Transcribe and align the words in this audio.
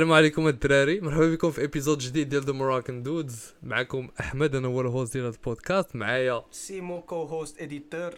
السلام 0.00 0.16
عليكم 0.16 0.48
الدراري. 0.48 1.00
مرحبا 1.00 1.30
بكم 1.34 1.50
في 1.50 1.64
épisode 1.64 1.98
جديد 1.98 2.28
ديال 2.28 2.42
The 2.42 2.52
Moroccan 2.52 3.02
Dudes 3.02 3.54
معكم 3.62 4.08
أحمد 4.20 4.54
أنا 4.54 4.68
هو 4.68 4.80
ال 4.80 4.86
host 4.86 5.12
ديال 5.12 5.24
هذا 5.24 5.34
البودكاست 5.34 5.96
معايا 5.96 6.44
سيمو 6.50 7.02
co-host 7.02 7.62
editor 7.62 8.10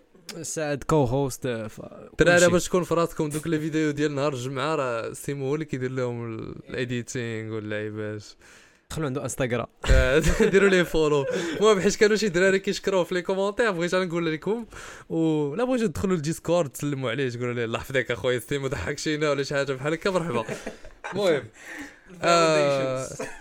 سعد 0.42 0.84
co-host 0.84 1.46
الدراري 1.46 2.48
باش 2.48 2.68
تكون 2.68 2.82
في 2.82 2.94
راسكم 2.94 3.28
دوك 3.28 3.46
les 3.46 3.60
vidéos 3.60 3.90
ديال 3.90 4.14
نهار 4.14 4.32
الجمعة 4.32 4.74
راه 4.74 5.12
سيمو 5.12 5.48
هو 5.48 5.54
اللي 5.54 5.64
كيدير 5.64 5.90
لهم 5.90 6.38
ال 6.68 6.79
editing 6.79 7.54
واللعيبات. 7.54 8.24
دخلوا 8.92 9.06
عنده 9.06 9.22
انستغرام 9.24 9.66
ديروا 10.40 10.68
ليه 10.68 10.82
follow 10.82 11.26
المهم 11.56 11.80
حيت 11.80 11.96
كانوا 11.96 12.16
شي 12.16 12.28
دراري 12.28 12.58
كيشكروه 12.58 13.04
في 13.04 13.14
les 13.14 13.22
commentaires 13.22 13.70
بغيت 13.70 13.94
أنا 13.94 14.04
نقول 14.04 14.32
لكم. 14.32 14.66
ولا 15.08 15.64
بغيتو 15.64 15.86
تدخلوا 15.86 16.14
لل 16.16 16.28
Discord 16.28 16.70
تسلموا 16.70 17.10
عليه 17.10 17.30
تقولوا 17.30 17.54
ليه 17.54 17.64
الله 17.64 17.78
يحفظك 17.78 18.10
اخويا 18.10 18.38
سيمو 18.38 18.66
ضحكتينا 18.66 19.30
ولا 19.30 19.42
شي 19.42 19.54
حاجة 19.54 19.72
بحال 19.72 19.92
هكا 19.92 20.10
مرحبا. 20.10 20.44
المهم 21.12 21.42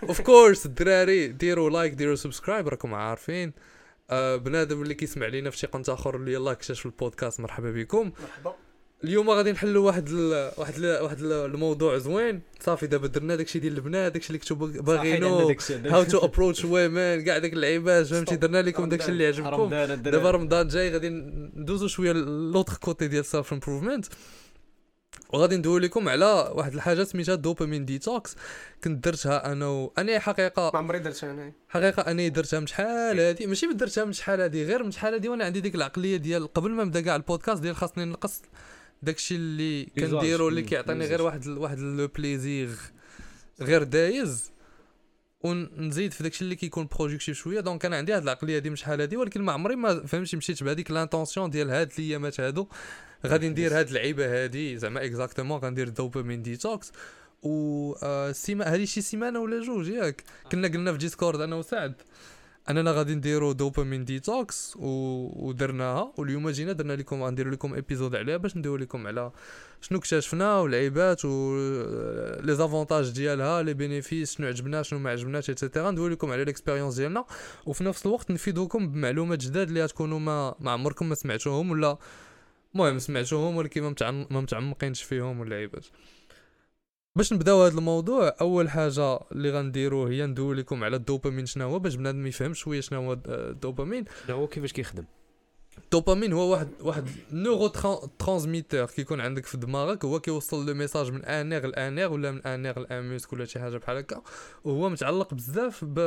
of 0.03 0.21
course 0.21 0.65
الدراري 0.65 1.27
ديروا 1.27 1.69
like 1.69 1.93
ديروا 1.93 2.15
subscribe 2.15 2.67
راكم 2.67 2.93
عارفين. 2.93 3.53
آه 4.09 4.35
بنادم 4.35 4.81
اللي 4.81 4.93
كيسمع 4.93 5.27
لينا 5.27 5.49
في 5.49 5.57
شي 5.57 5.67
قنت 5.67 5.89
آخر 5.89 6.15
اللي 6.15 6.33
يلاه 6.33 6.51
اكتشف 6.51 6.85
البودكاست 6.85 7.39
مرحبا 7.39 7.71
بكم. 7.71 8.11
مرحبا. 8.21 8.55
اليوم 9.03 9.29
غادي 9.29 9.51
نحلوا 9.51 9.85
واحد 9.85 10.09
ال 10.09 10.51
واحد 10.57 10.73
ال 10.77 11.03
واحد 11.03 11.21
ال 11.21 11.31
الموضوع 11.31 11.97
زوين. 11.97 12.41
صافي 12.59 12.87
دابا 12.87 13.07
درنا 13.07 13.35
داكشي 13.35 13.59
ديال 13.59 13.73
البنات 13.73 14.11
داكشي 14.11 14.27
اللي 14.27 14.39
كنتو 14.39 14.55
باغينو. 14.55 15.55
how 15.69 16.03
to 16.03 16.17
approach 16.17 16.65
women 16.65 17.21
كاع 17.21 17.37
داك 17.37 17.53
اللعيبات 17.53 18.05
فهمتي؟ 18.05 18.35
درنا 18.35 18.61
لكم 18.61 18.89
داكشي 18.89 19.11
اللي 19.11 19.27
عجبكم. 19.27 19.69
دابا 19.95 20.31
رمضان 20.31 20.67
جاي 20.67 20.91
غادي 20.91 21.09
ندوزو 21.09 21.87
شوية 21.87 22.11
l'autre 22.11 22.73
côté 22.73 23.07
ديال 23.07 23.25
self 23.25 23.53
improvement 23.53 24.05
وغادي 25.33 25.57
ندوي 25.57 25.79
لكم 25.79 26.09
على 26.09 26.51
واحد 26.55 26.73
الحاجة 26.73 27.03
سميتها 27.03 27.35
dopamine 27.35 27.85
detox 27.85 28.35
كنت 28.83 29.05
درتها 29.05 29.51
أنا 29.51 29.67
و... 29.67 29.93
أنا 29.97 30.19
حقيقه 30.19 30.71
ما 30.73 30.79
عمري 30.79 30.99
درتها 30.99 31.31
أنا. 31.31 31.53
حقيقة 31.69 32.01
أنا 32.01 32.27
درتها 32.27 32.59
من 32.59 32.67
شحال 32.67 33.19
هادي 33.19 33.47
ماشي 33.47 33.73
درتها 33.73 34.05
من 34.05 34.13
شحال 34.13 34.41
هادي 34.41 34.65
غير 34.65 34.83
من 34.83 34.91
شحال 34.91 35.13
هادي 35.13 35.29
وأنا 35.29 35.45
عندي 35.45 35.61
ديك 35.61 35.75
العقلية 35.75 36.17
ديال 36.17 36.53
قبل 36.53 36.71
ما 36.71 36.83
نبدأ 36.83 37.01
كاع 37.01 37.15
البودكاست 37.15 37.61
ديال 37.61 37.75
خاصني 37.75 38.05
نقص 38.05 38.41
داكشي 39.01 39.35
اللي 39.35 39.85
كنديرو 39.85 40.49
اللي 40.49 40.61
كيعطيني 40.61 41.05
غير 41.05 41.21
واحد 41.21 41.47
واحد 41.47 41.79
le 41.79 42.07
plaisir 42.07 42.69
غير 43.61 43.83
دايز 43.83 44.51
ونزيد 45.43 46.13
في 46.13 46.23
داكشي 46.23 46.43
اللي 46.43 46.55
كيكون 46.55 46.87
productive 46.97 47.37
شوية. 47.37 47.59
donc 47.59 47.85
أنا 47.85 47.97
عندي 47.97 48.13
هاد 48.13 48.23
العقلية 48.23 48.55
هادي 48.55 48.69
من 48.69 48.75
شحال 48.75 49.01
هادي 49.01 49.17
ولكن 49.17 49.41
ما 49.41 49.51
عمري 49.51 49.75
ما 49.75 50.05
فهمتش 50.05 50.35
مشيت 50.35 50.63
بهذيك 50.63 50.91
l'intention 50.91 51.49
ديال 51.49 51.69
هاد 51.69 51.91
الايامات 51.99 52.39
هادو. 52.39 52.67
غادي 53.25 53.49
ندير 53.49 53.79
هاد 53.79 53.87
اللعيبه 53.87 54.43
هادي 54.43 54.77
زعما 54.77 55.05
exactement 55.05 55.59
غندير 55.59 55.89
dopamine 55.89 56.41
detox 56.41 56.91
و 57.43 57.93
آه 58.03 58.31
سيمانة 58.31 58.73
هادي 58.73 58.85
شي 58.85 59.01
سيمانة 59.01 59.39
ولا 59.39 59.65
جوج 59.65 59.87
ياك؟ 59.87 60.23
كنا 60.51 60.67
قلنا 60.67 60.91
في 60.91 60.97
Discord 60.97 61.41
أنا 61.41 61.55
وسعد. 61.55 61.93
أننا 62.69 62.91
غادي 62.91 63.15
نديرو 63.15 63.51
dopamine 63.51 64.05
detox 64.05 64.77
و... 64.79 64.87
ودرناها 65.47 66.13
واليوم 66.17 66.49
جينا 66.49 66.71
درنا 66.71 66.93
لكم 66.93 67.23
غندير 67.23 67.49
لكم 67.49 67.73
ايبيزود 67.73 68.15
عليها 68.15 68.37
باش 68.37 68.57
ندوي 68.57 68.77
لكم 68.77 69.07
على 69.07 69.31
شنو 69.81 69.97
اكتشفنا 69.97 70.59
والعيبات 70.59 71.25
و 71.25 71.55
les 72.41 72.55
avantages 72.55 73.09
ديالها 73.09 73.61
les 73.61 73.73
bénéfices 73.73 74.35
شنو 74.35 74.47
عجبنا 74.47 74.83
شنو 74.83 74.99
ما 74.99 75.09
عجبناش 75.09 75.49
et 75.49 75.60
cetera 75.60 75.91
ندوي 75.91 76.09
لكم 76.09 76.31
على 76.31 76.43
l'expérience 76.43 76.95
ديالنا. 76.95 77.25
وفي 77.65 77.83
نفس 77.83 78.05
الوقت 78.05 78.31
نفيدوكم 78.31 78.91
بمعلومات 78.91 79.39
جداد 79.39 79.67
اللي 79.67 79.83
غتكونوا 79.83 80.19
ما 80.19 80.55
ما 80.59 80.71
عمركم 80.71 81.09
ما 81.09 81.15
سمعتوهم 81.15 81.71
ولا 81.71 81.97
المهم 82.75 82.99
سمعتوهم 82.99 83.55
ولكن 83.55 83.95
ما 84.01 84.41
متعمقينش 84.41 85.03
فيهم 85.03 85.39
واللعيبات 85.39 85.85
باش 87.15 87.33
نبداو 87.33 87.63
هذا 87.63 87.77
الموضوع 87.77 88.35
أول 88.41 88.69
حاجة 88.69 89.19
اللي 89.31 89.51
غنديرو 89.51 90.05
هي 90.05 90.25
ندوي 90.25 90.55
لكم 90.55 90.83
على 90.83 90.95
الدوبامين 90.95 91.45
شنو 91.45 91.69
هو 91.69 91.79
باش 91.79 91.95
بنادم 91.95 92.27
يفهم 92.27 92.53
شوية 92.53 92.81
شنو 92.81 93.01
هو 93.01 93.17
الدوبامين. 93.27 94.05
شنو 94.27 94.35
هو 94.35 94.47
كيفاش 94.47 94.73
كيخدم؟ 94.73 95.03
الدوبامين 95.83 96.33
هو 96.33 96.51
واحد 96.51 96.67
واحد 96.81 97.07
neurotransmitter 97.31 98.85
كيكون 98.85 99.21
عندك 99.21 99.45
في 99.45 99.57
دماغك 99.57 100.05
هو 100.05 100.19
كيوصل 100.19 100.65
le 100.65 100.73
message 100.73 101.11
من 101.11 101.25
un 101.25 101.39
nerf 101.39 101.67
ل 101.67 101.74
un 101.74 101.86
nerf 101.86 102.11
ولا 102.11 102.31
من 102.31 102.41
un 102.41 102.54
nerf 102.54 102.79
ل 102.79 102.85
un 102.85 102.97
muscle 102.97 103.33
ولا 103.33 103.45
شي 103.45 103.59
حاجة 103.59 103.77
بحال 103.77 103.97
هكا. 103.97 104.21
وهو 104.63 104.89
متعلق 104.89 105.33
بزاف 105.33 105.85
ب 105.85 105.99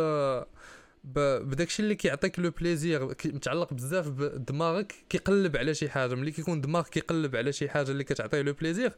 بداكشي 1.05 1.83
اللي 1.83 1.95
كيعطيك 1.95 2.39
le 2.39 2.50
plaisir 2.50 3.06
متعلق 3.25 3.75
بزاف 3.75 4.09
بدماغك 4.09 4.95
كيقلب 5.09 5.57
على 5.57 5.75
شي 5.75 5.89
حاجة. 5.89 6.15
ملي 6.15 6.31
كيكون 6.31 6.61
دماغك 6.61 6.89
كيقلب 6.89 7.37
على 7.37 7.53
شي 7.53 7.69
حاجة 7.69 7.91
اللي 7.91 8.05
كتعطيه 8.05 8.43
le 8.43 8.53
plaisir 8.53 8.93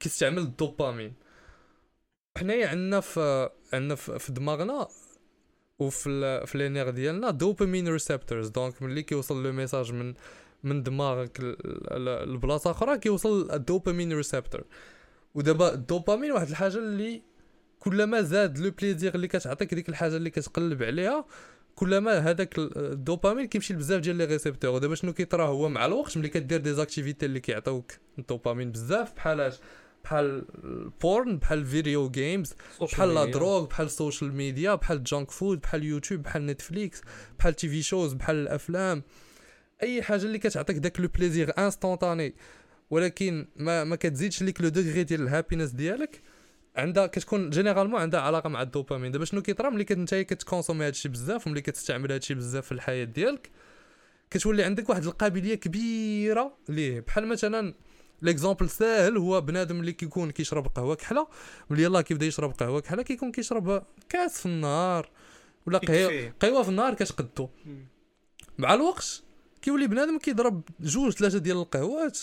كيستعمل 0.00 0.38
الدوبامين. 0.38 1.12
حنايا 2.38 2.68
عندنا 2.68 3.00
في 3.00 3.48
عندنا 3.72 3.94
في 3.94 4.32
دماغنا 4.32 4.88
وفي 5.78 6.46
في 6.46 6.58
les 6.58 6.70
nerfs 6.70 6.90
ديالنا 6.90 7.30
dopamine 7.30 7.88
receptors. 7.88 8.48
donc 8.48 8.82
ملي 8.82 9.02
كيوصل 9.02 9.42
le 9.42 9.52
message 9.52 9.92
من 9.92 10.14
من 10.62 10.82
دماغك 10.82 11.40
لبلاصه 12.26 12.70
أخرى 12.70 12.98
كيوصل 12.98 13.50
ال 13.52 13.59
dopamine 13.59 14.12
receptor. 14.12 14.64
ودابا 15.34 15.74
الدوبامين 15.74 16.32
واحد 16.32 16.48
الحاجة 16.48 16.78
اللي 16.78 17.22
كلما 17.78 18.22
زاد 18.22 18.58
le 18.58 18.70
plaisir 18.70 19.14
اللي 19.14 19.28
كتعطيك 19.28 19.74
ديك 19.74 19.88
الحاجة 19.88 20.16
اللي 20.16 20.30
كتقلب 20.30 20.82
عليها 20.82 21.24
كلما 21.74 22.18
هذاك 22.18 22.58
الدوبامين 22.58 23.46
كيمشي 23.46 23.74
لبزاف 23.74 24.00
ديال 24.00 24.16
les 24.16 24.24
récepteurs. 24.24 24.70
ودابا 24.70 24.94
شنو 24.94 25.12
كيطرا 25.12 25.46
هو 25.46 25.68
مع 25.68 25.86
الوقت 25.86 26.16
ملي 26.16 26.28
كدير 26.28 26.60
des 26.60 26.72
activités 26.74 27.26
اللي 27.26 27.40
كيعطيوك 27.40 27.92
الدوبامين 28.18 28.72
بزاف؟ 28.72 29.14
بحال 29.14 29.52
بحال 30.04 30.44
ال 30.64 30.79
porn 30.79 31.38
بحال 31.38 31.58
ال 31.58 31.67
video 31.67 32.10
games 32.10 32.54
بحال 32.80 33.14
la 33.14 33.24
drogue 33.24 33.66
بحال 33.66 33.86
ال 33.86 33.93
social 33.93 34.34
media 34.34 34.74
بحال 34.74 34.96
ال 34.96 35.03
junk 35.03 35.30
food 35.30 35.60
بحال 35.60 35.84
يوتيوب 35.84 36.22
بحال 36.22 36.46
نتفليكس 36.46 37.02
بحال 37.38 37.54
TV 37.54 37.82
shows 37.82 38.12
بحال 38.12 38.36
الأفلام. 38.36 39.02
أي 39.82 40.02
حاجة 40.02 40.22
اللي 40.22 40.38
كتعطيك 40.38 40.76
داك 40.76 41.00
le 41.00 41.08
plaisir 41.08 41.52
instantané 41.58 42.34
ولكن 42.90 43.48
ما 43.56 43.84
ما 43.84 43.96
كتزيدش 43.96 44.42
ليك 44.42 44.60
le 44.60 44.68
degré 44.68 45.04
ديال 45.04 45.22
ال 45.22 45.27
happiness 45.27 45.70
ديالك. 45.70 46.22
عندها 46.76 47.06
كتكون 47.06 47.50
généralement 47.50 48.00
عندها 48.00 48.20
علاقة 48.20 48.48
مع 48.48 48.62
الدوبامين. 48.62 49.12
دابا 49.12 49.24
شنو 49.24 49.42
كيطرا 49.42 49.70
ملي 49.70 49.84
كنت 49.84 50.14
كت 50.14 50.27
consommer 50.27 50.86
هادشي 50.86 51.08
بزاف 51.08 51.46
وملي 51.46 51.60
كتستعمل 51.60 52.12
هادشي 52.12 52.34
بزاف 52.34 52.66
في 52.66 52.72
الحياة 52.72 53.04
ديالك 53.04 53.50
كتولي 54.30 54.62
عندك 54.62 54.88
واحد 54.88 55.04
القابلية 55.04 55.54
كبيرة 55.54 56.56
ليه. 56.68 57.00
بحال 57.00 57.26
مثلا 57.26 57.74
l'exemple 58.22 58.70
ساهل 58.70 59.16
هو 59.16 59.40
بنادم 59.40 59.80
اللي 59.80 59.92
كيكون 59.92 60.30
كيشرب 60.30 60.66
قهوه 60.66 60.94
كحله 60.94 61.26
ملي 61.70 61.82
يلاه 61.82 62.00
كيبدا 62.00 62.26
يشرب 62.26 62.52
قهوه 62.52 62.80
كحله 62.80 63.02
كيكون 63.02 63.32
كيشرب 63.32 63.82
كاس 64.08 64.40
في 64.40 64.46
النهار 64.46 65.10
ولا 65.66 65.78
قهوه 66.40 66.62
في 66.62 66.68
النهار 66.68 66.94
كتقدو 66.94 67.48
مع 68.58 68.74
الوقت 68.74 69.22
كيولي 69.62 69.86
بنادم 69.86 70.18
كيضرب 70.18 70.62
جوج 70.80 71.12
ثلاثة 71.12 71.38
ديال 71.38 71.56
القهوات 71.56 72.18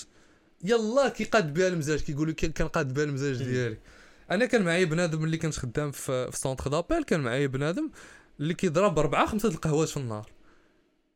يلا 0.64 1.10
كيقاد 1.10 1.54
بها 1.54 1.68
المزاج 1.68 2.00
كيقولوا 2.00 2.34
كنقاد 2.34 2.94
بها 2.94 3.04
المزاج 3.04 3.44
ديالي 3.44 3.78
أنا 4.32 4.46
كان 4.46 4.64
معايا 4.64 4.86
بنادم 4.86 5.24
اللي 5.24 5.38
كنت 5.38 5.54
خدام 5.58 5.92
في, 5.92 6.32
في 6.32 6.38
centre 6.38 6.70
d'appel 6.70 7.04
كان 7.04 7.20
معايا 7.20 7.48
بنادم 7.48 7.90
اللي 8.40 8.54
كيضرب 8.54 9.00
اربعه 9.00 9.26
خمسه 9.26 9.50
القهوات 9.50 9.90
في 9.90 9.98
النهار 9.98 10.32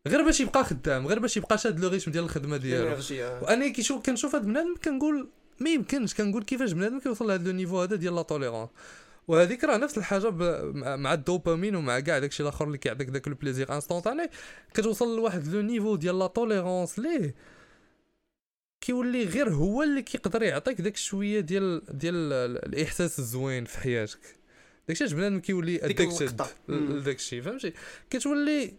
غير 0.07 0.21
باش 0.21 0.39
يبقى 0.39 0.63
خدام 0.63 1.07
غير 1.07 1.19
باش 1.19 1.37
يبقى 1.37 1.57
شاد 1.57 1.79
le 1.79 1.87
rythme 1.89 2.11
ديال 2.11 2.23
الخدمة 2.23 2.57
ديالو. 2.57 2.87
وأنا 3.41 3.67
كيشوف 3.67 4.05
كنشوف 4.05 4.35
هذا 4.35 4.43
بنادم 4.43 4.75
كنقول 4.83 5.29
ما 5.59 5.69
يمكنش 5.69 6.13
كنقول 6.13 6.43
كيفاش 6.43 6.71
بنادم 6.71 6.99
كيوصل 6.99 7.27
لهذا 7.27 7.43
le 7.43 7.51
niveau 7.51 7.81
هذا 7.81 7.95
ديال 7.95 8.15
la 8.15 8.21
tolérance 8.21 8.69
وهذيك 9.27 9.63
راه 9.63 9.77
نفس 9.77 9.97
الحاجة 9.97 10.31
مع 10.95 11.13
الدوبامين 11.13 11.75
ومع 11.75 11.99
كاع 11.99 12.19
داكشي 12.19 12.43
الآخر 12.43 12.67
اللي 12.67 12.77
كيعطيك 12.77 13.09
داك 13.09 13.27
ال 13.27 13.33
plaisir 13.33 13.75
instantané 13.75 14.29
كتوصل 14.73 15.17
لواحد 15.17 15.47
le 15.47 15.61
niveau 15.61 15.95
ديال 15.95 16.19
la 16.19 16.27
tolérance 16.27 16.99
ليه 16.99 17.35
كيولي 18.81 19.23
غير 19.23 19.49
هو 19.49 19.83
اللي 19.83 20.01
كيقدر 20.01 20.43
يعطيك 20.43 20.81
داك 20.81 20.97
شوية 20.97 21.39
ديال 21.39 21.81
ديال 21.89 22.33
الإحساس 22.65 23.19
الزوين 23.19 23.65
في 23.65 23.77
حياتك. 23.77 24.19
داكشي 24.87 25.03
علاش 25.03 25.13
بنادم 25.13 25.39
كيولي 25.39 25.85
addicted 25.85 26.41
لداكشي 26.67 27.41
فهمتي؟ 27.41 27.73
كتولي 28.09 28.73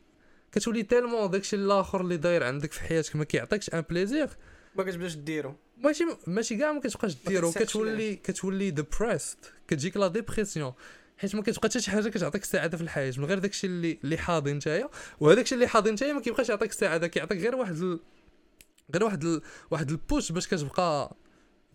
كتولي 0.52 0.82
tellement 0.82 1.30
داكشي 1.30 1.56
الآخر 1.56 2.00
اللي 2.00 2.16
داير 2.16 2.44
عندك 2.44 2.72
في 2.72 2.80
حياتك 2.80 3.16
ما 3.16 3.24
كيعطيكش 3.24 3.70
un 3.70 3.80
plaisir. 3.80 4.28
ما 4.76 4.84
كتبداش 4.84 5.14
ديرو. 5.14 5.54
ماشي 5.78 6.04
ماشي 6.26 6.56
كاع 6.56 6.72
ما 6.72 6.80
كتبقاش 6.80 7.16
ديرو 7.26 7.52
كتولي 7.52 8.16
كتولي 8.16 8.70
dépressed 8.70 9.38
كتجيك 9.68 9.96
la 9.96 10.08
dépression 10.08 10.72
حيت 11.18 11.34
ما 11.34 11.42
كتبقى 11.42 11.68
حتى 11.68 11.80
شي 11.80 11.90
حاجة 11.90 12.08
كتعطيك 12.08 12.42
السعاده 12.42 12.76
في 12.76 12.82
الحياة 12.82 13.12
من 13.18 13.24
غير 13.24 13.38
داكشي 13.38 13.66
اللي 13.66 13.98
اللي 14.04 14.18
حاضي 14.18 14.52
نتايا. 14.52 14.88
وهذاك 15.20 15.44
الشيء 15.44 15.56
اللي 15.56 15.68
حاضي 15.68 15.90
نتايا 15.90 16.12
ما 16.12 16.20
كيبقاش 16.20 16.48
يعطيك 16.48 16.70
السعاده 16.70 17.06
كيعطيك 17.06 17.38
غير 17.38 17.54
واحد 17.56 17.76
ال... 17.76 18.00
غير 18.94 19.04
واحد 19.04 19.24
ال... 19.24 19.42
واحد 19.70 19.90
ال 19.90 19.99
push 19.99 20.32
باش 20.32 20.48
كتبقى 20.48 21.16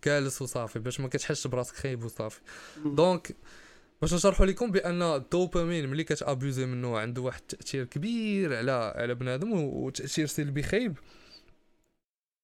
جالس 0.04 0.42
وصافي 0.42 0.78
باش 0.78 1.00
ما 1.00 1.08
كتحسش 1.08 1.46
براسك 1.46 1.74
خايب 1.74 2.04
وصافي. 2.04 2.40
donc 2.84 3.36
باش 4.00 4.14
نشرحوا 4.14 4.46
لكم 4.46 4.70
بأن 4.70 5.02
الدوبامين 5.02 5.88
ملي 5.88 6.04
كتابوزي 6.04 6.66
منه 6.66 6.98
عنده 6.98 7.22
واحد 7.22 7.40
التأثير 7.40 7.84
كبير 7.84 8.56
على 8.56 8.72
على 8.96 9.14
بنادم 9.14 9.52
وتأثير 9.52 10.26
سلبي 10.26 10.62
خايب. 10.62 10.98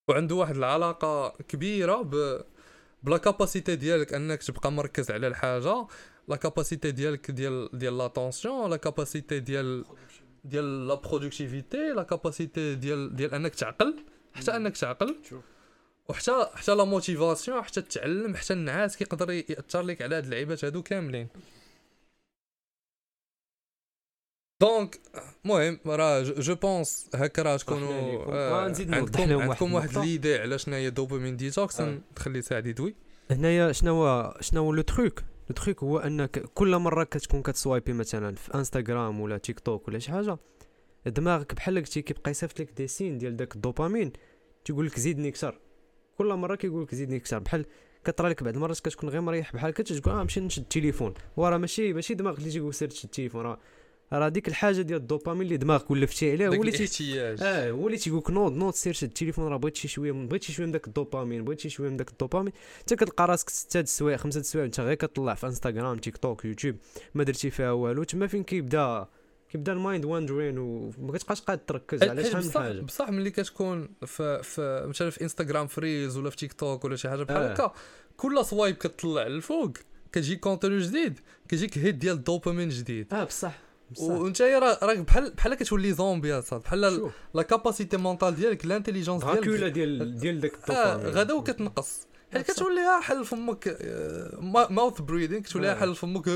وعنده 0.08 0.34
واحد 0.34 0.56
العلاقة 0.56 1.28
كبيرة 1.48 2.02
ب 2.02 2.40
ب 3.02 3.07
la 3.07 3.16
capacité 3.16 3.76
ديالك 3.76 4.14
أنك 4.14 4.42
تبقى 4.42 4.72
مركز 4.72 5.10
على 5.10 5.26
الحاجة 5.26 5.86
la 6.28 6.36
capacité 6.36 6.90
ديالك 6.90 7.30
ديال 7.30 7.68
ديال 7.72 7.98
l'attention 7.98 8.70
la 8.70 8.76
capacité 8.76 9.40
ديال 9.40 9.84
ديال 10.44 10.88
la 10.88 10.94
productivité 10.94 11.92
la 11.92 12.02
capacité 12.02 12.74
ديال 12.74 13.16
ديال 13.16 13.34
أنك 13.34 13.54
تعقل 13.54 14.04
حتى 14.34 14.56
أنك 14.56 14.76
تعقل. 14.76 15.16
شوف. 15.30 15.44
وحتى 16.08 16.46
حتى 16.54 16.74
la 16.74 16.84
motivation 16.84 17.62
حتى 17.62 17.80
التعلم 17.80 18.36
حتى 18.36 18.52
النعاس 18.52 18.96
كيقدر 18.96 19.30
يأثر 19.30 19.82
لك 19.82 20.02
على 20.02 20.16
هاد 20.16 20.24
اللعيبات 20.24 20.64
هادو 20.64 20.82
كاملين 20.82 21.28
donc 24.60 25.00
المهم 25.44 25.78
راه 25.86 26.22
je 26.22 26.54
pense 26.54 27.10
هكا 27.14 27.42
راه 27.42 27.56
تكونوا. 27.56 28.24
آه، 28.32 28.64
عندكم 28.64 29.40
عندكم 29.40 29.74
واحد. 29.74 29.98
l'idée 29.98 30.38
على 30.38 30.58
شنو 30.58 30.74
هي 30.74 30.90
dopamine 30.90 31.36
detox 31.36 31.80
آه. 31.80 31.98
نخلي 32.16 32.42
سعد 32.42 32.66
يدوي 32.66 32.94
هنايا 33.30 33.72
شنو 33.72 33.94
هو 33.94 34.36
شنو 34.40 34.62
هو 34.62 34.72
le 34.72 34.82
truc 34.82 35.20
le 35.50 35.54
truc 35.54 35.82
هو 35.82 35.98
انك 35.98 36.38
كل 36.38 36.76
مرة 36.76 37.04
كتكون 37.04 37.42
كت 37.42 37.55
swipe 37.55 37.86
ي 37.86 37.92
مثلا 37.92 38.34
في 38.34 38.54
إنستغرام 38.54 39.20
ولا 39.20 39.38
تيك 39.38 39.60
توك 39.60 39.88
ولا 39.88 39.98
شي 39.98 40.12
حاجة 40.12 40.38
دماغك 41.06 41.54
بحال 41.54 41.78
قلتي 41.78 42.02
كيبقى 42.02 42.30
يصيفط 42.30 42.60
لك 42.60 42.70
des 42.72 42.86
scènes 42.88 43.18
ديال 43.18 43.36
داك 43.36 43.54
الدوبامين 43.56 44.12
تيقول 44.64 44.86
لك 44.86 44.98
زيدني 44.98 45.28
أكثر 45.28 45.58
كل 46.18 46.34
مرة 46.34 46.54
كيقول 46.54 46.82
لك 46.82 46.94
زيدني 46.94 47.16
أكثر 47.16 47.38
بحال 47.38 47.66
كطرى 48.04 48.28
لك 48.28 48.42
بعض 48.42 48.54
المرات 48.54 48.80
كتكون 48.80 49.08
غير 49.08 49.20
مريح 49.20 49.52
بحال 49.52 49.70
هكا 49.70 49.82
تقول 49.82 50.14
آه 50.14 50.22
نمشي 50.22 50.40
نشد 50.40 50.62
التليفون. 50.62 51.14
وراه 51.36 51.58
ماشي 51.58 51.92
ماشي 51.92 52.14
دماغك 52.14 52.38
اللي 52.38 52.50
تيقول 52.50 52.74
سير 52.74 52.88
تشد 52.88 53.04
التليفون. 53.04 53.42
راه 53.42 53.58
راه 54.12 54.28
ديك 54.28 54.48
الحاجة 54.48 54.82
ديال 54.82 55.00
الدوبامين 55.00 55.42
اللي 55.42 55.56
دماغك 55.56 55.90
ولفتي 55.90 56.32
عليها 56.32 56.48
داك 56.48 56.56
هو 56.56 56.62
اللي 56.62 56.76
الاحتياج. 56.76 57.42
آه 57.42 57.70
هو 57.70 57.86
اللي 57.86 57.98
تيقول 57.98 58.18
لك 58.18 58.30
نوض 58.30 58.52
نوض 58.52 58.74
سير 58.74 58.92
شد 58.92 59.08
التليفون. 59.08 59.48
راه 59.48 59.56
بغيت 59.56 59.76
شي 59.76 59.88
شوية 59.88 60.12
بغيت 60.12 60.42
شي 60.42 60.52
شوية 60.52 60.66
من 60.66 60.72
داك 60.72 60.86
الدوبامين 60.86 61.44
بغيت 61.44 61.60
شي 61.60 61.70
شوية 61.70 61.88
من 61.88 61.96
داك 61.96 62.10
الدوبامين. 62.10 62.52
حتى 62.78 62.96
كتلقى 62.96 63.26
راسك 63.26 63.50
ستة 63.50 63.80
السوايع 63.80 64.16
خمسة 64.16 64.40
السوايع 64.40 64.66
انت 64.66 64.80
غير 64.80 64.94
كطلع 64.94 65.34
في 65.34 65.46
انستغرام 65.46 65.98
تيك 65.98 66.16
توك 66.16 66.44
يوتيوب 66.44 66.76
ما 67.14 67.24
درتي 67.24 67.50
فيها 67.50 67.72
والو 67.72 68.04
تما 68.04 68.26
فين 68.26 68.42
كيبدا 68.42 69.08
كيبدا 69.52 69.72
ال 69.72 69.79
mind 69.79 70.04
wandering 70.04 70.58
وما 70.58 71.12
كتبقاش 71.12 71.40
قاعد 71.40 71.58
تركز 71.66 72.02
على 72.02 72.24
شحال 72.24 72.44
من 72.44 72.52
حاجة. 72.52 72.80
بصح 72.80 73.10
ملي 73.10 73.30
كتكون 73.30 73.88
في 74.06 74.42
في 74.42 74.84
مثلا 74.88 75.10
في 75.10 75.22
انستغرام 75.22 75.66
فريز 75.66 76.16
ولا 76.16 76.30
في 76.30 76.36
تيك 76.36 76.52
توك 76.52 76.84
ولا 76.84 76.96
شي 76.96 77.08
حاجة 77.08 77.22
بحال 77.22 77.42
آه. 77.42 77.52
هكا 77.52 77.72
كل 78.16 78.44
swipe 78.44 78.76
كتطلع 78.76 79.26
للفوق. 79.26 79.72
كتجي 80.12 80.36
contenu 80.36 80.78
جديد 80.78 81.20
كيجيك 81.48 81.78
hit 81.78 81.94
ديال 81.94 82.14
الدوبامين 82.14 82.68
جديد. 82.68 83.14
آه 83.14 83.24
بصح 83.24 83.58
وانت 83.98 84.42
راك 84.42 84.98
بحال 84.98 85.30
بحال 85.30 85.54
كتولي 85.54 85.92
زومبي 85.92 86.38
اصاحبي 86.38 86.64
بحال 86.64 87.10
la 87.34 87.42
capacité 87.42 87.96
mentale 87.96 88.34
ديالك 88.34 88.66
l'intelligence 88.66 89.24
ديالك. 89.24 89.72
ديال 89.72 90.18
ديال 90.18 90.40
داك 90.40 90.54
الدوبامين 90.54 91.14
غدا 91.14 91.34
وكتنقص. 91.34 92.06
بصح. 92.40 92.52
كتوليها 92.54 93.00
حل 93.00 93.24
فمك 93.24 93.78
mouth 94.70 95.00
breathing 95.00 95.42
كتوليها 95.42 95.72
آه. 95.72 95.80
حل 95.80 95.94
فمك 95.94 96.26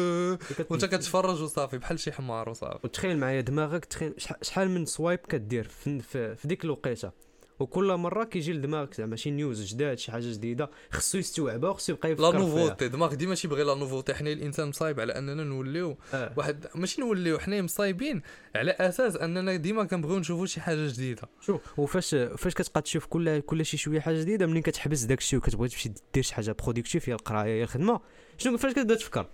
وانت 0.70 0.84
كتفرج 0.84 1.42
وصافي 1.42 1.78
بحال 1.78 2.00
شي 2.00 2.12
حمار 2.12 2.48
وصافي 2.48 2.78
وتخيل 2.84 3.18
معايا 3.18 3.40
دماغك 3.40 3.84
تخيل 3.84 4.14
شح- 4.18 4.42
شحال 4.42 4.70
من 4.70 4.86
swipe 4.86 5.18
كدير 5.18 5.68
في 5.68 6.36
ديك 6.44 6.64
الوقيتة 6.64 7.25
وكل 7.60 7.94
مرة 7.96 8.24
كيجي 8.24 8.52
لدماغك 8.52 8.94
زعما 8.94 9.16
شي 9.16 9.30
news 9.30 9.62
جداد 9.64 9.98
شي 9.98 10.12
حاجة 10.12 10.32
جديدة 10.32 10.70
خصو 10.90 11.18
يستوعبها 11.18 11.70
وخصو 11.70 11.92
يبقى 11.92 12.08
لا 12.08 12.14
يفكر 12.14 12.30
فيها. 12.32 12.40
nouveauté 12.40 12.88
دماغ 12.88 13.14
ديما 13.14 13.34
تيبغي 13.34 13.62
la 13.62 13.74
nouveauté 13.74 14.14
حنا 14.14 14.32
الإنسان 14.32 14.68
مصايب 14.68 15.00
على 15.00 15.12
أننا 15.18 15.44
نوليو 15.44 15.98
آه. 16.14 16.32
واحد 16.36 16.66
ماشي 16.74 17.00
نوليو 17.00 17.38
حنا 17.38 17.62
مصايبين 17.62 18.22
على 18.56 18.70
أساس 18.70 19.16
أننا 19.16 19.56
ديما 19.56 19.84
كنبغيو 19.84 20.18
نشوفوا 20.18 20.46
شي 20.46 20.60
حاجة 20.60 20.86
جديدة. 20.88 21.22
شوف 21.40 21.78
وفاش 21.78 22.14
فاش 22.14 22.54
كتبقى 22.54 22.82
تشوف 22.82 23.06
كل 23.06 23.40
كل 23.40 23.64
شي 23.66 23.76
شوية 23.76 24.00
حاجة 24.00 24.20
جديدة 24.20 24.46
منين 24.46 24.62
كتحبس 24.62 25.02
داك 25.02 25.18
الشيء 25.18 25.38
وكتبغي 25.38 25.68
تمشي 25.68 25.92
دير 26.14 26.22
شي 26.22 26.34
حاجة 26.34 26.56
productive 26.62 27.08
هي 27.08 27.14
القرايه 27.14 27.58
هي 27.58 27.62
الخدمة. 27.62 28.00
شنو 28.38 28.56
فاش 28.58 28.72
كتبدا 28.72 28.94
تفكر؟ 28.94 29.26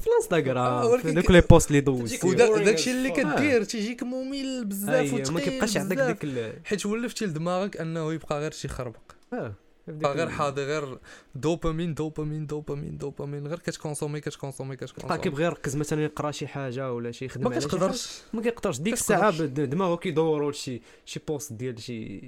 في 0.00 0.06
آه، 0.06 0.10
الانستغرام 0.12 0.84
ولكن 0.84 1.08
في 1.08 1.12
دوك 1.14 1.30
les 1.30 1.40
posts 1.40 1.68
اللي 1.68 1.80
دوزت 1.80 2.22
as 2.24 2.88
اللي. 2.88 3.10
كدير 3.10 3.64
تيجيك 3.64 4.02
ممل 4.02 4.64
بزاف 4.64 4.94
أي، 4.94 5.12
وثقيل 5.12 5.34
ما 5.34 5.40
كيبقاش 5.40 5.76
عندك. 5.76 5.96
ديك 5.98 6.24
ال 6.24 6.52
حيت 6.64 6.86
ولفتي 6.86 7.26
لدماغك 7.26 7.76
أنه 7.76 8.12
يبقى 8.12 8.40
غير 8.40 8.50
شي 8.50 8.68
خربق 8.68 9.12
آه 9.32 9.54
يبقى 9.88 10.14
غير 10.14 10.28
حاضي 10.28 10.64
غير 10.64 10.98
dopamine 11.34 11.94
dopamine 11.94 12.46
dopamine 12.46 12.98
dopamine 12.98 13.46
غير 13.46 13.58
كت 13.58 13.69
consommer 13.69 14.20
كت 14.20 14.30
consommer 14.30 14.76
بقى 14.76 14.86
كت 14.86 14.92
consommer 14.92 15.20
كيبغي 15.20 15.44
يركز 15.44 15.76
مثلا 15.76 16.02
يقرأ 16.04 16.30
شي 16.30 16.46
حاجة 16.46 16.92
ولا 16.92 17.10
شي 17.12 17.24
يخدم 17.24 17.44
ما 17.44 17.58
كتقدرش. 17.58 18.20
ما 18.32 18.42
كيقدرش 18.42 18.78
ديك. 18.78 18.92
الساعة 18.92 19.30
دماغه 19.46 19.96
كيدور 19.96 20.52
شي 20.52 20.82
شي 21.04 21.20
post 21.28 21.52
ديال 21.52 21.80
شي 21.82 22.22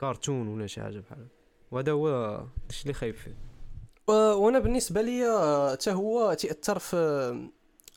كارتون 0.00 0.48
ولا 0.48 0.66
شي 0.66 0.80
حاجة 0.80 0.98
بحال 0.98 1.26
وهذا 1.70 1.92
هو 1.92 2.40
داكشي 2.68 2.82
اللي 2.82 2.94
خايب 2.94 3.14
فيه 3.14 3.49
وأنا 4.10 4.58
بالنسبة 4.58 5.02
لي 5.02 5.20
حتى 5.72 5.92
هو 5.92 6.34
تاثر 6.34 6.78
في 6.78 6.96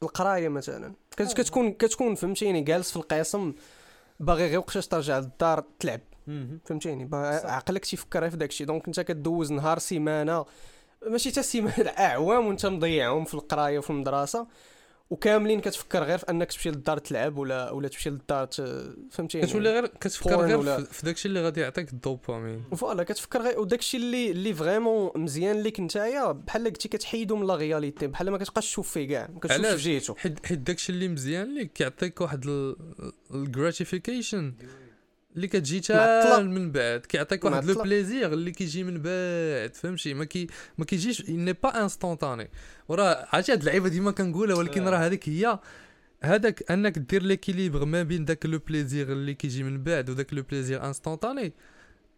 القراية 0.04 0.50
مثلا. 0.50 0.94
كت- 1.18 1.33
كتكون 1.33 1.71
كتكون 1.74 2.15
فهمتيني 2.15 2.62
جالس 2.62 2.92
في 2.92 2.98
القسم 2.98 3.54
باغي 4.19 4.48
غير 4.48 4.60
وقتاش 4.60 4.88
ترجع 4.88 5.19
للدار 5.19 5.63
تلعب. 5.80 6.01
فهمتيني. 6.65 7.10
عقلك 7.44 7.86
تيفكر 7.86 8.30
في 8.30 8.38
داكشي. 8.38 8.65
donc 8.66 8.88
انت 8.88 9.00
كدوز 9.00 9.51
نهار 9.51 9.80
سيمانة 9.80 10.45
ماشي 11.07 11.31
حتى 11.31 11.44
سيمانة 11.44 11.89
أعوام 12.07 12.48
وانت 12.48 12.66
مضيعهم 12.66 13.25
في 13.25 13.33
القراية 13.33 13.80
وفي 13.80 13.89
المدرسة. 13.89 14.48
وكاملين 15.10 15.60
كتفكر 15.62 16.04
غير 16.04 16.18
في 16.18 16.26
انك 16.30 16.52
تمشي 16.52 16.70
للدار 16.70 16.98
تلعب 16.98 17.38
ولا 17.38 17.72
ولا 17.72 17.88
تمشي 17.88 18.10
للدار 18.10 18.48
فهمتيني؟ 19.12 19.48
كتولي 19.48 19.70
غير 19.70 19.88
كتفكر 19.88 20.36
غير 20.36 20.58
ولا- 20.58 20.84
في- 20.84 21.06
داكشي 21.06 21.28
اللي 21.28 21.42
غادي 21.42 21.62
يعطيك 21.62 21.94
ال 21.94 22.00
dopamine. 22.00 22.63
voilà 22.75 23.04
كتفكر 23.04 23.42
غير 23.42 23.60
وداكشي 23.60 23.98
اللي 23.98 24.32
اللي 24.32 24.54
vraiment 24.54 25.12
مزيان 25.16 25.62
ليك 25.62 25.80
نتايا 25.80 26.32
بحال 26.32 26.64
قلتي 26.64 26.88
كتحيدو 26.90 27.36
من 27.36 27.48
la 27.48 27.56
réalité 27.56 28.07
بحال 28.08 28.30
ما 28.32 28.38
كتبقاش 28.38 28.66
تشوف 28.66 28.92
فيه 28.92 29.08
كاع 29.08 29.30
ما 29.34 29.40
كتشوفش 29.40 29.84
في؟ 29.84 29.94
جهته 30.00 30.16
حيت 30.16 30.46
حيت 30.46 30.60
داكشي 30.60 30.92
اللي 30.92 31.08
مزيان 31.08 31.56
ليك 31.56 31.74
كيعطيك 31.74 32.22
واحد 32.22 32.46
ال 33.34 33.42
gratification 33.42 34.54
اللي 35.35 35.47
كتجي. 35.47 35.81
حتى 35.81 36.44
من 36.44 36.71
بعد 36.71 37.00
كيعطيك 37.00 37.45
واحد 37.45 37.65
le. 37.66 37.84
plaisir 37.84 38.34
اللي 38.33 38.51
كيجي 38.51 38.83
من 38.83 39.01
بعد 39.01 39.75
فهمتي 39.75 40.13
ما 40.13 40.25
كي 40.25 40.47
ما 40.77 40.85
كيجيش 40.85 41.30
n'est 41.30 41.54
pas 41.54 41.84
instantané 41.84 42.50
وراه 42.88 43.27
عرفتي 43.33 43.51
هاد 43.51 43.59
اللعيبة 43.59 43.89
ديما 43.89 44.12
كنقولها 44.12 44.56
ولكن 44.56 44.88
آه. 44.88 44.89
راه 44.89 44.97
هذيك 44.97 45.30
هي 45.30 45.59
هذاك 46.24 46.71
أنك 46.71 47.00
دير 47.00 47.24
l'équilibre 47.24 47.86
ما 47.85 48.03
بين 48.03 48.25
داك 48.25 48.45
le 48.45 48.60
plaisir 48.60 49.12
اللي 49.12 49.33
كيجي 49.33 49.63
من 49.63 49.83
بعد 49.83 50.09
وداك 50.09 50.33
le 50.34 50.44
plaisir 50.44 50.86
instantané 50.86 51.54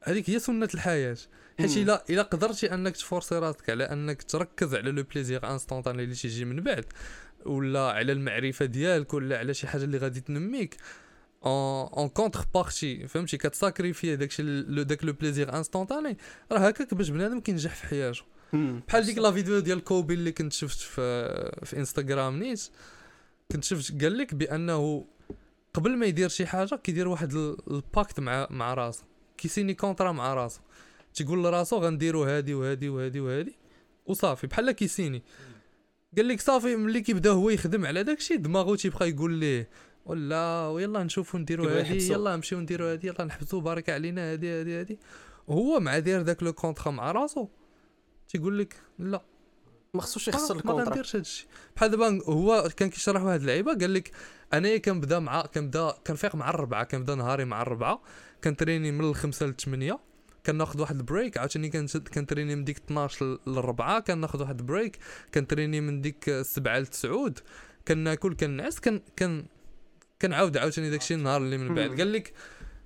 هذيك 0.03 0.29
هي 0.29 0.39
سنة 0.39 0.69
الحياة 0.73 1.17
حيت. 1.59 1.77
الا 1.77 2.03
إلا 2.09 2.21
قدرتي 2.21 2.73
أنك 2.73 2.95
ت 2.97 3.03
forcer 3.03 3.35
راسك 3.35 3.69
على 3.69 3.83
أنك 3.83 4.23
تركز 4.23 4.75
على 4.75 4.91
le 4.91 5.03
plaisir 5.03 5.51
instantané 5.51 6.03
اللي 6.03 6.15
تيجي 6.15 6.45
من 6.45 6.61
بعد 6.61 6.85
ولا 7.45 7.79
على 7.79 8.11
المعرفة 8.11 8.65
ديالك 8.65 9.13
ولا 9.13 9.37
على 9.37 9.53
شي 9.53 9.67
حاجة 9.67 9.83
اللي 9.83 9.97
غادي 9.97 10.21
تنميك 10.21 10.77
en 11.45 11.89
en 11.97 12.09
contrepartie 12.09 13.07
فهمتي؟ 13.07 13.37
كت 13.37 13.52
sacrifier 13.52 14.15
داكشي 14.15 14.43
le 14.43 14.83
داك 14.83 15.03
le 15.05 15.13
plaisir 15.13 15.57
instantané 15.57 16.17
راه 16.51 16.59
هكاك 16.59 16.93
باش 16.93 17.09
بنادم 17.09 17.39
كينجح 17.39 17.75
في 17.75 17.85
حياته. 17.87 18.21
بحال 18.87 19.05
ديك 19.05 19.17
la 19.17 19.31
vidéo 19.31 19.59
ديال 19.59 19.83
كوبي 19.83 20.13
اللي 20.13 20.31
كنت 20.31 20.53
شفت 20.53 20.77
في 20.79 21.61
في 21.65 21.77
انستغرام 21.77 22.39
نيت. 22.39 22.69
كنت 23.51 23.63
شفت 23.63 24.01
قال 24.03 24.17
لك 24.17 24.33
بأنه 24.33 25.05
قبل 25.73 25.97
ما 25.97 26.05
يدير 26.05 26.29
شي 26.29 26.45
حاجة 26.45 26.75
كيدير 26.75 27.07
واحد 27.07 27.33
ال- 27.33 27.57
ال 27.71 27.79
pacte 27.79 28.19
مع 28.19 28.47
مع 28.49 28.73
راسو 28.73 29.03
كيسيني 29.37 29.73
contrat 29.73 30.11
مع 30.11 30.33
راسو 30.33 30.59
تيقول 31.13 31.43
لراسو 31.43 31.77
غنديرو 31.77 32.23
هادي 32.23 32.53
وهادي 32.53 32.89
وهادي 32.89 33.19
وهادي 33.19 33.55
وصافي. 34.05 34.47
بحال 34.47 34.71
كيسيني. 34.71 35.23
قال 36.17 36.27
لك 36.27 36.41
صافي 36.41 36.75
ملي 36.75 37.01
كيبدا 37.01 37.31
هو 37.31 37.49
يخدم 37.49 37.85
على 37.85 38.03
داكشي 38.03 38.37
دماغو 38.37 38.75
تيبقى 38.75 39.09
يقول 39.09 39.33
ليه 39.33 39.69
ولا 40.05 40.67
ويلا 40.67 41.03
نشوفوا 41.03 41.39
نديرو 41.39 41.63
كيبغي 41.63 41.79
هادي 41.79 41.89
يحبسو. 41.89 42.13
يلا 42.13 42.35
نمشيو 42.35 42.59
نديرو 42.59 42.85
هادي 42.85 43.07
يلا 43.07 43.23
نحبسو 43.25 43.59
بارك 43.59 43.89
علينا 43.89 44.31
هادي 44.31 44.49
هادي 44.59 44.79
هادي 44.79 44.99
وهو 45.47 45.79
مع 45.79 45.99
داير 45.99 46.21
داك 46.21 46.43
le 46.43 46.53
contrat 46.53 46.91
مع 46.91 47.11
راسو. 47.11 47.47
تيقول 48.29 48.59
لك 48.59 48.75
لا. 48.99 49.21
ما 49.93 50.01
خصوش 50.01 50.29
ما- 50.29 50.35
يخسر 50.35 50.53
ما 50.53 50.59
ال 50.59 50.62
contrat 50.63 50.85
غنديرش 50.85 51.15
هادشي 51.15 51.47
بحال 51.75 51.91
دابا 51.91 52.23
هو 52.25 52.69
كان 52.77 52.89
كيشرح 52.89 53.21
واحد 53.23 53.39
اللعيبة 53.39 53.73
قال 53.73 53.93
لك 53.93 54.11
انايا 54.53 54.77
كنبدا 54.77 55.19
مع 55.19 55.41
كنبدا 55.45 55.91
كنفيق 56.07 56.35
مع 56.35 56.49
الربعة 56.49 56.83
كنبدا 56.83 57.15
نهاري 57.15 57.45
مع 57.45 57.61
الربعة. 57.61 58.01
كنتريني 58.43 58.91
من 58.91 59.01
الخمسة 59.09 59.45
للثمانيه 59.45 59.99
كناخذ 60.45 60.81
واحد 60.81 60.95
ال 60.95 61.02
break 61.02 61.37
عاوتاني 61.37 61.69
كنت- 61.69 62.07
كنتريني 62.09 62.55
من 62.55 62.63
ديك 62.63 62.77
12 62.77 63.37
للربعة. 63.47 63.99
كناخذ 63.99 64.41
واحد 64.41 64.59
ال 64.59 64.66
break 64.66 64.97
كنتريني 65.33 65.81
من 65.81 66.01
ديك 66.01 66.29
السبعه 66.29 66.79
لتسعود. 66.79 67.39
كناكل 67.87 68.35
كنعس 68.35 68.79
كن 68.79 69.01
كن 69.19 69.45
كنعاود 70.21 70.57
عاوتاني 70.57 70.89
داكشي 70.89 71.13
النهار 71.13 71.41
اللي 71.41 71.57
من 71.57 71.75
بعد. 71.75 71.99
قال 71.99 72.13
لك 72.13 72.33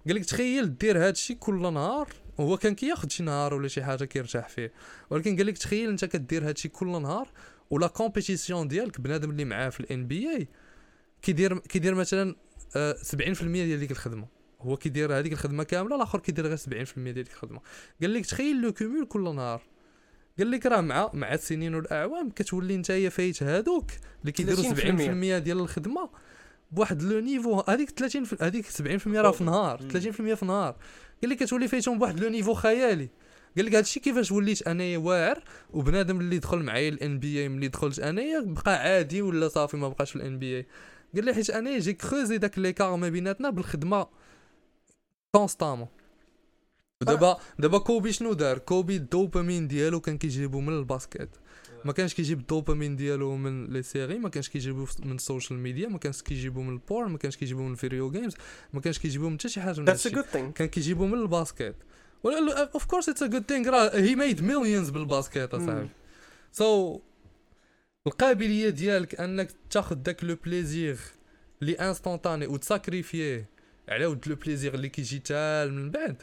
قال 0.07 0.15
لك 0.15 0.25
تخيل 0.25 0.77
دير 0.77 1.07
هادشي 1.07 1.35
كل 1.35 1.73
نهار 1.73 2.07
هو 2.39 2.57
كان 2.57 2.75
كياخذ 2.75 3.09
شي 3.09 3.23
نهار 3.23 3.53
ولا 3.53 3.67
شي 3.67 3.83
حاجة 3.83 4.05
كيرتاح 4.05 4.49
فيه. 4.49 4.73
ولكن 5.09 5.37
قال 5.37 5.45
لك 5.45 5.57
تخيل 5.57 5.89
انت 5.89 6.05
كدير 6.05 6.49
هادشي 6.49 6.69
كل 6.69 7.01
نهار 7.01 7.29
و 7.69 7.75
la 7.75 7.87
compétition 7.87 8.67
ديالك 8.67 9.01
بنادم 9.01 9.29
اللي 9.29 9.45
معاه 9.45 9.69
في 9.69 9.79
ال 9.79 10.07
NBA 10.07 10.47
كيدير 11.21 11.57
كيدير 11.59 11.95
مثلا 11.95 12.35
آه، 12.75 12.93
70% 12.93 13.43
ديال 13.43 13.79
ديك 13.79 13.91
الخدمة. 13.91 14.27
هو 14.61 14.77
كيدير 14.77 15.19
هذيك 15.19 15.33
الخدمة 15.33 15.63
كاملة 15.63 15.95
الآخر 15.95 16.19
كيدير 16.19 16.47
غير 16.47 16.57
70% 16.57 16.67
ديال 16.95 17.13
ديك 17.13 17.33
الخدمة. 17.33 17.61
قال 18.01 18.13
لك 18.13 18.25
تخيل 18.25 18.61
le 18.61 18.73
cumul 18.73 19.05
كل 19.05 19.35
نهار. 19.35 19.61
قال 20.37 20.51
لك 20.51 20.65
راه 20.65 20.81
مع 20.81 21.09
مع 21.13 21.33
السنين 21.33 21.75
والأعوام 21.75 22.29
كتولي 22.29 22.77
نتايا 22.77 23.09
فايت 23.09 23.43
هادوك 23.43 23.91
اللي 24.21 24.31
كيديروا 24.31 24.63
30% 24.63 25.39
70% 25.39 25.43
ديال 25.43 25.59
الخدمة. 25.59 26.09
بواحد 26.71 27.01
le 27.01 27.19
niveau 27.19 27.63
هذيك 27.67 27.89
30 27.89 28.23
في 28.23 28.37
هذيك 28.41 28.65
70% 28.65 29.07
راه 29.07 29.31
في 29.31 29.43
نهار 29.43 29.79
30% 29.93 30.33
في 30.33 30.45
نهار. 30.45 30.75
قال 31.21 31.31
لك 31.31 31.37
كتولي 31.37 31.67
فايتهم 31.67 31.99
بواحد 31.99 32.19
le 32.19 32.29
niveau 32.29 32.53
خيالي. 32.53 33.09
قال 33.57 33.65
لك 33.65 33.75
هادشي 33.75 33.99
كيفاش 33.99 34.31
وليت 34.31 34.67
أنايا 34.67 34.97
واعر 34.97 35.43
وبنادم 35.73 36.19
اللي 36.19 36.37
دخل 36.39 36.59
معايا 36.63 36.89
ال 36.89 37.19
NBA 37.19 37.49
ملي 37.49 37.67
دخلت 37.67 37.99
أنايا 37.99 38.39
بقى 38.39 38.79
عادي 38.81 39.21
ولا 39.21 39.47
صافي 39.47 39.77
ما 39.77 39.89
بقاش 39.89 40.09
في 40.09 40.15
ال 40.15 40.39
NBA 40.39 40.65
قال 41.15 41.25
لي 41.25 41.33
حيت 41.33 41.49
أنايا 41.49 41.79
j'ai 41.79 41.93
creusé 41.93 42.37
داك 42.37 42.59
l'écart 42.59 42.95
ما 42.95 43.09
بيناتنا 43.09 43.49
بالخدمة 43.49 44.07
constamment 45.31 45.87
دابا 47.03 47.39
دابا 47.59 47.77
كوبي 47.77 48.11
شنو 48.11 48.33
دار؟ 48.33 48.57
كوبي 48.57 48.95
الدوبامين 48.95 49.67
ديالو 49.67 49.99
كان 50.01 50.17
كيجيبو 50.17 50.59
من 50.59 50.73
ال 50.73 50.80
basket. 50.80 51.29
ما 51.85 51.93
كانش 51.93 52.13
كيجيب 52.13 52.39
الدوبامين 52.39 52.95
ديالو 52.95 53.35
من 53.35 53.65
les 53.65 53.83
séries 53.83 54.19
ما 54.19 54.29
كانش 54.29 54.49
كيجيبو 54.49 54.87
من 54.99 55.15
ال 55.15 55.21
social 55.21 55.59
media 55.59 55.87
ما 55.87 55.97
كانش 55.97 56.21
كيجيبو 56.21 56.61
من 56.61 56.73
ال 56.73 56.81
porn 56.81 57.11
ما 57.11 57.17
كانش 57.17 57.37
كيجيبو 57.37 57.63
من 57.63 57.71
ال 57.71 57.78
video 57.78 58.11
games 58.11 58.35
ما 58.73 58.81
كانش 58.81 58.99
كيجيبو 58.99 59.29
من 59.29 59.39
حتى 59.39 59.49
شي 59.49 59.61
حاجة 59.61 59.79
من 59.79 59.89
هادشي. 59.89 60.09
كان 60.55 60.67
كيجيبو 60.67 61.05
من 61.05 61.13
ال 61.13 61.21
basket. 61.21 61.75
ولا 62.23 62.71
of 62.73 62.85
course 62.85 63.09
it's 63.09 63.23
a 63.23 63.27
good 63.27 63.43
thing 63.47 63.69
راه 63.69 63.95
he 63.95 64.15
made 64.15 64.43
millions 64.43 64.89
بال 64.89 65.06
basket 65.06 65.55
مم. 65.55 65.61
أصاحبي. 65.61 65.89
so 66.51 66.99
القابلية 68.07 68.69
ديالك 68.69 69.21
أنك 69.21 69.51
تاخذ 69.69 69.95
داك 69.95 70.23
le 70.23 70.35
plaisir 70.45 70.97
لي 71.61 71.73
instantané 71.73 72.47
وتساكريفيه 72.47 73.49
على 73.89 74.05
ود 74.05 74.27
le 74.27 74.35
plaisir 74.35 74.73
اللي 74.73 74.89
كيجي 74.89 75.19
تال 75.19 75.73
من 75.73 75.91
بعد. 75.91 76.21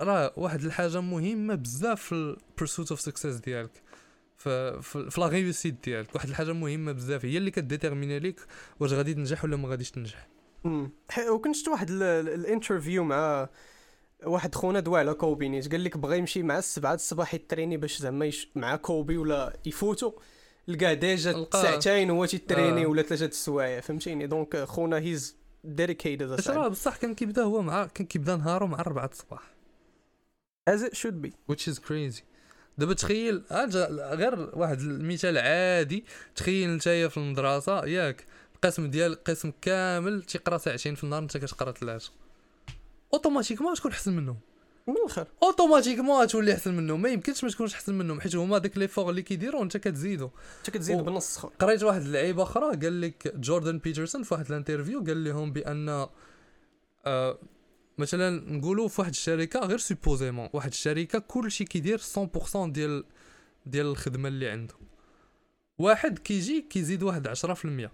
راه 0.00 0.32
واحد 0.36 0.64
الحاجة 0.64 1.00
مهمة 1.00 1.54
بزاف 1.54 2.02
في 2.02 2.12
ال 2.12 2.22
pursuit 2.22 2.90
of 2.90 3.00
success 3.00 3.36
ديالك. 3.36 3.82
في 4.38 5.10
la 5.18 5.28
réussite 5.28 5.84
ديالك. 5.84 6.14
واحد 6.14 6.28
الحاجة 6.28 6.52
مهمة 6.52 6.92
بزاف. 6.92 7.24
هي 7.24 7.36
اللي 7.38 7.50
كديتيرميني 7.50 8.18
ليك 8.18 8.40
واش 8.80 8.92
غادي 8.92 9.14
تنجح 9.14 9.44
ولا 9.44 9.56
ما 9.56 9.68
غاديش 9.68 9.90
تنجح. 9.90 10.28
وكنت 11.30 11.56
شفت 11.56 11.68
واحد 11.68 11.90
ال- 11.90 12.02
ال- 12.02 12.28
ال 12.28 12.36
interview 12.36 13.04
مع 13.04 13.48
واحد 14.26 14.54
خونا 14.54 14.80
دوا 14.80 14.98
على 14.98 15.14
كوبي 15.14 15.48
نيت. 15.48 15.70
قال 15.72 15.84
لك 15.84 15.96
بغى 15.96 16.18
يمشي 16.18 16.42
مع 16.42 16.58
السبعة 16.58 16.94
الصباح 16.94 17.34
يتريني 17.34 17.76
باش 17.76 17.98
زعما 17.98 18.26
يش... 18.26 18.48
مع 18.54 18.76
كوبي 18.76 19.16
ولا 19.16 19.56
يفوتوا 19.66 20.12
لقى 20.68 20.96
déjà 20.96 21.46
ساعتين 21.52 22.10
هو 22.10 22.24
تيتريني 22.26 22.84
آه. 22.84 22.86
ولا 22.86 23.02
ثلاثة 23.02 23.26
د 23.26 23.28
السوايع. 23.30 23.80
فهمتيني؟ 23.80 24.26
donc 24.26 24.56
خونا 24.64 24.96
he's 24.98 25.36
dedicated 25.64 26.48
راه 26.50 26.68
بصح 26.68 26.96
كان 26.96 27.14
كيبدأ 27.14 27.42
هو 27.42 27.62
مع 27.62 27.86
كان 27.86 28.06
كيبدأ 28.06 28.36
نهارو 28.36 28.66
مع 28.66 28.80
4 28.80 29.06
الصباح. 29.12 29.59
as 30.68 30.82
it 30.82 30.94
should 30.94 31.22
be 31.22 31.32
which 31.52 31.72
is 31.72 31.76
crazy. 31.78 32.22
دابا 32.78 32.94
تخيل 32.94 33.42
أجا 33.50 33.86
غير 34.14 34.50
واحد 34.52 34.80
المثال 34.80 35.38
عادي. 35.38 36.04
تخيل 36.36 36.70
نتايا 36.76 37.08
في 37.08 37.16
المدرسة 37.16 37.84
ياك 37.86 38.24
القسم 38.54 38.90
ديال 38.90 39.12
القسم 39.12 39.52
كامل 39.62 40.22
تيقرا 40.22 40.58
ساعتين 40.58 40.94
في 40.94 41.04
النهار 41.04 41.22
انت 41.22 41.36
كتقرا 41.36 41.72
ثلاثة. 41.72 42.10
automatiquement 43.14 43.74
تكون 43.74 43.90
أحسن 43.92 44.12
منهم. 44.16 44.36
من 44.86 44.94
الآخر. 44.96 45.26
automatiquement 45.42 46.26
تولي 46.26 46.52
أحسن 46.54 46.74
منهم. 46.74 47.02
ما 47.02 47.08
يمكنش 47.08 47.44
ما 47.44 47.50
تكونش 47.50 47.74
أحسن 47.74 47.94
منهم 47.98 48.20
حيت 48.20 48.36
هما 48.36 48.58
داك 48.58 48.78
l'effort 48.78 49.10
اللي 49.10 49.22
كيديروا 49.22 49.62
انت 49.62 49.76
كتزيدو. 49.76 50.30
انت 50.58 50.70
كتزيد 50.70 50.98
أو- 50.98 51.02
بالنص 51.02 51.38
قريت 51.38 51.82
واحد 51.82 52.00
اللعيبة 52.00 52.42
أخرى 52.42 52.76
قال 52.76 53.00
لك 53.00 53.36
جوردن 53.36 53.78
بيترسون 53.78 54.22
في 54.22 54.34
واحد 54.34 54.46
ال 54.46 54.52
interview 54.52 55.04
قال 55.04 55.24
لهم 55.24 55.52
بأن 55.52 56.06
آه 57.06 57.38
مثلا 58.00 58.52
نقولوا 58.52 58.88
في 58.88 59.00
واحد 59.00 59.10
الشركة 59.10 59.60
غير 59.60 59.78
supposément 59.78 60.48
واحد 60.52 60.68
الشركة 60.70 61.18
كلشي 61.18 61.64
كيدير 61.64 61.98
100% 61.98 62.56
ديال 62.56 63.04
ديال 63.66 63.86
الخدمة 63.86 64.28
اللي 64.28 64.48
عنده. 64.48 64.74
واحد 65.78 66.18
كيجي 66.18 66.60
كيزيد 66.70 67.02
واحد 67.02 67.28
10% 67.28 67.90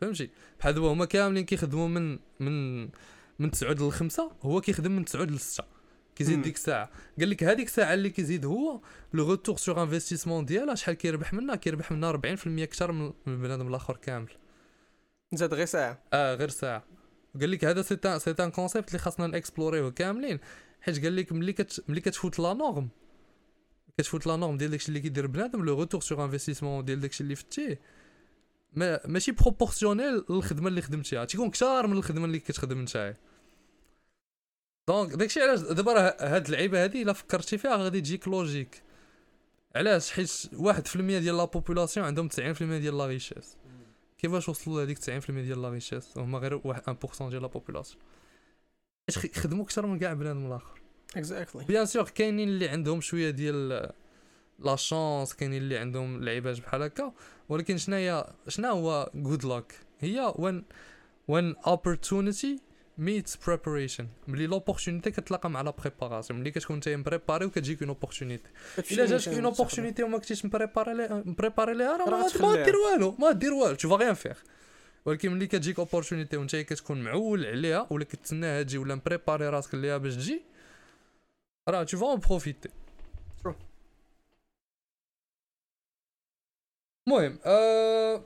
فهمتي؟ 0.00 0.30
بحال 0.60 0.74
دابا 0.74 0.92
هما 0.92 1.04
كاملين 1.04 1.44
كيخدموا 1.44 1.88
من 1.88 2.18
من 2.40 2.82
من 3.38 3.50
9 3.50 3.72
ل 3.72 3.92
5 3.92 4.32
هو 4.42 4.60
كيخدم 4.60 4.92
من 4.92 5.04
9 5.04 5.24
ل 5.24 5.40
6 5.40 5.64
كيزيد. 6.16 6.42
ديك 6.42 6.54
الساعة. 6.54 6.90
قال 7.18 7.30
لك 7.30 7.44
هذيك 7.44 7.66
الساعة 7.66 7.94
اللي 7.94 8.10
كيزيد 8.10 8.44
هو 8.44 8.80
le 9.14 9.28
retour 9.28 9.56
sur 9.56 9.82
investissement 9.82 10.44
ديالها 10.44 10.74
شحال 10.74 10.94
كيربح 10.94 11.32
منها؟ 11.32 11.56
كيربح 11.56 11.92
منها 11.92 12.12
40% 12.12 12.62
أكثر 12.62 12.92
من 12.92 13.12
البنادم 13.26 13.68
الآخر 13.68 13.96
كامل. 13.96 14.30
زاد 15.34 15.54
غير 15.54 15.66
ساعة. 15.66 16.02
آه 16.12 16.34
غير 16.34 16.48
ساعة. 16.48 16.84
قال 17.40 17.50
لك 17.50 17.64
هذا 17.64 17.82
c'est 17.82 18.18
c'est 18.18 18.30
un 18.30 18.50
concept 18.50 18.88
اللي 18.88 18.98
خاصنا 18.98 19.26
نكسبلوريوه 19.26 19.90
كاملين. 19.90 20.38
حيت 20.80 21.04
قال 21.04 21.16
لك 21.16 21.32
ملي 21.32 21.52
كت 21.52 21.84
ملي 21.88 22.00
كتفوت 22.00 22.38
la 22.38 22.52
norme. 22.52 22.88
كتفوت 23.98 24.26
la 24.26 24.36
norme 24.36 24.56
ديال 24.56 24.70
داكشي 24.70 24.88
اللي 24.88 25.00
كيدير 25.00 25.26
بنادم 25.26 25.64
le 25.64 25.74
retour 25.74 26.00
sur 26.00 26.24
investissement 26.24 26.84
ديال 26.84 27.00
داكشي 27.00 27.22
اللي 27.22 27.34
فتيه 27.34 27.80
ما 28.72 29.00
ماشي 29.06 29.32
proportionnel 29.32 30.24
للخدمه 30.30 30.68
اللي 30.68 30.82
خدمتيها. 30.82 31.24
تيكون 31.24 31.50
كثار 31.50 31.86
من 31.86 31.96
الخدمة 31.96 32.24
اللي 32.24 32.38
كتخدم 32.38 32.82
نتايا. 32.82 33.16
donc 34.88 35.14
داكشي 35.14 35.42
علاش 35.42 35.60
دابا 35.60 35.92
راه 35.92 36.16
هاد 36.20 36.46
اللعيبة 36.46 36.84
هادي 36.84 37.02
إلا 37.02 37.12
فكرتي 37.12 37.58
فيها 37.58 37.76
غادي 37.76 38.00
تجيك 38.00 38.28
logique 38.28 38.82
علاش؟ 39.76 40.10
حيت 40.12 40.30
واحد 40.52 40.86
في 40.86 40.96
المية 40.96 41.18
ديال 41.18 41.36
la 41.36 41.44
population 41.44 42.06
عندهم 42.06 42.28
90% 42.28 42.38
ديال 42.62 42.98
la 42.98 43.06
richesse 43.06 43.56
كيفاش 44.20 44.48
وصلوا 44.48 44.78
لهذيك 44.80 44.98
90% 44.98 45.30
ديال 45.30 45.62
la 45.62 45.68
richesse؟ 45.70 46.16
وهما 46.16 46.38
غير 46.38 46.60
واحد 46.64 46.82
1% 46.82 47.28
ديال 47.28 47.42
la 47.42 47.48
population 47.48 48.02
حيت 49.08 49.18
خ- 49.18 49.24
يخدموا 49.38 49.64
أكثر 49.64 49.86
من 49.86 49.98
كاع 49.98 50.12
بنادم 50.12 50.46
الآخر. 50.46 50.80
exactly 51.16 51.64
bien 51.64 51.86
sûr 51.86 52.08
كاينين 52.08 52.48
اللي 52.48 52.68
عندهم 52.68 53.00
شوية 53.00 53.30
ديال 53.30 53.90
la 54.58 54.76
chance 54.76 55.34
كاينين 55.34 55.62
اللي 55.62 55.78
عندهم 55.78 56.24
لعيبات 56.24 56.60
بحال 56.60 56.82
هكا. 56.82 57.12
ولكن 57.48 57.76
شناهي 57.76 58.26
شنو 58.48 58.68
هو 58.68 59.10
good 59.14 59.44
luck 59.44 59.74
هي 60.00 60.32
when 60.36 60.62
when 61.32 61.68
opportunity 61.70 62.60
meets 62.98 63.36
preparation. 63.46 64.04
ملي 64.28 64.46
l'opportunité 64.46 65.10
كتلاقى 65.10 65.50
مع 65.50 65.60
la 65.60 65.70
préparation 65.70 66.40
ملي 66.40 66.50
كتكون 66.50 66.76
انت 66.76 66.88
مبريباري 66.88 67.44
وكتجيك 67.44 67.80
une 67.82 67.88
opportunité 67.88 68.50
الا 68.92 69.06
جاتك 69.06 69.28
une 69.28 69.44
opportunité 69.44 70.02
وما 70.02 70.18
كنتيش 70.18 70.44
مبريباري 70.44 70.94
لي 70.94 71.22
مبريباري 71.26 71.74
ليها 71.74 71.96
راه 71.96 72.04
راه 72.04 72.20
ما 72.20 72.26
غتخليها. 72.26 72.56
ما 72.56 72.64
دير 72.64 72.76
والو 72.76 73.16
ما 73.18 73.32
دير 73.32 73.52
والو 73.52 73.74
tu 73.74 73.96
vas 73.96 74.04
rien 74.04 74.14
faire 74.14 74.38
ولكن 75.04 75.32
ملي 75.32 75.46
كتجيك 75.46 75.78
opportunité 75.78 76.36
وانت 76.36 76.56
كتكون 76.56 77.02
معول 77.02 77.46
عليها 77.46 77.86
ولا 77.90 78.04
كتسناها 78.04 78.62
تجي 78.62 78.78
ولا 78.78 78.94
مبريباري 78.94 79.48
راسك 79.48 79.74
ليها 79.74 79.96
باش 79.96 80.14
تجي 80.14 80.42
راه 81.68 81.82
tu 81.82 81.98
vas 81.98 82.10
en 82.10 82.18
profiter 82.18 82.68
True. 83.46 83.52
المهم 87.08 87.38
آه 87.44 88.24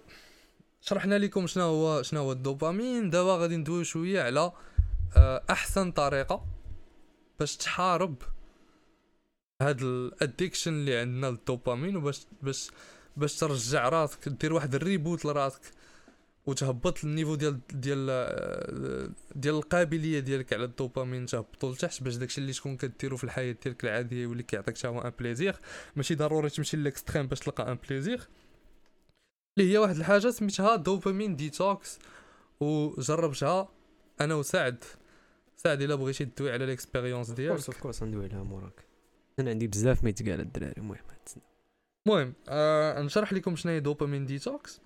شرحنا 0.87 1.19
لكم 1.19 1.47
شنو 1.47 1.65
هو 1.65 2.03
شنو 2.03 2.21
هو 2.21 2.33
الدوبامين. 2.33 3.11
دابا 3.11 3.37
غادي 3.37 3.57
ندويو 3.57 3.83
شوية 3.83 4.23
على 4.23 4.53
آه 5.17 5.43
أحسن 5.51 5.93
طريقة 5.93 6.47
باش 7.41 7.57
تحارب 7.57 8.15
هاد 9.63 9.83
ال 9.83 9.92
addiction 9.92 10.73
اللي 10.73 10.97
عندنا 10.97 11.27
للدوبامين 11.27 11.97
وباش 11.97 12.27
باش 12.43 12.71
باش 13.17 13.37
ترجع 13.37 13.89
راسك 13.89 14.29
دير 14.29 14.53
واحد 14.53 14.75
ال 14.75 14.82
reboot 14.82 15.25
لراسك 15.25 15.61
وتهبط 16.47 17.05
ال 17.05 17.09
niveau 17.09 17.35
ديال 17.35 17.61
ديال 17.73 18.07
آه، 18.11 19.09
ديال 19.37 19.55
القابلية 19.55 20.21
ديالك 20.21 20.53
على 20.53 20.65
الدوبامين 20.65 21.27
تهبطو 21.27 21.73
لتحت 21.73 22.03
باش 22.03 22.17
داكشي 22.17 22.41
اللي 22.41 22.53
تكون 22.53 22.77
كديرو 22.77 23.17
في 23.17 23.25
الحياة 23.25 23.57
ديالك 23.65 23.85
العادية 23.85 24.23
يولي 24.23 24.43
كيعطيك 24.43 24.79
حتى 24.79 24.89
هو 24.89 25.01
un 25.01 25.13
plaisir 25.19 25.57
ماشي 25.97 26.15
ضروري 26.15 26.51
تمشي 26.51 26.77
لل 26.77 26.88
extrême 26.88 27.27
باش 27.27 27.41
تلقى 27.41 27.73
un 27.73 27.79
plaisir 27.89 28.29
اللي 29.59 29.73
هي 29.73 29.79
واحد 29.79 29.97
الحاجة 29.97 30.31
سميتها 30.31 30.77
dopamine 30.77 31.37
detox 31.37 31.99
وجربتها 32.61 33.69
أنا 34.21 34.35
وسعد. 34.35 34.85
سعد 35.57 35.83
إلا 35.83 35.95
بغيتي 35.95 36.25
تدوي 36.25 36.53
على 36.53 36.65
ال 36.65 36.70
expérience 36.70 37.27
كورس 37.27 37.37
ديالك 37.37 37.67
of 37.67 37.81
course 37.81 38.03
ندوي 38.03 38.25
عليها 38.25 38.43
موراك. 38.43 38.85
أنا 39.39 39.51
عندي 39.51 39.67
بزاف 39.67 40.05
ما 40.05 40.11
يتقال 40.11 40.41
الدراري 40.41 40.75
المهم. 40.79 40.99
المهم 42.07 42.35
آه 42.49 43.03
نشرح 43.03 43.33
لكم 43.33 43.57
شنو 43.57 43.73
هي 43.73 43.81
dopamine 43.81 44.27
detox. 44.27 44.81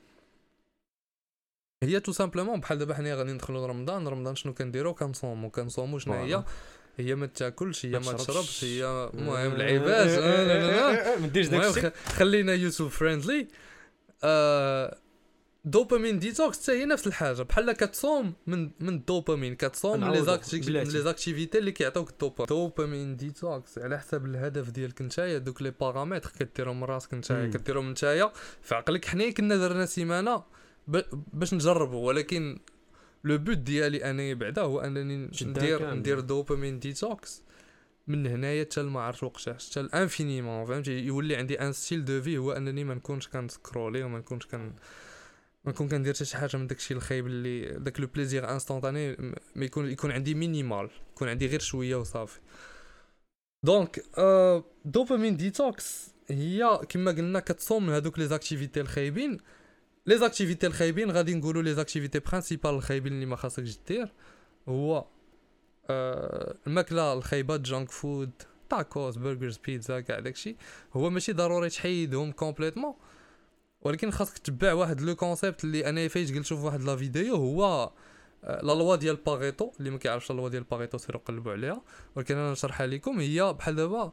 هي 1.83 2.01
tout 2.01 2.13
simplement 2.13 2.61
بحال 2.61 2.79
دابا 2.79 2.95
حنا 2.95 3.15
غادي 3.15 3.33
ندخلوا 3.33 3.67
لرمضان. 3.67 4.09
رمضان 4.09 4.35
شنو 4.35 4.55
كنديرو؟ 4.55 4.95
كنصومو 4.95 5.51
كنصومو 5.51 5.99
شنو 5.99 6.15
هي. 6.15 6.45
هي 6.97 7.15
ما 7.15 7.27
تاكلش 7.27 7.87
هي 7.87 7.99
ما 7.99 8.13
تشربش. 8.13 8.65
هي 8.65 8.85
المهم 9.15 9.53
لعيبات 9.53 10.19
ما 11.21 11.27
ديرش 11.27 11.47
داكشي. 11.47 11.91
خلينا 11.91 12.55
YouTube 12.55 12.91
friendly 12.91 13.49
آه 14.25 14.99
dopamine 15.65 16.19
detox 16.19 16.63
حتى 16.63 16.73
هي 16.73 16.85
نفس 16.85 17.07
الحاجة. 17.07 17.43
بحال 17.43 17.73
كتصوم 17.73 18.33
من 18.47 18.71
من 18.81 18.89
الدوبامين 18.89 19.55
كتصوم 19.55 20.01
من 20.01 20.11
les 20.11 20.23
activités 21.03 21.59
اللي 21.59 21.73
كيعطيوك 21.73 22.11
ال 22.11 22.14
dopamine. 22.14 22.47
dopamine 22.49 23.17
detox. 23.17 23.79
على 23.79 23.99
حسب 23.99 24.25
الهدف 24.25 24.71
ديالك 24.71 25.03
نتايا 25.03 25.39
دوك 25.39 25.63
les 25.63 25.71
paramètres 25.71 26.31
كديرهم 26.39 26.81
من 26.81 26.85
راسك 26.85 27.15
نتايا. 27.15 27.47
كديرهم 27.47 27.91
نتايا. 27.91 28.33
في 28.63 28.75
عقلك 28.75 29.05
حنا 29.05 29.31
كنا 29.31 29.57
درنا 29.57 29.87
سيمانة 29.87 30.45
باش 31.33 31.55
نجربوا 31.55 32.07
ولكن 32.07 32.59
le 33.25 33.39
but 33.39 33.57
ديالي 33.57 34.11
أنايا 34.11 34.35
بعدا 34.35 34.63
هو 34.63 34.81
أنني 34.81 35.31
ندير. 35.43 35.95
ندير 35.95 36.21
dopamine 36.21 36.79
detox. 36.79 37.43
من 38.09 38.27
هنايا 38.27 38.65
حتى 38.65 38.83
ما 38.83 39.01
عرفت 39.01 39.23
وقتاش 39.23 39.71
حتى 39.71 39.81
à 39.81 39.90
l'infini 39.90 40.65
فهمتي 40.67 40.99
يولي 40.99 41.37
عندي 41.37 41.61
un 41.61 41.73
style 41.73 42.05
de 42.05 42.23
vie 42.23 42.39
هو 42.39 42.53
أنني 42.53 42.85
ما 42.85 42.95
نكونش 42.95 43.29
كن 43.29 43.45
scrolli 43.45 44.03
وما 44.03 44.19
نكونش 44.19 44.47
كن 44.47 44.73
ما 45.65 45.73
نكون 45.73 45.89
كندير 45.89 46.15
حتى 46.15 46.25
شي 46.25 46.37
حاجة 46.37 46.57
من 46.57 46.67
داكشي 46.67 46.95
الخايب 46.95 47.27
اللي 47.27 47.79
داك 47.79 48.01
le 48.01 48.07
plaisir 48.07 48.51
instantané 48.53 49.17
ما 49.57 49.65
يكون 49.65 49.91
يكون 49.91 50.11
عندي 50.11 50.35
minimal 50.35 50.91
يكون 51.15 51.29
عندي 51.29 51.47
غير 51.47 51.61
شوية 51.61 51.97
وصافي. 51.97 52.41
donc 53.65 54.05
آه 54.19 54.65
dopamine 54.85 55.37
detox 55.37 56.09
هي 56.29 56.81
كما 56.89 57.11
قلنا 57.11 57.41
كتصوم 57.41 57.87
من 57.87 57.93
هذوك 57.93 58.19
les 58.19 58.27
activités 58.27 58.81
الخايبين. 58.81 59.39
les 60.07 60.19
activités 60.19 60.67
الخايبين 60.67 61.11
غادي 61.11 61.35
نقولوا 61.35 61.63
les 61.63 61.75
activités 61.75 62.19
principales 62.19 62.71
الخايبين 62.71 63.13
اللي 63.13 63.27
ما 63.27 63.37
خاصكش 63.37 63.79
دير 63.89 64.13
هو 64.69 65.07
الماكلة 65.91 67.13
الخايبه 67.13 67.57
junk 67.57 67.91
food 67.91 68.31
tacos 68.71 69.17
burgers 69.17 69.59
بيتزا 69.59 70.01
كاع 70.01 70.19
داكشي 70.19 70.57
هو 70.93 71.11
ماشي 71.11 71.33
ضروري 71.33 71.69
تحيدهم 71.69 72.33
complètement 72.33 72.95
ولكن 73.83 74.11
خاصك 74.11 74.39
تتبع 74.39 74.73
واحد 74.73 75.01
le 75.01 75.17
concept 75.17 75.65
اللي 75.65 75.89
أنا 75.89 76.09
فايت 76.09 76.35
قلت 76.35 76.47
شوف 76.47 76.65
واحد 76.65 76.83
la 76.83 76.97
vidéo 76.97 77.35
هو 77.35 77.91
آه، 78.45 78.63
la 78.63 78.73
loi 78.73 78.97
ديال 78.97 79.17
باغيتو 79.17 79.73
اللي 79.79 79.91
ما 79.91 79.99
كيعرفش 79.99 80.31
la 80.31 80.37
loi 80.37 80.49
ديال 80.49 80.63
باغيتو 80.63 80.99
سيروا 80.99 81.23
قلبوا 81.23 81.53
عليها. 81.53 81.83
ولكن 82.17 82.37
أنا 82.37 82.53
نشرحها 82.53 82.87
لكم 82.87 83.21
هي 83.21 83.53
بحال 83.53 83.77
دابا 83.77 84.13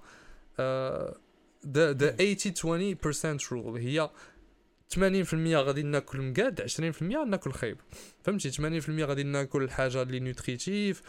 the 1.67 1.93
the 1.93 2.35
80 2.35 2.95
20% 3.39 3.51
rule 3.51 3.79
هي 3.79 4.09
80% 4.95 4.99
غادي 5.55 5.83
ناكل 5.83 6.21
مقاد 6.21 6.61
20% 6.99 7.01
ناكل 7.01 7.51
خايب 7.51 7.77
فهمتي؟ 8.23 8.51
80% 8.51 8.89
غادي 8.89 9.23
ناكل 9.23 9.63
الحاجة 9.63 10.01
اللي 10.01 10.19
nutritive 10.19 11.01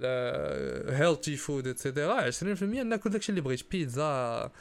healthy 0.00 1.36
food 1.36 1.66
et 1.66 1.82
cetera 1.82 2.30
20% 2.30 2.62
ناكل 2.62 3.10
داكشي 3.10 3.30
اللي 3.30 3.40
بغيت. 3.40 3.70
بيتزا 3.70 4.52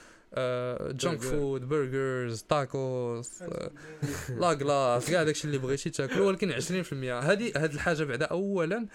junk. 0.92 1.22
food 1.22 1.62
burgers 1.62 2.42
tacos 2.42 3.44
la 4.30 4.54
glace 4.54 5.10
كاع 5.12 5.24
داكشي 5.24 5.48
اللي 5.48 5.58
بغيتي 5.58 5.90
تاكلو. 5.90 6.28
ولكن 6.28 6.52
20% 6.52 6.94
هادي 6.94 7.54
هاد 7.56 7.74
الحاجة 7.74 8.04
بعدا 8.04 8.26
اولا 8.26 8.88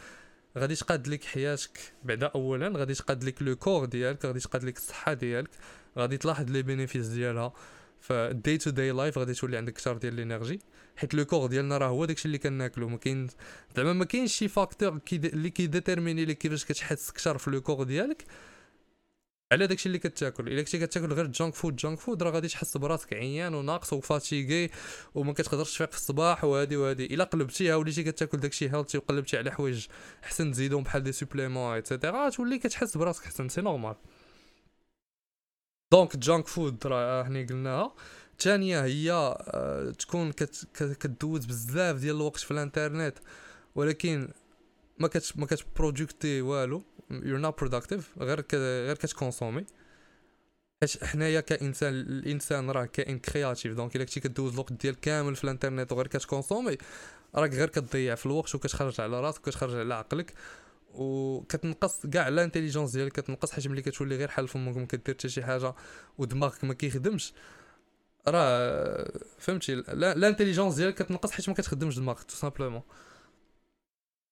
غادي 0.59 0.75
تقاد 0.75 1.09
لك 1.09 1.25
حياتك. 1.25 1.79
بعدا 2.05 2.27
اولا 2.27 2.79
غادي 2.79 2.95
تقاد 2.95 3.25
لك 3.25 3.43
le 3.43 3.57
corps 3.57 3.85
ديالك 3.85 4.25
غادي 4.27 4.41
تقاد 4.41 4.65
لك 4.65 4.77
الصحة 4.77 5.13
ديالك. 5.13 5.51
غادي 5.99 6.17
تلاحظ 6.17 6.51
les 6.51 6.63
bénéfices 6.63 7.07
ديالها. 7.07 7.53
فال 8.01 8.24
day 8.24 8.59
to 8.59 8.71
day 8.71 8.91
life 8.91 9.19
غادي 9.19 9.35
تولي 9.35 9.57
عندك 9.57 9.73
كثر 9.73 9.97
ديال 9.97 10.15
ال 10.15 10.21
energy. 10.21 10.61
حيت 10.97 11.15
le 11.15 11.25
corps 11.25 11.47
ديالنا 11.47 11.79
راه 11.79 11.89
هو 11.89 12.05
داكشي 12.05 12.27
اللي 12.27 12.39
كناكلو. 12.39 12.89
ما 12.89 12.97
كاين 12.97 13.29
زعما 13.77 13.93
ما 13.93 14.05
كاينش 14.05 14.37
شي 14.37 14.49
facteur 14.49 15.01
اللي 15.13 15.51
كي 15.51 15.64
détermini 15.64 16.25
لك 16.25 16.39
كيفاش 16.39 16.65
كتحس 16.65 17.11
كثر 17.11 17.39
في 17.39 17.51
le 17.51 17.61
corps 17.61 17.83
ديالك 17.83 18.25
على 19.53 19.67
داكشي 19.67 19.87
اللي 19.87 19.99
كتاكل. 19.99 20.49
إلا 20.49 20.63
كنتي 20.63 20.87
كتاكل 20.87 21.13
غير 21.13 21.27
junk 21.27 21.55
food 21.55 21.77
junk 21.77 21.99
food 21.99 22.23
راه 22.23 22.31
غادي 22.31 22.49
تحس 22.49 22.77
براسك 22.77 23.13
عيان 23.13 23.55
وناقص 23.55 23.93
و 23.93 24.03
fatigué 24.03 24.71
وما 25.15 25.33
كتقدرش 25.33 25.75
تفيق 25.75 25.91
في 25.91 25.97
الصباح 25.97 26.45
وهادي 26.45 26.77
وهادي. 26.77 27.07
إلا 27.07 27.25
قلبتيها 27.25 27.77
وليتي 27.77 28.03
كتاكل 28.03 28.39
داكشي 28.39 28.71
healthy 28.71 28.99
وقلبتي 28.99 29.39
على 29.39 29.53
حوايج 29.53 29.87
حسن 30.23 30.53
تزيدهم 30.53 30.83
بحال 30.83 31.03
des 31.03 31.13
suppléments 31.13 31.75
et 31.75 31.88
cetera 31.88 32.29
تولي 32.31 32.59
كتحس 32.59 32.97
براسك 32.97 33.25
حسن 33.25 33.49
c'est 33.49 33.61
normal 33.61 33.95
donc 35.93 36.17
junk 36.17 36.47
food 36.47 36.87
راه 36.87 37.23
هني 37.23 37.45
قلناها. 37.45 37.95
الثانية 38.41 38.85
هي 38.85 39.13
آه، 39.13 39.91
تكون 39.91 40.33
كدوز 41.01 41.45
بزاف 41.45 41.97
ديال 41.97 42.17
الوقت 42.17 42.41
في 42.41 42.51
الانترنت. 42.51 43.19
ولكن 43.75 44.29
ما 44.99 45.09
كت 45.09 45.33
ما 45.37 45.47
كت 45.47 45.66
producti 45.66 46.41
والو. 46.43 46.83
you're 47.11 47.39
not 47.39 47.59
productive 47.59 48.11
غير 48.19 48.41
ك 48.41 48.55
غير 48.55 48.97
كت 48.97 49.09
consommi. 49.09 49.65
حيت 50.83 51.05
حنايا 51.05 51.41
كإنسان 51.41 51.95
الإنسان 51.95 52.71
راه 52.71 52.85
كائن 52.85 53.19
créatif 53.19 53.75
donc 53.75 53.97
إلا 53.97 54.05
كنتي 54.05 54.21
كدوز 54.21 54.53
الوقت 54.53 54.73
ديال 54.73 55.01
كامل 55.01 55.37
في 55.37 55.45
الانترنت 55.45 55.93
وغير 55.93 56.07
كت 56.07 56.21
consommi 56.21 56.79
راك 57.35 57.55
غير 57.55 57.69
كتضيع 57.69 58.15
في 58.15 58.27
الوقت 58.27 58.55
وكتخرج 58.55 59.01
على 59.01 59.21
راسك 59.21 59.41
وكتخرج 59.41 59.75
على 59.75 59.95
عقلك. 59.95 60.35
وكتنقص 60.95 62.07
كاع 62.07 62.29
l'intelligence 62.29 62.91
ديالك. 62.91 63.13
كتنقص 63.13 63.53
حيت 63.53 63.69
ملي 63.69 63.83
كتولي 63.83 64.17
غير 64.17 64.29
حال 64.29 64.49
فمك 64.49 64.77
ما 64.77 64.87
كدير 64.87 65.15
حتى 65.15 65.29
شي 65.29 65.43
حاجة 65.43 65.75
ودماغك 66.19 66.65
ما 66.65 66.75
كيخدمش. 66.75 67.33
راه 68.29 69.13
فهمتي 69.39 69.75
la- 69.75 70.13
l'intelligence 70.13 70.75
ديالك 70.75 70.95
كتنقص 70.95 71.31
حيت 71.31 71.49
ما 71.49 71.55
كتخدمش 71.55 71.97
دماغك 71.99 72.23
tout 72.23 72.35
simplement 72.37 72.83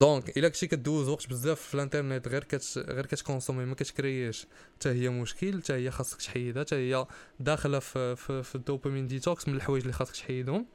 donc 0.02 0.38
إلا 0.38 0.48
كنتي 0.48 0.66
كدوز 0.66 1.08
وقت 1.08 1.28
بزاف 1.28 1.60
في 1.60 1.74
الانترنت 1.74 2.28
غير 2.28 2.44
كت 2.44 2.78
غير 2.88 3.06
كت 3.06 3.18
consommi 3.18 3.64
ما 3.64 3.74
كت 3.74 3.89
créer 3.89 4.25
يش 4.25 4.46
حتى 4.76 4.88
هي 4.88 5.08
مشكل 5.08 5.62
حتى 5.62 5.72
هي 5.72 5.90
خاصك 5.90 6.22
تحيدها 6.22 6.62
حتى 6.64 6.76
هي 6.76 7.06
داخلة 7.40 7.78
في 7.78 8.16
في, 8.16 8.42
في 8.42 8.54
ال 8.54 8.60
dopamine 8.60 9.06
detox 9.06 9.48
من 9.48 9.54
الحوايج 9.54 9.82
اللي 9.82 9.92
خاصك 9.92 10.14
تحيدهم. 10.16 10.66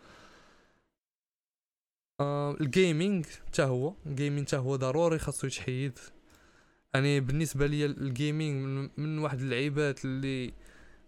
آه 2.19 2.52
ال 2.62 2.71
gaming 2.71 3.25
حتى 3.47 3.63
هو 3.63 3.93
ال 4.06 4.12
gaming 4.12 4.47
حتى 4.47 4.58
هو 4.58 4.76
ضروري 4.76 5.19
خاصو 5.19 5.47
يتحيد. 5.47 5.99
يعني 6.93 7.19
بالنسبة 7.19 7.67
لي 7.67 7.86
ال 7.86 7.97
gaming 7.97 8.65
من, 8.65 8.89
من 8.97 9.19
واحد 9.19 9.39
اللعيبات 9.41 10.06
اللي 10.06 10.54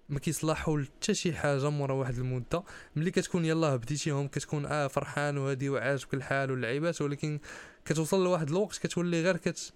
ما 0.10 0.20
كيصلحوا 0.20 0.82
حتى 0.82 1.13
شي 1.13 1.34
حاجة 1.34 1.70
مورا 1.70 1.94
واحد 1.94 2.18
المدة. 2.18 2.63
ملي 2.96 3.12
كتكون 3.12 3.46
يلاه 3.46 3.76
بديتيهم 3.76 4.28
كتكون 4.28 4.65
آه 4.65 4.88
فرحان 4.88 5.38
وهادي 5.38 5.70
وعاجبك 5.70 6.13
الحال 6.13 6.52
واللعيبات 6.52 7.02
ولكن 7.02 7.39
كتوصل 7.86 8.24
لواحد 8.24 8.50
الوقت 8.50 8.78
كتولي 8.78 9.22
غير 9.22 9.38
كت 9.38 9.74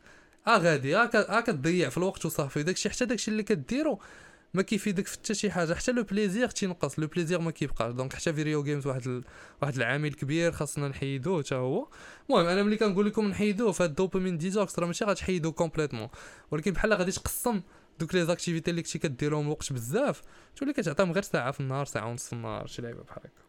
آه 0.48 0.58
غادي 0.58 0.98
آه. 0.98 1.10
آه 1.15 1.39
كتضيع 1.42 1.89
في 1.89 1.98
الوقت 1.98 2.26
وصافي. 2.26 2.63
داكشي 2.63 2.89
حتى 2.89 3.06
داكشي 3.06 3.32
اللي 3.32 3.44
كديرو 3.44 4.00
ما 4.54 4.62
كيفيدك 4.62 5.08
في 5.08 5.18
حتى 5.18 5.34
شي 5.34 5.52
حاجة. 5.52 5.74
حتى 5.74 5.92
le 5.91 6.04
plaisir 6.04 6.48
تينقص 6.50 7.00
le 7.00 7.08
plaisir 7.08 7.39
ما 7.39 7.52
كيبقاش. 7.52 7.94
donc 7.93 8.13
حتى 8.13 8.34
video 8.34 8.63
games 8.63 8.88
واحد 8.88 9.08
ال... 9.08 9.24
واحد 9.62 9.76
العامل 9.76 10.13
كبير 10.13 10.52
خاصنا 10.52 10.88
نحيدوه 10.88 11.44
حتى 11.44 11.56
هو. 11.56 11.88
المهم 12.30 12.46
أنا 12.46 12.63
ملي 12.63 12.78
كنقول 12.78 13.06
لكم 13.06 13.28
نحيدوه 13.28 13.72
فهاد 13.72 13.89
ال 13.89 13.95
dopamine 13.95 14.38
detox 14.38 14.80
راه 14.80 14.88
ماشي 14.88 15.06
غتحيدو 15.06 15.52
complètement. 15.52 16.08
ولكن 16.52 16.72
بحال 16.72 16.94
غادي 16.94 17.12
تقسم 17.12 17.62
دوك 18.00 18.16
les 18.15 18.26
activités 18.26 18.72
اللي 18.72 18.82
كنتي 18.82 19.00
كديرهم 19.00 19.46
الوقت 19.46 19.74
بزاف 19.74 20.22
تولي 20.56 20.74
كتعطيهم 20.74 21.12
غير 21.12 21.24
ساعة 21.24 21.52
في 21.52 21.60
النهار 21.60 21.86
ساعة 21.86 22.08
ونص 22.08 22.28
في 22.28 22.34
النهار 22.34 22.68
شي 22.68 22.82
لعيبة 22.82 23.04
بحال 23.04 23.20
هكا. 23.24 23.44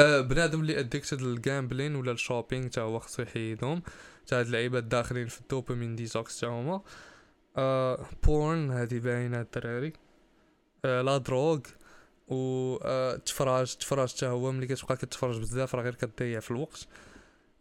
آه 0.00 0.20
بنادم 0.20 0.60
اللي 0.60 0.80
addicted 0.80 1.22
لل 1.22 1.37
gambling 1.37 1.96
ولا 1.96 2.12
ال 2.12 2.18
shopping 2.18 2.68
تا 2.68 2.82
هو 2.82 2.98
خصو 2.98 3.22
يحيدهم. 3.22 3.82
تا 4.26 4.40
هاد 4.40 4.46
اللعيبات 4.46 4.84
داخلين 4.84 5.26
في 5.26 5.40
ال 5.40 5.46
dopamine 5.46 5.96
detox 5.96 6.40
تا 6.40 6.46
هما. 6.46 6.82
آه 7.56 8.06
porn 8.26 8.70
هادي 8.70 9.00
باينة 9.00 9.40
الدراري. 9.40 9.92
آه 10.84 11.02
la 11.02 11.16
drogue 11.18 11.60
و 12.28 12.76
التفراج 12.86 13.72
التفراج 13.72 14.14
تا 14.14 14.28
هو 14.28 14.52
ملي 14.52 14.66
كتبقى 14.66 14.96
كتفرج 14.96 15.38
بزاف 15.40 15.74
راه 15.74 15.82
غير 15.82 15.94
كتضيع 15.94 16.40
في 16.40 16.50
الوقت. 16.50 16.88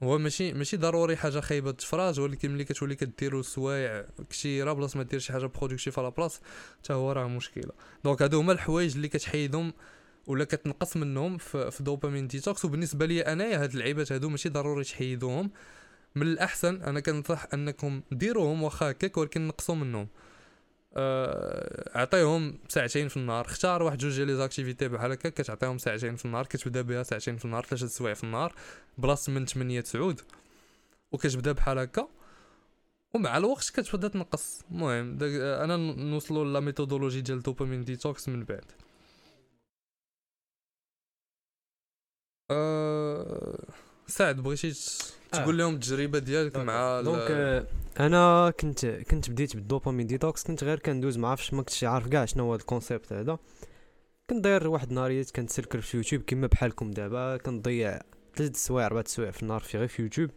هو 0.03 0.17
ماشي 0.17 0.53
ماشي 0.53 0.77
ضروري 0.77 1.15
حاجة 1.15 1.39
خايبة 1.39 1.69
التفراج 1.69 2.19
ولكن 2.19 2.51
ملي 2.51 2.63
كتولي 2.63 2.95
كديرو 2.95 3.41
سوايع 3.41 4.05
كثيره 4.29 4.73
بلاص 4.73 4.95
ما 4.95 5.03
دير 5.03 5.19
شي 5.19 5.33
حاجة 5.33 5.45
productive 5.45 5.99
على 5.99 6.11
بلاص 6.11 6.41
حتى 6.83 6.93
هو 6.93 7.11
راه 7.11 7.27
مشكلة. 7.27 7.71
donc 8.03 8.21
هادو 8.21 8.39
هما 8.39 8.53
الحوايج 8.53 8.95
اللي 8.95 9.07
كتحيدهم 9.07 9.73
ولا 10.27 10.43
كتنقص 10.43 10.97
منهم 10.97 11.37
في, 11.37 11.71
dopamine 11.79 12.27
detox. 12.27 12.65
وبالنسبة 12.65 13.05
لي 13.05 13.21
أنايا 13.21 13.63
هاد 13.63 13.71
اللعيبات 13.73 14.11
هادو 14.11 14.29
ماشي 14.29 14.49
ضروري 14.49 14.83
تحيدوهم. 14.83 15.51
من 16.15 16.21
الأحسن 16.21 16.81
أنا 16.81 16.99
كنصح 16.99 17.47
أنكم 17.53 18.01
ديروهم 18.11 18.63
واخا 18.63 18.91
هكاك 18.91 19.17
ولكن 19.17 19.47
نقصوا 19.47 19.75
منهم. 19.75 20.07
أعطيهم 20.97 22.59
ساعتين 22.69 23.07
في 23.07 23.17
النهار. 23.17 23.45
اختار 23.45 23.83
واحد 23.83 23.97
جوج 23.97 24.15
ديال 24.15 24.27
les 24.27 24.35
activités 24.35 24.87
بحال 24.87 25.11
هكا 25.11 25.29
كتعطيهم 25.29 25.77
ساعتين 25.77 26.15
في 26.15 26.25
النهار 26.25 26.45
كتبدا 26.45 26.81
بها 26.81 27.03
ساعتين 27.03 27.37
في 27.37 27.45
النهار 27.45 27.65
ثلاثة 27.65 27.87
سوايع 27.87 28.13
في 28.13 28.23
النهار 28.23 28.53
بلاصة 28.97 29.31
من 29.31 29.45
8 29.45 29.81
9 29.81 30.15
وكتبدا 31.11 31.51
بحال 31.51 31.79
هكا. 31.79 32.07
ومع 33.13 33.37
الوقت 33.37 33.69
كتبدا 33.69 34.07
تنقص. 34.07 34.61
المهم 34.71 35.17
أنا 35.63 35.77
نوصلوا 35.77 36.45
la 36.45 36.59
méthodologie 36.59 37.21
ديال 37.21 37.37
ال 37.37 37.42
dopamine 37.42 37.83
detox 37.83 38.29
من 38.29 38.43
بعد. 38.43 38.65
أه... 42.51 43.65
سعد 44.07 44.35
بغيتي 44.41 44.69
آه. 44.69 45.18
تقول 45.31 45.57
لهم 45.57 45.73
التجربة 45.73 46.19
ديالك 46.19 46.57
مع 46.57 47.01
donc 47.01 47.27
آه، 47.31 47.65
أنا 47.99 48.53
كنت 48.59 48.85
كنت 48.85 49.29
بديت 49.29 49.55
بال 49.55 49.66
dopamine 49.66 50.07
detox. 50.07 50.43
كنت 50.43 50.63
غير 50.63 50.79
كندوز 50.79 51.17
ما 51.17 51.27
عرفتش 51.27 51.53
ما 51.53 51.61
كنتش 51.61 51.83
عارف 51.83 52.07
كاع 52.07 52.25
شنو 52.25 52.43
هو 52.43 52.55
le 52.55 52.68
concept 52.68 53.13
هذا. 53.13 53.39
كنت 54.29 54.43
داير 54.43 54.67
واحد 54.67 54.89
النهاريات 54.89 55.31
كن 55.31 55.41
scroller 55.41 55.81
في 55.81 55.97
يوتيوب 55.97 56.21
كما 56.21 56.47
بحالكم 56.47 56.91
دابا. 56.91 57.37
كنضيع 57.37 57.99
ثلاث 58.35 58.55
سوايع 58.55 58.85
أربع 58.85 59.03
سوايع 59.05 59.31
في 59.31 59.43
النهار 59.43 59.59
في 59.59 59.77
غير 59.77 59.87
في 59.87 60.01
يوتيوب. 60.01 60.29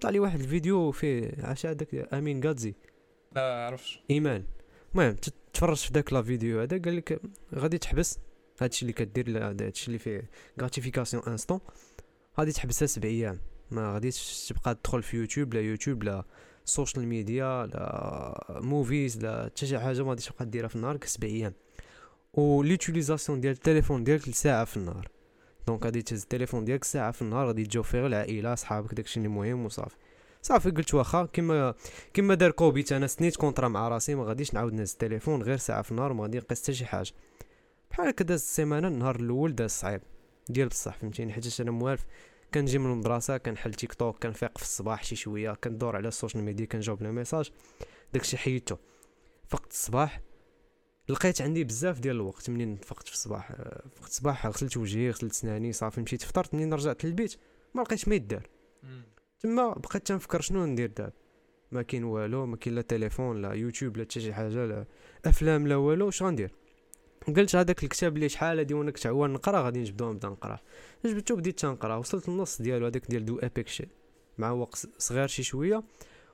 طلع 0.00 0.10
لي 0.10 0.18
واحد 0.18 0.40
الفيديو 0.40 0.90
فيه 0.90 1.30
عاش 1.38 1.66
هذاك؟ 1.66 2.14
أمين 2.14 2.44
غازي. 2.44 2.74
لا 3.32 3.66
عرفتش. 3.66 4.00
إيمان. 4.10 4.44
المهم 4.94 5.16
تفرجت 5.52 5.80
في 5.80 5.92
داك 5.92 6.12
la 6.12 6.22
vidéo 6.22 6.60
هذا 6.60 6.78
قال 6.78 6.96
لك 6.96 7.20
غادي 7.54 7.78
تحبس. 7.78 8.18
هادشي 8.60 8.82
اللي 8.82 8.92
كدير 8.92 9.38
هادشي 9.38 9.86
اللي 9.86 9.98
فيه 9.98 10.30
gratification 10.60 11.22
instantanée 11.26 11.60
غادي 12.38 12.52
تحبسها 12.52 12.86
سبع 12.86 13.08
أيام. 13.08 13.38
ما 13.70 13.94
غاديش 13.94 14.46
تبقى 14.48 14.74
تدخل 14.74 15.02
في 15.02 15.16
يوتيوب 15.16 15.54
لا 15.54 15.60
يوتيوب 15.60 16.02
لا 16.02 16.24
ال 16.64 16.70
social 16.70 17.06
media 17.06 17.66
لا 17.66 18.60
movies 18.62 19.22
لا 19.22 19.44
حتى 19.44 19.66
شي 19.66 19.78
حاجة 19.78 20.02
ما 20.02 20.10
غاديش 20.10 20.26
تبقى 20.26 20.46
ديرها 20.46 20.68
في 20.68 20.76
النهار 20.76 20.98
سبع 21.04 21.28
أيام 21.28 21.52
و 22.32 22.62
l'utilisation 22.62 23.40
ديال 23.40 23.52
التليفون 23.52 24.04
ديالك 24.04 24.28
لساعة 24.28 24.64
في 24.64 24.76
النهار. 24.76 25.08
donc 25.66 25.84
غادي 25.84 26.02
تهز 26.02 26.22
التليفون 26.22 26.64
ديالك 26.64 26.84
ساعة 26.84 27.10
في 27.10 27.22
النهار 27.22 27.46
غادي 27.46 27.64
تجاوب 27.64 27.84
فيها 27.86 28.06
العائلة 28.06 28.54
صحابك 28.54 28.94
داكشي 28.94 29.16
اللي 29.16 29.28
مهم 29.28 29.64
وصافي. 29.64 29.96
صافي 30.42 30.70
قلت 30.70 30.94
واخا 30.94 31.26
كيما 31.32 31.74
كيما 32.14 32.34
دار 32.34 32.50
كوبيت 32.50 32.92
أنا 32.92 33.06
سنيت 33.06 33.36
contrat 33.36 33.68
مع 33.68 33.88
راسي 33.88 34.14
ما 34.14 34.24
غاديش 34.24 34.54
نعاود 34.54 34.72
نهز 34.72 34.92
التليفون 34.92 35.42
غير 35.42 35.56
ساعة 35.56 35.82
في 35.82 35.90
النهار 35.90 36.12
وما 36.12 36.22
غادي 36.22 36.38
نقيس 36.38 36.62
حتى 36.62 36.74
شي 36.74 36.86
حاجة. 36.86 37.12
بحال 37.90 38.08
هكا 38.08 38.24
داز 38.24 38.40
السيمانة 38.40 38.88
النهار 38.88 39.16
الأول 39.16 39.54
داز 39.54 39.70
صعيب. 39.70 40.00
ديال 40.48 40.68
بصح 40.68 40.96
فهمتيني؟ 40.96 41.32
حيت 41.32 41.60
أنا 41.60 41.70
موالف. 41.70 42.06
كنجي 42.56 42.78
من 42.78 42.92
المدرسة 42.92 43.36
كنحل 43.36 43.74
تيك 43.74 43.94
توك 43.94 44.22
كنفيق 44.22 44.58
في 44.58 44.64
الصباح 44.64 45.04
شي 45.04 45.16
شوية 45.16 45.54
كندور 45.54 45.96
على 45.96 46.08
ال 46.08 46.13
social 46.13 46.44
media 46.44 46.66
كنجاوب 46.66 47.02
les 47.02 47.12
messages 47.12 47.50
داكشي 48.12 48.36
حيدته 48.36 48.78
فقت 49.48 49.70
الصباح 49.70 50.20
لقيت 51.08 51.42
عندي 51.42 51.64
بزاف 51.64 52.00
ديال 52.00 52.16
الوقت 52.16 52.50
منين 52.50 52.76
فقت 52.76 53.08
في 53.08 53.14
الصباح 53.14 53.50
آه، 53.50 53.82
فقت 53.94 54.08
الصباح 54.08 54.46
غسلت 54.46 54.76
وجهي 54.76 55.10
غسلت 55.10 55.32
سناني 55.32 55.72
صافي 55.72 56.00
مشيت 56.00 56.22
فطرت 56.22 56.54
منين 56.54 56.74
رجعت 56.74 57.04
للبيت 57.04 57.36
ما 57.74 57.82
لقيتش 57.82 58.08
ما 58.08 58.14
يدار. 58.14 58.48
تما 59.40 59.72
بقيت 59.72 60.06
تنفكر 60.06 60.40
شنو 60.40 60.66
ندير 60.66 60.92
دابا؟ 60.96 61.12
ما 61.72 61.82
كاين 61.82 62.04
والو 62.04 62.46
ما 62.46 62.56
كاين 62.56 62.74
لا 62.74 62.82
تليفون 62.82 63.42
لا 63.42 63.52
يوتيوب 63.52 63.96
لا 63.96 64.04
حتى 64.04 64.20
شي 64.20 64.34
حاجة 64.34 64.66
لا 64.66 64.84
أفلام 65.24 65.66
لا 65.66 65.76
والو 65.76 66.08
اش 66.08 66.22
غندير 66.22 66.54
قلت 67.36 67.56
هذاك 67.56 67.84
الكتاب 67.84 68.16
اللي 68.16 68.28
شحال 68.28 68.58
هادي 68.58 68.74
وأنا 68.74 68.90
كنت 68.90 69.06
عوان 69.06 69.32
نقرا 69.32 69.62
غادي 69.62 69.80
نجبدو 69.80 70.12
نبدا 70.12 70.28
نقرا. 70.28 70.58
جبدتو 71.04 71.36
بديت 71.36 71.58
تنقرا. 71.60 71.96
وصلت 71.96 72.28
للنص 72.28 72.62
ديالو 72.62 72.86
هذاك 72.86 73.10
ديال 73.10 73.24
دو 73.24 73.38
ابيك 73.38 73.68
شي 73.68 73.88
مع 74.38 74.50
وقت 74.50 74.86
صغير 74.98 75.26
شي 75.26 75.42
شوية. 75.42 75.82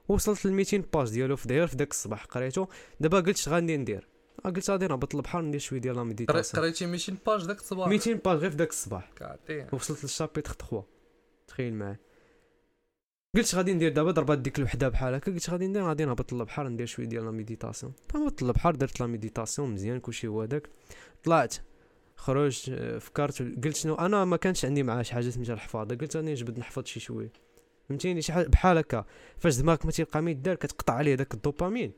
وصلت 0.09 0.47
ل 0.47 0.53
200 0.53 0.85
page 0.95 1.11
ديالو 1.11 1.37
في 1.37 1.49
داير 1.49 1.67
في 1.67 1.77
داك 1.77 1.91
الصباح 1.91 2.25
قريتو. 2.25 2.67
دابا 3.01 3.21
قلت 3.21 3.49
غادي 3.49 3.77
ندير. 3.77 4.09
آه، 4.47 4.51
قلت 4.51 4.71
غادي 4.71 4.87
نهبط 4.87 5.15
للبحر 5.15 5.41
ندير 5.41 5.61
شوية 5.61 5.81
ديال 5.81 5.97
لا 5.97 6.05
ميديتاسيون 6.05 6.63
قريتي 6.65 6.87
200 6.87 7.17
باج 7.27 7.47
داك 7.47 7.59
الصباح؟ 7.59 7.89
200 7.89 8.13
باج 8.13 8.39
غير 8.39 8.51
في 8.51 8.57
داك 8.57 8.71
الصباح. 8.71 9.11
وصلت 9.73 10.05
لل 10.05 10.14
chapitre 10.14 10.53
3 10.53 10.85
تخيل 11.49 11.75
معايا. 11.75 11.99
قلت 13.37 13.55
غادي 13.55 13.75
ندير 13.75 13.93
دابا 13.93 14.11
ضربات 14.11 14.39
ديك 14.39 14.59
الوحدة 14.59 14.89
بحال 14.89 15.15
هكا 15.15 15.33
قلت 15.33 15.51
غادي 15.51 15.67
ندير 15.67 15.83
غادي 15.83 16.05
نهبط 16.05 16.33
للبحر 16.33 16.69
ندير 16.69 16.87
شوية 16.87 17.07
ديال 17.07 17.25
la 17.25 17.31
méditation. 17.31 17.93
هبطت 18.15 18.43
للبحر 18.43 18.75
درت 18.75 19.01
la 19.01 19.07
méditation 19.07 19.71
مزيان 19.71 20.01
كلشي 20.01 20.27
هو 20.27 20.45
داك 20.45 20.69
طلعت 21.25 21.55
خرجت 22.17 22.69
آه، 22.69 22.99
فكرت 22.99 23.43
قلت 23.65 23.77
شنو 23.77 23.95
أنا 23.95 24.25
ما 24.25 24.37
كانش 24.37 24.65
عندي 24.65 24.83
معاه 24.83 25.03
شي 25.03 25.15
حاجة 25.15 25.31
سميتها 25.31 25.53
الحفاظه 25.53 25.95
قلت 25.95 26.17
راني 26.17 26.33
نجبد 26.33 26.59
نحفظ 26.59 26.85
شي 26.87 27.01
شوية. 27.01 27.33
فهمتيني؟ 27.89 28.23
شي 28.23 28.33
حاجة 28.33 28.47
بحال 28.47 28.79
هكا. 28.79 29.05
فاش 29.39 29.57
دماغك 29.57 29.85
ما 29.87 29.91
تيلقى 29.93 30.23
ما 30.23 30.31
يدار 30.31 30.55
كتقطع 30.55 30.95
عليه 30.95 31.15
داك 31.15 31.35
الدوبامين. 31.35 31.93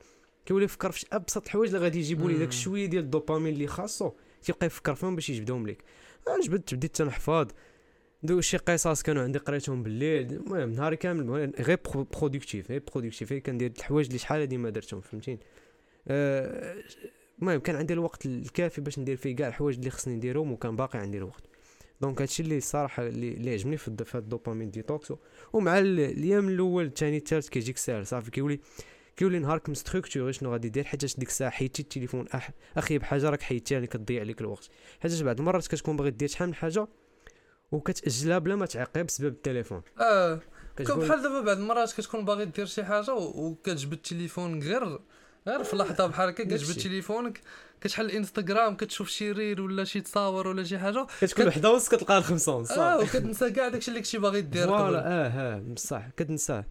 كيولي 0.47 0.64
يفكر 0.64 0.90
في 0.92 1.07
أبسط 1.12 1.44
الحوايج 1.44 1.75
اللي 1.75 1.85
غادي 1.85 1.99
يجيبوا 1.99 2.31
لي 2.31 2.38
داك. 2.38 2.53
شوية 2.53 2.87
ديال 2.87 3.05
الدوبامين 3.05 3.55
اللي 3.55 3.66
خاصو. 3.66 4.12
تيبقى 4.42 4.66
يفكر 4.66 4.94
فيهم 4.94 5.14
باش 5.14 5.31
يجبدهم 5.31 5.66
لك. 5.66 5.85
جبدت 6.44 6.75
بديت 6.75 6.97
تنحفظ. 6.97 7.47
دو 8.25 8.41
شي 8.41 8.57
قصص 8.57 9.03
كانوا 9.03 9.23
عندي 9.23 9.39
قريتهم 9.39 9.83
بالليل 9.83 10.33
المهم 10.33 10.71
نهاري 10.73 10.97
كامل 10.97 11.53
غير 11.61 11.79
productif 12.12 12.70
غير 12.71 12.83
productif 12.94 13.31
غير 13.33 13.41
كندير 13.41 13.73
الحوايج 13.79 14.07
اللي 14.07 14.19
شحال 14.19 14.41
هادي 14.41 14.57
ما 14.57 14.71
درتهم 14.71 15.01
فهمتيني 15.01 15.41
المهم 17.39 17.61
كان 17.61 17.77
عندي 17.77 17.93
الوقت 17.93 18.27
الكافي 18.27 18.81
باش 18.81 18.99
ندير 18.99 19.17
فيه 19.17 19.37
كاع 19.37 19.49
الحوايج 19.49 19.77
اللي 19.79 19.91
خصني 19.91 20.15
نديرهم 20.17 20.53
وكان 20.53 20.77
باقي 20.77 20.99
عندي 20.99 21.19
الوقت 21.19 21.43
donc 22.01 22.20
هادشي 22.21 22.43
اللي 22.43 22.57
الصراحه 22.57 23.07
اللي, 23.07 23.53
عجبني 23.53 23.77
في 23.77 23.91
هاد 23.91 24.23
ال 24.23 24.28
dopamine 24.28 24.70
detox 24.70 25.12
ومع 25.53 25.79
ال- 25.79 26.01
الأيام 26.01 26.49
الأول 26.49 26.85
الثاني 26.85 27.17
الثالث 27.17 27.49
كيجيك 27.49 27.77
ساهل 27.77 28.07
صافي 28.07 28.31
كيولي 28.31 28.61
كيولي 29.17 29.39
نهارك 29.39 29.69
مـ 29.68 29.75
structuré 29.75 30.33
شنو 30.33 30.53
غادي 30.53 30.69
دير 30.69 30.85
حيت 30.85 31.19
ديك 31.19 31.29
الساعة 31.29 31.51
حيدتي 31.51 31.83
التليفون 31.83 32.25
أخي 32.77 32.99
بحاجه 32.99 33.31
راك 33.31 33.43
حيدتيها 33.43 33.77
اللي 33.77 33.87
كتضيع 33.89 34.21
عليك 34.21 34.41
الوقت 34.41 34.69
حيت 35.01 35.23
بعض 35.23 35.39
المرات 35.39 35.67
كتكون 35.67 35.97
باغي 35.97 36.11
دير 36.11 36.29
شحال 36.29 36.49
من 36.49 36.55
حاجة 36.55 36.89
وكتأجلها 37.72 38.38
بلا 38.38 38.57
ما 38.57 38.66
تعقل 38.66 39.07
بسبب 39.07 39.29
التليفون. 39.29 39.83
آه 40.00 40.40
كتقول 40.77 41.07
بحال 41.09 41.22
دابا 41.22 41.40
بعض 41.40 41.59
المرات 41.59 41.92
كتكون 41.92 42.24
باغي 42.24 42.44
دير 42.44 42.66
شي 42.66 42.85
حاجة 42.85 43.14
وكتجبد 43.14 43.92
التليفون 43.92 44.62
غير 44.62 44.98
غير 45.48 45.64
في 45.64 45.77
لحظة 45.77 46.07
بحال 46.07 46.29
هكا 46.29 46.44
كتجبد. 46.44 46.83
تليفونك 46.83 47.40
كتحل 47.81 48.05
الانستغرام 48.05 48.77
كتشوف 48.77 49.09
شي 49.09 49.33
reel 49.33 49.61
ولا 49.61 49.85
شي 49.85 50.00
تصاور 50.00 50.48
ولا 50.48 50.64
شي 50.64 50.79
حاجة. 50.79 51.07
كتكون 51.20 51.46
وحدة 51.46 51.70
ونص 51.70 51.88
كتلقى 51.88 52.18
الخمسة 52.18 52.55
ونص 52.57 52.70
آه 52.70 52.98
وكتنسى 52.98 53.50
كاع 53.50 53.68
داكشي 53.68 53.90
اللي 53.90 54.00
كنتي 54.00 54.18
باغي 54.18 54.40
دير 54.40 54.66
voilà 54.66 55.07
آه 55.07 55.29
آه 55.29 55.59
بصح 55.59 56.09
كتنساه. 56.16 56.64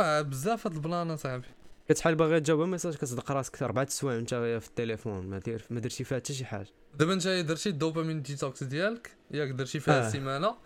آه 0.00 0.22
بزاف 0.22 0.66
هاد 0.66 0.74
ال 0.74 0.82
plan 0.82 1.16
صاحبي 1.16 1.46
بحال 1.88 2.14
باغي 2.14 2.40
تجاوب 2.40 2.60
message 2.68 2.94
كتصدق 2.94 3.32
راسك 3.32 3.62
أربع 3.62 3.84
سوايع 3.84 4.16
وأنت 4.16 4.34
في 4.34 4.68
التليفون 4.68 5.26
ما 5.26 5.38
دير 5.38 5.64
ما 5.70 5.80
درتي 5.80 6.04
فيها 6.04 6.18
حتى 6.18 6.34
شي 6.34 6.44
حاجة. 6.44 6.68
دابا 6.98 7.12
أنت 7.12 7.28
درتي 7.28 7.68
ال 7.68 7.74
dopamine 7.74 8.22
detox 8.22 8.62
ديالك 8.62 9.16
ياك 9.30 9.48
درتي 9.48 9.80
فيها 9.80 10.08
آه. 10.08 10.56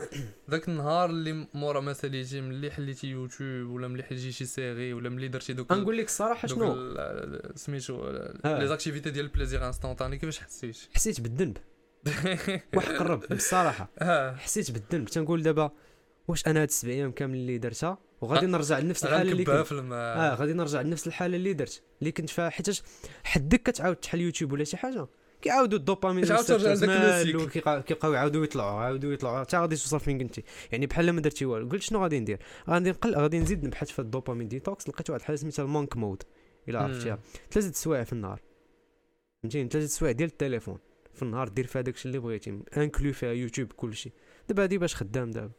ذاك 0.51 0.69
النهار 0.69 1.11
اللي 1.11 1.47
مورا 1.55 1.81
ما 1.81 1.93
ساليتي 1.93 2.41
ملي 2.41 2.71
حليتي 2.71 3.07
يوتيوب 3.07 3.71
ولا 3.71 3.89
ملي 3.89 4.03
حليتي 4.03 4.33
شي 4.33 4.45
série 4.45 4.93
ولا 4.93 5.09
ملي 5.09 5.29
درتي 5.29 5.53
دوك 5.53 5.73
غنقول 5.73 5.99
لك 5.99 6.05
الصراحة 6.05 6.49
شنو؟ 6.49 6.95
سميتو 7.55 8.05
آه. 8.45 8.59
les 8.59 8.67
activités 8.69 9.11
ديال 9.11 9.25
ال 9.25 9.30
plaisir 9.30 9.67
instantané 9.67 10.19
كيفاش 10.19 10.39
حسيت؟ 10.39 10.77
حسيت 10.95 11.21
بالذنب. 11.21 11.57
وحق 12.77 13.01
الرب 13.01 13.23
بصراحة. 13.31 13.91
آه. 13.99 14.35
حسيت 14.35 14.71
بالذنب. 14.71 15.09
تنقول 15.09 15.43
دابا 15.43 15.71
واش 16.29 16.47
أنا 16.47 16.63
هاد 16.63 16.69
السبع 16.69 16.93
أيام 16.93 17.13
كامل 17.13 17.35
اللي 17.35 17.59
درتها؟ 17.59 17.99
وغادي 18.21 18.47
نرجع 18.47 18.79
لنفس 18.79 19.05
الحالة 19.05 19.33
اللي 19.33 19.45
كنت. 19.45 19.73
آه 19.93 20.35
غادي 20.35 20.53
نرجع 20.53 20.81
لنفس 20.81 21.07
الحالة 21.07 21.37
اللي 21.37 21.53
درت 21.53 21.83
اللي 22.01 22.13
كنت 22.13 22.31
فيها 22.31 22.51
حيتاش 22.51 22.83
حدك 23.25 23.63
كتعاود 23.63 23.97
تحل 23.97 24.21
يوتيوب 24.21 24.53
ولا 24.53 24.65
شي 24.65 24.77
حاجة؟ 24.77 25.07
كيعاودوا 25.43 25.79
الدوبامين 25.79 26.25
كيبقاو 27.87 28.13
يعاودوا 28.13 28.45
يطلعوا 28.45 28.83
يعاودوا 28.83 29.13
يطلعوا. 29.13 29.41
حتى 29.41 29.57
غادي 29.57 29.77
توصل 29.77 30.01
فين 30.01 30.19
كنتي 30.19 30.43
يعني 30.73 30.87
بحال 30.87 31.11
ما 31.11 31.21
درتي 31.21 31.45
والو. 31.45 31.69
قلت 31.69 31.83
شنو 31.83 32.03
غادي 32.03 32.21
ندير؟ 32.21 32.39
غادي 32.69 32.91
نقل 32.91 33.15
غادي 33.15 33.39
نزيد 33.39 33.65
نبحث 33.65 33.91
في 33.91 33.99
ال 33.99 34.04
dopamine 34.04 34.49
detox 34.49 34.89
لقيت 34.89 35.11
واحد 35.11 35.21
الحاجة 35.21 35.37
سميتها 35.37 35.63
ال 35.63 35.70
monk 35.70 35.97
mode. 35.97 36.23
إلا 36.69 36.79
عرفتيها. 36.79 37.19
ثلاثة 37.51 37.73
سوايع 37.73 38.05
في 38.05 38.13
النهار. 38.13 38.41
فهمتيني؟ 39.43 39.69
ثلاثة 39.69 39.87
سوايع 39.87 40.13
ديال 40.13 40.29
التليفون 40.29 40.79
في 41.15 41.23
النهار 41.23 41.49
دير 41.49 41.67
فيها 41.67 41.83
داكشي 41.83 42.09
اللي 42.09 42.19
بغيتي. 42.19 42.63
inclus 42.77 43.13
فيها 43.13 43.33
يوتيوب 43.33 43.73
كلشي. 43.73 44.13
دابا 44.49 44.63
هادي 44.63 44.79
باش 44.79 44.95
خدام 44.95 45.31
دابا. 45.31 45.53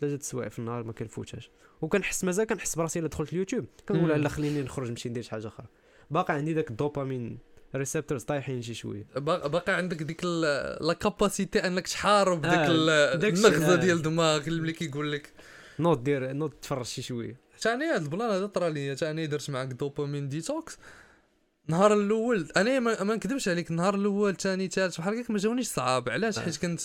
ثلاثة 0.00 0.22
سوايع 0.22 0.48
في 0.48 0.58
النهار 0.58 0.82
ما 0.84 0.92
كنفوتهاش. 0.92 1.50
وكنحس 1.80 2.24
مازال 2.24 2.46
كنحس 2.46 2.74
براسي 2.76 2.98
إلا 2.98 3.08
دخلت 3.08 3.32
اليوتيوب. 3.32 3.64
كنقول. 3.88 4.22
لا 4.22 4.28
خليني 4.28 4.62
نخرج 4.62 4.90
نمشي 4.90 5.08
ندير 5.08 5.22
شي 5.22 5.30
حاجة 5.30 5.46
أخرى. 5.48 5.66
باقي 6.10 6.34
عندي 6.34 6.54
داك 6.54 6.70
ال 6.70 6.78
dopamine 6.78 7.38
receptors 7.74 8.22
طايحين 8.22 8.62
شي 8.62 8.74
شوية. 8.74 9.06
با- 9.16 9.46
باقي 9.46 9.72
عندك 9.72 10.02
ديك 10.02 10.24
la 10.24 10.96
capacité 11.00 11.58
أنك 11.66 11.88
تحارب 11.88 12.42
ديك 12.42 12.50
آه، 12.52 12.66
ال- 12.70 13.18
داك 13.18 13.32
الشيء، 13.32 13.46
النغزه 13.48 13.72
آه. 13.72 13.76
ديال 13.76 14.02
دماغك 14.02 14.48
اللي 14.48 14.60
ملي 14.62 14.72
كيقول 14.72 15.12
لك. 15.12 15.32
نوض 15.78 16.04
دير 16.04 16.32
نوض 16.32 16.50
تفرج 16.50 16.84
شي 16.84 17.02
شوية. 17.02 17.36
تاني 17.60 17.84
هاد 17.84 18.02
ال 18.02 18.08
plan 18.08 18.30
هذا 18.30 18.46
طرا 18.46 18.68
ليا. 18.68 18.94
تاني 18.94 19.26
درت 19.26 19.50
معاك 19.50 19.68
dopamine 19.68 20.28
detox. 20.28 20.78
النهار 21.68 21.94
الأول 21.94 22.48
أنا 22.56 22.80
ما, 22.80 23.02
ما 23.02 23.14
نكذبش 23.14 23.48
عليك. 23.48 23.70
النهار 23.70 23.94
الأول 23.94 24.36
ثاني 24.36 24.68
ثالث 24.68 24.98
بحال 24.98 25.14
هكاك 25.14 25.30
ما 25.30 25.38
جاونيش 25.38 25.66
صعاب. 25.68 26.08
علاش؟ 26.08 26.38
آه. 26.38 26.42
حيت 26.42 26.56
كنت 26.56 26.80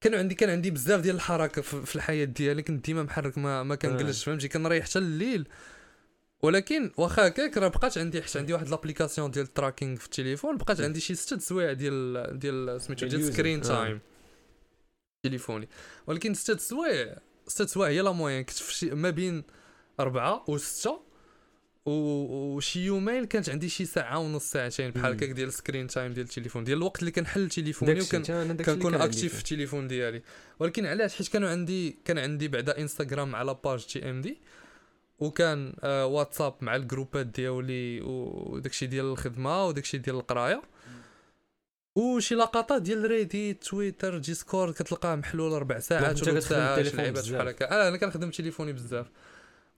كان 0.00 0.14
عندي 0.14 0.34
كان 0.34 0.50
عندي 0.50 0.70
بزاف 0.70 1.00
ديال 1.00 1.14
الحركة 1.14 1.62
في, 1.62 1.96
الحياة 1.96 2.24
ديالي 2.24 2.62
كنت 2.62 2.86
ديما 2.86 3.02
محرك 3.02 3.38
ما 3.38 3.62
ما 3.62 3.74
كنجلسش 3.74 4.24
فهمتي؟ 4.24 4.48
كنريح 4.48 4.84
حتى 4.84 4.98
الليل. 4.98 5.48
ولكن 6.42 6.90
واخا 6.96 7.26
هكاك 7.26 7.56
راه 7.58 7.68
بقات 7.68 7.98
عندي 7.98 8.22
حيت 8.22 8.36
عندي 8.36 8.52
واحد 8.52 8.68
l'application 8.68 9.30
ديال 9.30 9.44
ال 9.44 9.50
tracking 9.50 9.96
في 9.96 10.04
التليفون 10.04 10.56
بقات 10.56 10.80
عندي 10.80 11.00
شي 11.00 11.14
ستة 11.14 11.38
سوايع 11.38 11.72
ديال 11.72 12.38
ديال 12.38 12.80
سميتو 12.80 13.06
ديال. 13.06 13.32
screen 13.32 13.58
آه. 13.58 13.62
time 13.62 14.00
تليفوني. 15.26 15.68
ولكن 16.06 16.34
ستة 16.34 16.56
سوايع 16.56 17.18
ستة 17.46 17.66
سوايع 17.66 17.92
هي 17.92 18.00
la 18.00 18.12
moyenne. 18.12 18.44
كنت 18.44 18.84
ما 18.84 19.10
بين 19.10 19.44
أربعة 20.00 20.44
وستة 20.48 21.05
وشي 21.86 22.84
يومين 22.84 23.24
كانت 23.24 23.50
عندي 23.50 23.68
شي 23.68 23.84
ساعة 23.84 24.18
ونص 24.18 24.50
ساعتين 24.50 24.90
بحال. 24.90 25.12
هكاك 25.12 25.30
ديال 25.30 25.48
ال 25.48 25.53
screen 25.53 25.86
time 25.86 26.12
ديال 26.12 26.26
التليفون 26.26 26.64
ديال 26.64 26.78
الوقت 26.78 27.00
اللي 27.00 27.10
كنحل 27.10 27.48
تليفوني 27.48 28.00
وكان 28.00 28.22
اللي 28.50 28.64
كنكون 28.64 28.94
actif. 28.94 29.34
في 29.34 29.38
التليفون 29.38 29.88
ديالي 29.88 30.22
ولكن 30.58 30.86
علاش 30.86 31.14
حيت 31.14 31.28
كانوا 31.28 31.48
عندي 31.48 31.98
كان 32.04 32.18
عندي 32.18 32.48
بعدا 32.48 32.78
انستغرام 32.78 33.36
على 33.36 33.56
page 33.64 33.86
TMD 33.86 34.38
وكان 35.18 35.74
آه 35.80 36.06
واتساب 36.06 36.54
مع 36.60 36.76
ال 36.76 36.83
groupات 36.83 37.26
ديالي 37.26 38.00
وداكشي 38.00 38.86
ديال 38.86 39.04
الخدمة 39.04 39.66
وداكشي 39.66 39.98
ديال 39.98 40.16
القراية 40.16 40.62
وشي 41.96 42.34
لقطات 42.34 42.82
ديال 42.82 43.10
ريديت 43.10 43.64
تويتر 43.64 44.18
ديسكورد 44.18 44.74
كتلقاه 44.74 45.14
محلول 45.14 45.52
ربع 45.52 45.78
ساعات 45.78 46.28
ولا 46.28 46.40
ساعات 46.40 46.94
لعيبات. 46.94 47.28
بحال 47.28 47.48
هكا 47.48 47.88
أنا 47.88 47.96
كنخدم 47.96 48.30
تليفوني 48.30 48.72
بزاف 48.72 49.06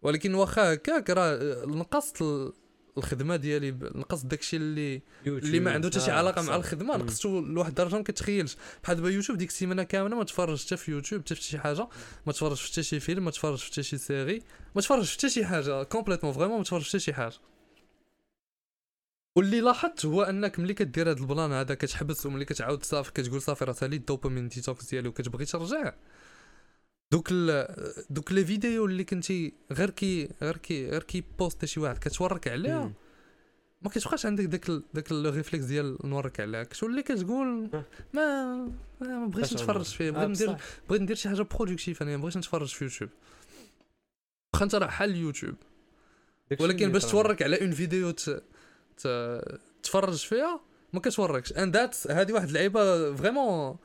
ولكن 0.02 0.34
واخا 0.34 0.72
هكاك 0.74 1.10
راه 1.10 1.64
نقصت 1.66 2.22
ال- 2.22 2.52
الخدمة 2.98 3.36
ديالي 3.36 3.70
ب- 3.70 3.96
نقص 3.96 4.22
داكشي 4.22 4.56
اللي 4.56 5.02
اللي. 5.26 5.60
ما 5.60 5.72
عنده 5.72 5.88
حتى 5.90 6.00
شي 6.00 6.10
آه، 6.10 6.14
علاقة 6.14 6.42
مع. 6.42 6.56
الخدمة 6.56 6.96
مم. 6.96 7.02
نقصتو 7.02 7.40
لواحد 7.40 7.68
الدرجة 7.68 7.96
ما 7.96 8.02
كتخيلش 8.02 8.56
بحال 8.82 8.96
دابا 8.96 9.10
يوتيوب 9.10 9.38
ديك 9.38 9.48
السيمانة 9.48 9.82
كاملة 9.82 10.16
ما 10.16 10.24
تفرجش 10.24 10.66
حتى 10.66 10.76
في 10.76 10.90
يوتيوب 10.92 11.22
حتى 11.22 11.34
في 11.34 11.42
شي 11.42 11.58
حاجة 11.58 11.88
ما 12.26 12.32
تفرجش 12.32 12.62
في 12.62 12.72
حتى 12.72 12.82
شي 12.82 13.00
فيلم 13.00 13.24
ما 13.24 13.30
تفرجش 13.30 13.64
في 13.64 13.72
حتى 13.72 13.82
شي 13.82 13.98
série 13.98 14.42
ما 14.74 14.80
تفرجش 14.80 15.10
في 15.12 15.18
حتى 15.18 15.28
شي 15.30 15.44
حاجة 15.44 15.82
complètement 15.82 16.32
vraiment 16.32 16.58
ما 16.58 16.64
تفرجش 16.64 16.88
حتى 16.88 16.98
شي 16.98 17.12
حاجة 17.12 17.34
واللي 19.36 19.60
لاحظت 19.60 20.06
هو 20.06 20.22
أنك 20.22 20.58
ملي 20.58 20.74
كدير 20.74 21.10
هذا 21.10 21.20
ال 21.20 21.27
plan 21.27 21.52
هذا 21.52 21.74
كتحبس 21.74 22.26
وملي 22.26 22.44
كتعاود 22.44 22.82
صافي 22.84 23.12
كتقول 23.12 23.42
صافي 23.42 23.64
راه 23.64 23.72
سالي 23.72 23.96
ال 23.96 24.02
dopamine 24.02 24.48
detox 24.48 24.90
ديالي 24.90 25.08
وكتبغي 25.08 25.44
ترجع 25.44 25.94
دوك 27.12 27.28
ال 27.32 27.66
دوك 28.10 28.32
les 28.32 28.44
vidéos 28.44 28.86
اللي 28.86 29.04
كنتي 29.04 29.52
غير 29.72 29.90
كي 29.90 30.28
غير 30.42 30.56
كي 30.56 30.90
غير 30.90 31.02
كي 31.02 31.24
post 31.38 31.64
شي 31.64 31.80
واحد 31.80 31.98
كتورك 31.98 32.48
عليها. 32.48 32.92
ما 33.82 33.90
كتبقاش 33.90 34.26
عندك 34.26 34.44
داك 34.44 34.68
ال... 34.68 34.82
داك 34.94 35.10
ال 35.10 35.17
réflexe 35.17 35.64
ديال 35.64 35.98
نورك 36.04 36.40
عليها 36.40 36.62
كتولي 36.62 37.02
كتقول. 37.02 37.70
ما 38.12 38.54
ما 39.00 39.26
بغيتش 39.26 39.52
نتفرج 39.52 39.84
فيه 39.84 40.08
آه، 40.08 40.10
بغيت 40.10 40.28
ندير. 40.28 40.56
بغيت 40.88 41.02
ندير 41.02 41.16
شي 41.16 41.28
حاجة 41.28 41.42
productif 41.42 42.02
أنا 42.02 42.16
ما 42.16 42.22
بغيتش 42.22 42.36
نتفرج 42.36 42.68
في 42.68 42.84
يوتيوب 42.84 43.10
واخا 44.54 44.64
أنت 44.64 44.74
راه 44.74 44.86
حال 44.86 45.16
يوتيوب 45.16 45.54
داكشي 46.50 46.64
ولكن 46.64 46.92
باش. 46.92 47.04
تورك 47.04 47.42
على 47.42 47.60
une 47.60 47.70
vidéo 47.70 48.10
ت... 48.10 48.42
ت... 48.96 49.08
تفرج 49.82 50.16
فيها 50.16 50.60
ما 50.92 51.00
كتوركش 51.00 51.52
and 51.52 51.76
that 51.76 52.10
هذه 52.10 52.32
واحد 52.32 52.48
اللعيبة 52.48 53.14
vraiment 53.14 53.76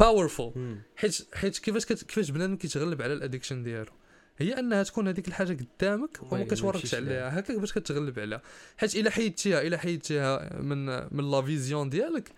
powerful. 0.00 0.76
حيت 0.96 1.26
حيت 1.34 1.58
كيفاش 1.58 1.86
كت... 1.86 2.04
كيفاش 2.04 2.30
بنادم 2.30 2.56
كيتغلب 2.56 3.02
على 3.02 3.12
ال 3.12 3.17
addiction 3.17 3.62
ديالو. 3.62 3.92
هي 4.38 4.58
أنها 4.58 4.82
تكون 4.82 5.08
هذيك 5.08 5.28
الحاجة 5.28 5.56
قدامك 5.80 6.32
وما 6.32 6.44
كتوركش 6.44 6.94
عليها. 6.94 7.38
هكاك 7.38 7.58
باش 7.58 7.72
كتغلب 7.72 8.18
عليها. 8.18 8.42
حيت 8.76 8.94
إلا 8.96 9.10
حيدتيها 9.10 9.62
إلا 9.62 9.76
حيدتيها 9.76 10.60
من 10.62 10.86
من 11.16 11.30
la 11.30 11.42
vision 11.42 11.90
ديالك 11.90 12.32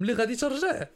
ملي 0.00 0.12
غادي 0.12 0.36
ترجع. 0.36 0.86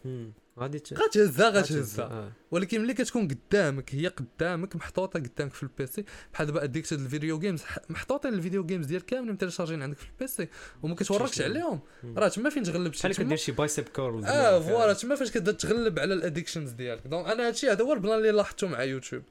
غادي 0.58 0.78
ت- 0.78 0.92
غتهزها 0.92 1.48
غتهزها 1.50 2.04
آه. 2.04 2.32
ولكن 2.50 2.80
ملي 2.82 2.94
كتكون 2.94 3.28
قدامك 3.28 3.94
هي 3.94 4.06
قدامك 4.08 4.76
محطوطة 4.76 5.20
قدامك 5.20 5.52
في 5.54 5.62
ال 5.62 5.76
PC 5.76 6.04
بحال 6.32 6.46
دابا 6.46 6.64
addicted 6.64 7.00
ال 7.00 7.07
video 7.07 7.38
games 7.38 7.62
محطوطين 7.90 8.34
ال 8.34 8.39
video 8.39 8.64
games 8.66 8.86
ديال 8.86 9.06
كاملين 9.06 9.32
مtéléchargين 9.34 9.82
عندك 9.82 9.98
في 9.98 10.06
ال 10.10 10.23
PC 10.23 10.48
وما 10.82 10.94
كتوركش. 10.94 11.40
عليهم. 11.42 11.80
راه 12.16 12.28
تما 12.28 12.50
فين 12.50 12.62
تغلب 12.62 12.92
بحال 12.92 13.00
شي 13.00 13.08
كدير 13.08 13.26
تما 13.26 13.36
شي 13.36 13.52
bicep 13.52 13.84
curl 13.88 14.24
آه 14.24 14.60
voilà 14.60 14.92
تما 14.92 15.14
فاش 15.14 15.30
كتبدا 15.30 15.52
تغلب 15.52 15.98
على 15.98 16.14
ال 16.14 16.20
addictions 16.20 16.70
ديالك. 16.70 17.06
donc 17.06 17.26
أنا 17.26 17.46
هادشي 17.46 17.70
هذا 17.70 17.84
هو 17.84 17.92
ال 17.92 17.98
plan 17.98 18.18
اللي 18.18 18.30
لاحظته 18.30 18.66
مع 18.68 18.82
يوتيوب. 18.82 19.22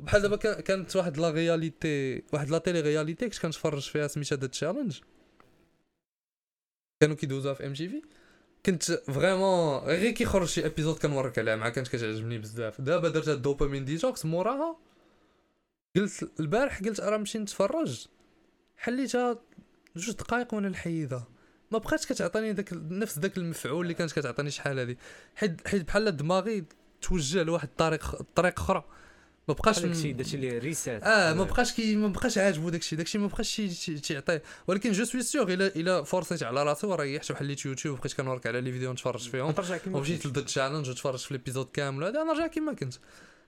بحال 0.00 0.22
دابا 0.22 0.36
كان- 0.36 0.60
كانت 0.60 0.96
واحد 0.96 1.18
la 1.18 1.30
reality 1.30 2.22
واحد 2.32 2.50
la 2.50 2.58
télé-réalité 2.58 3.28
كنت 3.28 3.38
كنتفرج 3.38 3.82
فيها 3.90 4.06
سميتها 4.06 4.36
The 4.36 4.46
Challenge 4.46 4.98
كانوا 7.00 7.16
كيدوزوها 7.16 7.54
في 7.54 7.66
MTV 7.66 8.02
كنت 8.66 8.82
vraiment 8.92 9.78
غير 9.78 10.10
كيخرج 10.10 10.46
شي 10.46 10.66
épisode 10.66 10.98
كنورك 10.98 11.38
عليها 11.38 11.56
مع 11.56 11.68
كانت 11.68 11.88
كتعجبني 11.88 12.38
بزاف. 12.38 12.80
دابا 12.80 13.08
درت 13.08 13.28
ال 13.28 13.34
dopamine 13.34 13.84
detox 13.84 14.24
موراها 14.24 14.76
قلت 15.96 16.30
البارح 16.40 16.80
قلت 16.80 17.00
راه 17.00 17.16
نمشي 17.16 17.38
نتفرج 17.38 18.06
حليتها 18.76 19.38
جوج 19.96 20.14
دقائق 20.14 20.54
وأنا 20.54 20.68
نحيدها 20.68 21.28
ما 21.70 21.78
بقاتش 21.78 22.06
كتعطيني 22.06 22.52
داك 22.52 22.68
نفس 22.72 23.18
داك 23.18 23.36
المفعول 23.36 23.82
اللي 23.82 23.94
كانت 23.94 24.12
كتعطيني 24.12 24.50
شحال 24.50 24.78
هادي. 24.78 24.98
حيت 25.34 25.68
حيت 25.68 25.82
بحال 25.86 26.16
دماغي 26.16 26.64
توجه 27.02 27.42
لواحد 27.42 27.68
الطريق 27.68 28.22
طريق 28.34 28.60
أخرى. 28.60 28.84
ما 29.48 29.54
بقاش 29.54 29.78
داكشي 29.80 30.12
داكشي 30.12 30.36
اللي 30.36 30.58
ريسات 30.58 31.02
آه 31.02 31.32
ما 31.34 31.44
بقاش 31.44 31.72
كي 31.72 31.96
ما 31.96 32.08
بقاش 32.08 32.38
عاجبو 32.38 32.68
داكشي. 32.68 32.96
داكشي 32.96 33.18
ما 33.18 33.26
بقاش 33.26 33.56
تيعطيه 34.02 34.42
ولكن 34.66 34.92
je 34.92 35.04
suis 35.04 35.22
sûr 35.22 35.52
الا 35.52 35.66
إلا 35.66 36.02
forcيت 36.02 36.42
على 36.42 36.62
راسي 36.62 36.86
وريحت 36.86 37.30
وحليت 37.30 37.64
يوتيوب 37.64 37.98
وبقيت 37.98 38.12
كنورك 38.12 38.46
على 38.46 38.60
les 38.60 38.72
vidéos 38.72 38.92
نتفرج 38.92 39.28
فيهم. 39.28 39.50
ترجع 39.50 39.76
كيما 39.76 39.98
ومشيت 39.98 40.22
كنت. 40.22 40.26
ل 40.26 40.40
The 40.40 40.52
Challenge 40.52 40.90
وتفرج 40.90 41.18
في 41.18 41.30
ال 41.30 41.35
épisode 41.35 41.68
كامل. 41.72 42.04
هذا 42.04 42.22
أنا 42.22 42.32
رجع 42.32 42.46
كيما 42.46 42.72
كنت. 42.72 42.94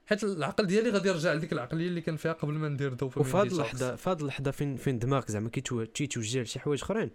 حيت 0.07 0.25
العقل 0.25 0.67
ديالي 0.67 0.91
غادي 0.91 1.09
يرجع 1.09 1.33
لديك 1.33 1.53
العقلية 1.53 1.87
اللي 1.89 2.01
كان 2.01 2.17
فيها 2.17 2.33
قبل 2.33 2.53
ما 2.53 2.69
ندير 2.69 2.93
دوبامين 2.93 3.29
وفي 3.29 3.37
هاد 3.37 3.49
detox. 3.49 3.53
اللحظه 3.53 3.97
في 3.97 4.11
هاد 4.11 4.21
اللحظة 4.21 4.51
فين 4.51 4.77
فين 4.77 4.99
دماغك 4.99 5.31
زعما 5.31 5.51
كيتو- 5.57 5.93
تيتوجه 5.95 6.43
لشي 6.43 6.61
حوايج 6.61 6.83
أخرين 6.83 7.11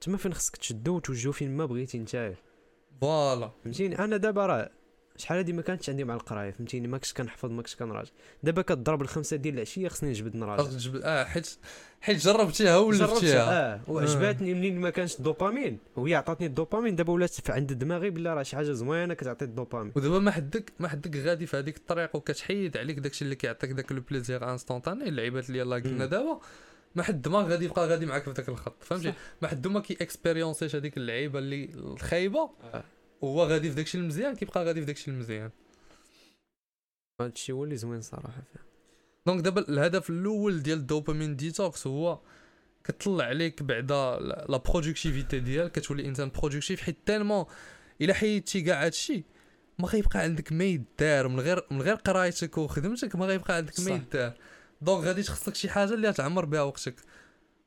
تما 0.00 0.16
فين 0.16 0.34
خصك 0.34 0.56
تشدو 0.56 0.96
وتوجهو 0.96 1.32
فين 1.32 1.56
ما 1.56 1.66
بغيتي 1.66 1.98
نتايا. 1.98 2.36
voilà. 3.00 3.50
فهمتيني؟ 3.64 3.98
أنا 3.98 4.16
دابا 4.16 4.46
راه 4.46 4.70
شحال 5.18 5.38
هادي 5.38 5.52
ما 5.52 5.62
كانتش 5.62 5.90
عندي 5.90 6.04
مع 6.04 6.14
القراية 6.14 6.50
فهمتيني؟ 6.50 6.88
ما 6.88 6.98
كنتش 6.98 7.12
كنحفظ 7.12 7.50
ما 7.50 7.56
كنتش 7.56 7.76
كنراجع. 7.76 8.10
دابا 8.42 8.62
كضرب 8.62 9.02
الخمسة 9.02 9.36
ديال 9.36 9.54
العشية 9.54 9.88
خصني 9.88 10.10
نجبد 10.10 10.36
نراجع. 10.36 10.62
خاصك 10.62 10.76
تجبد 10.76 11.00
آه 11.04 11.24
حيت 11.24 11.56
حيت 12.00 12.18
جربتيها 12.18 12.78
ولفتيها 12.78 13.74
آه. 13.74 13.80
وعجباتني 13.88 14.54
منين 14.54 14.80
ما 14.80 14.90
كانش 14.90 15.18
الدوبامين. 15.18 15.78
وهي 15.96 16.14
عطاتني 16.14 16.46
الدوبامين. 16.46 16.96
دابا 16.96 17.12
ولات 17.12 17.50
عند 17.50 17.72
دماغي 17.72 18.10
بلا 18.10 18.34
راه 18.34 18.42
شي 18.42 18.56
حاجة 18.56 18.72
زوينة 18.72 19.14
كتعطي 19.14 19.44
الدوبامين. 19.44 19.92
ودابا 19.96 20.18
ما 20.18 20.30
حدك 20.30 20.72
ما 20.78 20.88
حدك 20.88 21.16
غادي 21.16 21.46
في 21.46 21.56
هذيك 21.56 21.76
الطريق 21.76 22.16
وكتحيد 22.16 22.76
عليك 22.76 22.98
داكشي 22.98 23.24
اللي 23.24 23.36
كيعطيك 23.36 23.70
داك 23.70 23.92
le 23.92 24.00
plaisir 24.10 24.50
instantané 24.50 25.08
اللعيبات 25.08 25.48
اللي 25.48 25.58
يلاه 25.58 25.78
قلنا. 25.78 26.06
دابا. 26.06 26.40
ما 26.94 27.02
حد 27.02 27.14
الدماغ 27.14 27.50
غادي 27.50 27.64
يبقى 27.64 27.88
غادي 27.88 28.06
معاك 28.06 28.22
في 28.22 28.30
ذاك 28.30 28.48
الخط 28.48 28.82
فهمتي. 28.82 29.12
ما 29.42 29.48
حد 29.48 29.66
ما 29.66 29.80
كي 29.80 29.96
expériencيش 30.00 30.76
هذيك 30.76 30.96
اللعيبة 30.96 31.38
اللي 31.38 31.64
الخايبة. 31.64 32.50
آه. 32.74 32.84
وهو 33.24 33.44
غادي 33.44 33.70
في 33.70 33.76
داكشي 33.76 33.98
المزيان 33.98 34.36
كيبقى 34.36 34.64
غادي 34.64 34.80
في 34.80 34.86
داكشي 34.86 35.10
المزيان. 35.10 35.50
هادشي 37.20 37.52
هو 37.52 37.64
اللي 37.64 37.76
زوين 37.76 38.00
صراحة 38.00 38.42
فيه 38.52 38.60
donc 39.26 39.44
دابا 39.44 39.68
الهدف 39.68 40.10
الأول 40.10 40.62
ديال 40.62 40.78
ال 40.78 40.84
dopamine 40.84 41.36
detox 41.36 41.86
هو 41.86 42.20
كتطلع 42.84 43.24
عليك 43.24 43.62
بعدا 43.62 44.18
la 44.20 44.56
productivité 44.56 45.40
ديالك 45.40 45.72
كتولي 45.72 46.06
إنسان 46.06 46.30
productif 46.30 46.80
حيت 46.80 46.96
tellement 47.06 47.44
إلا 48.00 48.14
حيدتي 48.14 48.60
كاع 48.60 48.84
هادشي 48.84 49.24
ما 49.78 49.88
غيبقى 49.88 50.18
عندك 50.18 50.52
ما 50.52 50.64
يدار 50.64 51.28
من 51.28 51.40
غير 51.40 51.64
من 51.70 51.82
غير 51.82 51.94
قرايتك 51.94 52.58
وخدمتك 52.58 53.16
ما 53.16 53.26
غيبقى 53.26 53.56
عندك 53.56 53.80
ما. 53.80 53.90
يدار. 53.90 54.32
donc 54.80 55.04
غادي 55.04 55.22
تخصك 55.22 55.54
شي 55.54 55.68
حاجة 55.68 55.94
اللي 55.94 56.12
تعمر 56.12 56.44
بها 56.44 56.62
وقتك. 56.62 56.94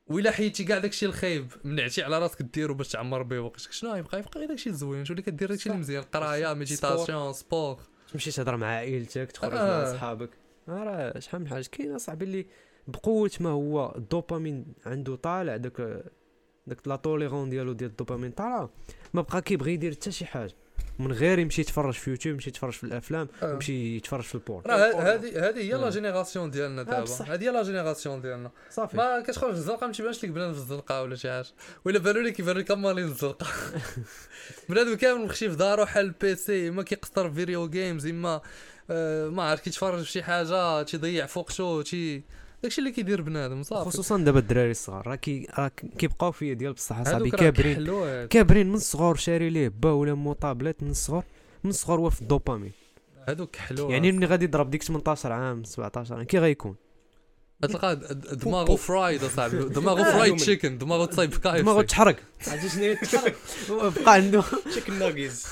وإلا 0.10 0.32
حيدتي 0.32 0.64
كاع 0.64 0.78
داكشي 0.78 1.06
الخايب 1.06 1.52
منعتي 1.64 2.04
على 2.04 2.20
راسك 2.20 2.42
ديرو 2.42 2.74
باش 2.74 2.88
تعمر 2.88 3.24
به 3.24 3.40
وقتك 3.40 3.72
شنو 3.72 3.92
غيبقى 3.94 4.20
يبقى 4.20 4.32
غير 4.40 4.48
داكشي 4.50 4.70
الزوين 4.70 5.04
تولي 5.04 5.22
كدير 5.22 5.50
داكشي 5.50 5.70
اللي. 5.70 5.80
مزيان 5.80 6.04
قراية 6.04 6.54
méditation 6.54 7.34
sport. 7.34 7.80
تمشي 8.14 8.32
تهضر 8.32 8.58
مع 8.58 8.68
عائلتك 8.68 9.32
تخرج 9.32 9.54
مع 9.54 9.60
آه. 9.60 9.94
صحابك 9.94 10.30
آه 10.70 10.72
راه 10.84 11.20
شحال 11.20 11.42
من 11.42 11.48
حاجة. 11.48 11.66
كاين 11.72 11.96
اصاحبي 11.96 12.26
اللي 12.26 12.46
بقوة 12.88 13.32
ما 13.40 13.50
هو 13.50 13.94
الدوبامين 13.96 14.66
عنده 14.86 15.16
طالع 15.16 15.58
داك 15.58 16.04
داك 16.68 16.88
la 16.88 16.96
tolérance 16.96 17.50
ديالو 17.50 17.74
ديال 17.74 17.90
الدوبامين 17.90 18.32
طالع 18.32 18.70
ما 19.14 19.22
بقى 19.22 19.42
كيبغي 19.42 19.74
يدير 19.74 19.92
حتى 19.92 20.12
شي 20.12 20.26
حاجة. 20.26 20.54
من 21.00 21.12
غير 21.12 21.40
يمشي 21.40 21.62
يتفرج 21.62 21.94
في 21.94 22.10
يوتيوب 22.10 22.34
يمشي 22.34 22.50
يتفرج 22.50 22.74
في 22.74 22.84
الأفلام 22.84 23.28
آه. 23.44 23.54
يمشي 23.54 23.98
يتفرج 23.98 24.24
في 24.24 24.36
ال 24.36 24.41
porn 24.41 24.64
راه 24.68 24.76
هذه 24.76 25.50
هذه 25.50 25.60
هي 25.60 25.72
لا 25.72 25.88
آه. 25.88 25.90
جينيراسيون 25.90 26.52
ديالنا 26.52 26.84
دابا. 26.84 27.02
بصح. 27.02 27.30
هذه 27.30 27.44
هي 27.44 27.50
la 27.50 27.64
génération 27.64 28.22
ديالنا. 28.22 28.52
صافي. 28.70 28.98
ما 28.98 29.22
كتخرج 29.22 29.50
الزنقة 29.50 29.88
ما 29.88 29.94
تيبانش 29.94 30.24
لك 30.24 30.30
بنادم 30.30 30.54
في 30.54 30.60
الزنقة 30.60 31.02
ولا 31.02 31.16
شي 31.16 31.30
حاجة. 31.30 31.48
ولا 31.86 32.00
بانوا 32.00 32.22
لك 32.22 32.34
كيبانوا 32.34 32.62
لك 32.62 32.72
مالين 32.72 33.06
الزنقة. 33.06 33.48
بنادم 34.70 34.96
كامل 34.96 35.26
مخشي 35.26 35.50
في 35.50 35.56
دارو 35.56 35.86
حل 35.86 36.06
ال 36.06 36.27
PC 36.27 36.70
إما 36.70 36.84
كيقصر 36.84 37.30
في 37.30 37.36
video 37.36 37.70
games 37.70 38.08
إما 38.08 38.42
آه 38.90 39.30
ما 39.30 39.44
عرف 39.44 39.62
كيتفرج 39.62 40.04
في 40.04 40.12
شي 40.12 40.24
حاجة 40.24 40.84
تيضيع 40.84 41.26
فوق 41.26 41.52
شو 41.52 41.82
تي 41.82 42.24
داكشي 42.64 42.82
اللي 42.82 42.92
كيدير 42.92 43.22
بنادم 43.22 43.64
صافي. 43.64 43.90
خصوصا 43.90 44.18
دابا 44.18 44.40
الدراري 44.40 44.72
الصغار 44.72 45.08
راه 45.08 45.16
كي 45.16 45.48
راه 45.60 45.72
كيبقاو 45.98 46.32
فيا 46.32 46.54
ديال 46.54 46.74
بصح 46.74 47.04
صاحبي 47.04 47.30
كابرين. 47.30 48.28
كابرين 48.28 48.68
من 48.70 48.76
الصغر 48.76 49.16
شاري 49.16 49.50
ليه 49.50 49.68
با 49.70 49.92
ولا 49.92 50.14
مو 50.14 50.34
طابلت 50.34 50.84
من 50.84 50.90
الصغر 50.92 51.24
من 51.64 51.70
الصغر 51.70 52.00
هو 52.00 52.10
في 52.10 52.22
الدوبامين. 52.22 52.72
هادوك 53.28 53.52
كحلو 53.52 53.90
يعني 53.92 54.12
ملي 54.12 54.26
غادي 54.26 54.46
يضرب 54.46 54.70
ديك 54.70 54.84
18 54.84 55.32
عام 55.32 55.64
17 55.64 56.16
عام 56.16 56.24
كي 56.24 56.38
غيكون؟ 56.40 56.76
تلقى 57.62 57.96
د- 57.96 58.00
د- 58.00 58.38
دماغه 58.46 58.76
fried 58.76 59.24
أصاحبي 59.24 59.58
دماغه 59.80 60.02
آه. 60.08 60.12
fried 60.12 60.36
chicken 60.36 60.78
دماغه 60.78 61.06
تصايب 61.06 61.32
في 61.34 61.40
دماغه 61.40 61.76
كايف 61.82 61.90
تحرق. 61.90 62.16
عرفتي 62.48 62.70
شنو 62.70 62.84
هي 62.84 62.96
تحرق 62.96 63.34
بقى 63.70 64.14
عنده. 64.14 64.44
chicken 64.72 65.00
nuggets 65.00 65.46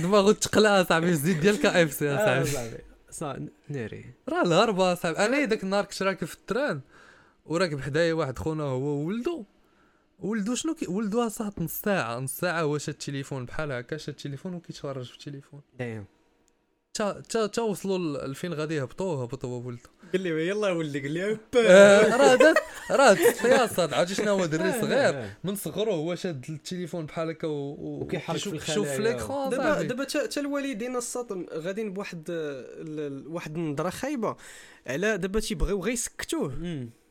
دماغه 0.00 0.32
تقلع 0.32 0.80
أصاحبي 0.80 1.08
الزيت 1.08 1.36
ديال 1.36 1.60
KFC 1.62 2.10
آه، 2.10 2.42
أصاحبي. 2.42 2.78
صافي 3.18 3.48
ناري. 3.68 4.04
راه 4.28 4.42
الهربه 4.42 4.94
صاحبي 4.94 5.18
أنا 5.18 5.44
داك 5.44 5.64
النهار 5.64 5.84
كنت 5.84 6.02
راكب 6.02 6.26
في 6.26 6.34
التران 6.34 6.80
وراكب 7.46 7.80
حدايا 7.80 8.14
واحد 8.14 8.38
خونا 8.38 8.62
هو 8.62 8.82
وولدو. 8.82 9.44
ولدو 10.20 10.54
شنو 10.54 10.74
كي 10.74 10.86
ولدو 10.86 11.28
صاحب 11.28 11.52
نص 11.62 11.80
ساعة. 11.80 12.18
نص 12.18 12.32
ساعة 12.32 12.60
هو 12.60 12.78
شاد 12.78 12.94
التليفون 12.94 13.44
بحال 13.44 13.72
هكا 13.72 13.96
شاد 13.96 14.14
التليفون 14.14 14.54
وكيتفرج 14.54 15.04
في 15.04 15.14
التليفون. 15.14 15.60
دايم 15.78 16.04
تا 16.94 17.20
تا 17.20 17.46
تا 17.46 17.62
وصلوا 17.62 18.26
لفين 18.26 18.54
غادي 18.54 18.74
يهبطوا 18.74 19.24
هبطوا 19.24 19.50
هو 19.50 19.66
ولدو 19.66 19.88
قال 20.12 20.20
لي 20.20 20.48
يلا 20.48 20.70
ولدي 20.72 21.00
قال 21.00 21.10
لي 21.12 21.38
آه، 21.56 22.16
راه 22.16 22.34
دات 22.34 22.56
راه 22.90 23.66
صاد 23.66 23.94
عرفتي 23.94 24.14
شنو 24.14 24.30
هو 24.38 24.46
دري 24.46 24.68
آه، 24.68 24.80
صغير 24.80 25.14
آه. 25.18 25.30
من 25.44 25.54
صغرو 25.56 25.92
هو 25.92 26.14
شاد 26.14 26.44
التليفون 26.48 27.06
بحال 27.06 27.28
هكا 27.30 27.48
وكيحرك 27.48 28.36
في 28.38 28.48
وكيشوف- 28.48 28.74
شوف 28.74 28.88
في 28.88 28.92
الخلايا. 28.96 29.12
ليكرون 29.16 29.48
دابا. 29.50 29.82
دابا 29.82 30.04
تا 30.04 30.40
الوالدين 30.40 30.96
الساط 30.96 31.32
غاديين 31.54 31.92
بواحد 31.92 32.24
ال- 32.30 33.00
ال- 33.00 33.28
واحد 33.28 33.56
النظرة 33.56 33.90
خايبة 33.90 34.36
على 34.86 35.18
دابا 35.18 35.40
تيبغيو 35.40 35.80
غير 35.80 35.92
يسكتوه. 35.92 36.52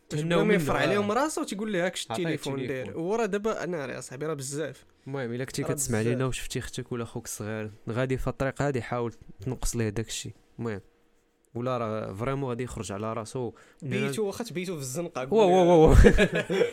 تهناو 0.09 0.43
ما 0.45 0.53
يفرع 0.53 0.79
آه. 0.79 0.81
عليهم 0.81 1.11
راسه 1.11 1.41
وتيقول 1.41 1.71
لي 1.71 1.79
هاك 1.81 1.95
شت 1.95 2.11
عطيه 2.11 2.23
التليفون. 2.23 2.67
داير 2.67 2.91
هو 2.91 3.15
راه 3.15 3.25
دابا 3.25 3.63
أنا 3.63 3.85
راه 3.85 3.99
صاحبي 3.99 4.25
راه 4.25 4.33
بزاف 4.33 4.85
المهم 5.07 5.33
إلا 5.33 5.45
كنتي 5.45 5.63
كتسمع. 5.63 6.01
لينا 6.01 6.25
وشفتي 6.25 6.59
أختك 6.59 6.91
ولا 6.91 7.05
خوك 7.05 7.25
الصغير 7.25 7.71
غادي 7.89 8.17
في 8.17 8.27
الطريق 8.27 8.61
هادي 8.61 8.81
حاول 8.81 9.13
تنقص 9.45 9.75
ليه 9.75 9.89
داك 9.89 10.07
الشيء 10.07 10.31
المهم 10.59 10.81
ولا 11.55 11.77
راه 11.77 12.13
فريمون 12.13 12.49
غادي 12.49 12.63
يخرج 12.63 12.91
على 12.91 13.13
راسو. 13.13 13.51
بيتو 13.81 14.25
واخا 14.25 14.43
تبيتو 14.43 14.75
في 14.75 14.81
الزنقة 14.81 15.33
واو 15.33 15.49
واو 15.49 15.67
واو 15.67 15.95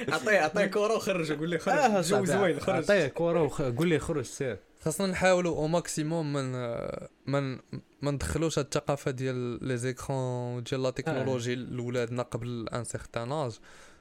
عطيه 0.09 0.39
عطيه 0.39 0.67
كره 0.67 0.95
وخرج 0.95 1.33
قول 1.33 1.51
لي 1.51 1.57
آه، 1.57 1.59
خرج 1.59 2.05
جو 2.05 2.25
زوين 2.25 2.61
خرج. 2.61 2.77
عطيه 2.77 3.07
كرة 3.07 3.73
قول 3.79 3.89
ليه 3.89 3.99
خرج 3.99 4.25
سير. 4.25 4.59
خاصنا 4.81 5.07
نحاولوا 5.07 5.57
au 5.57 5.67
maximum 5.67 6.33
من 6.33 6.53
من 7.27 7.59
ما 8.03 8.11
ندخلوش 8.11 8.59
هاد 8.59 8.65
الثقافة 8.65 9.11
ديال 9.11 9.65
les 9.67 9.77
écrans 9.77 10.63
ديال 10.63 10.83
la 10.83 10.91
technologie 10.91 11.55
لولادنا 11.55 12.23
قبل 12.23 12.69
un 12.69 12.85
certain 12.85 13.33
âge 13.33 13.59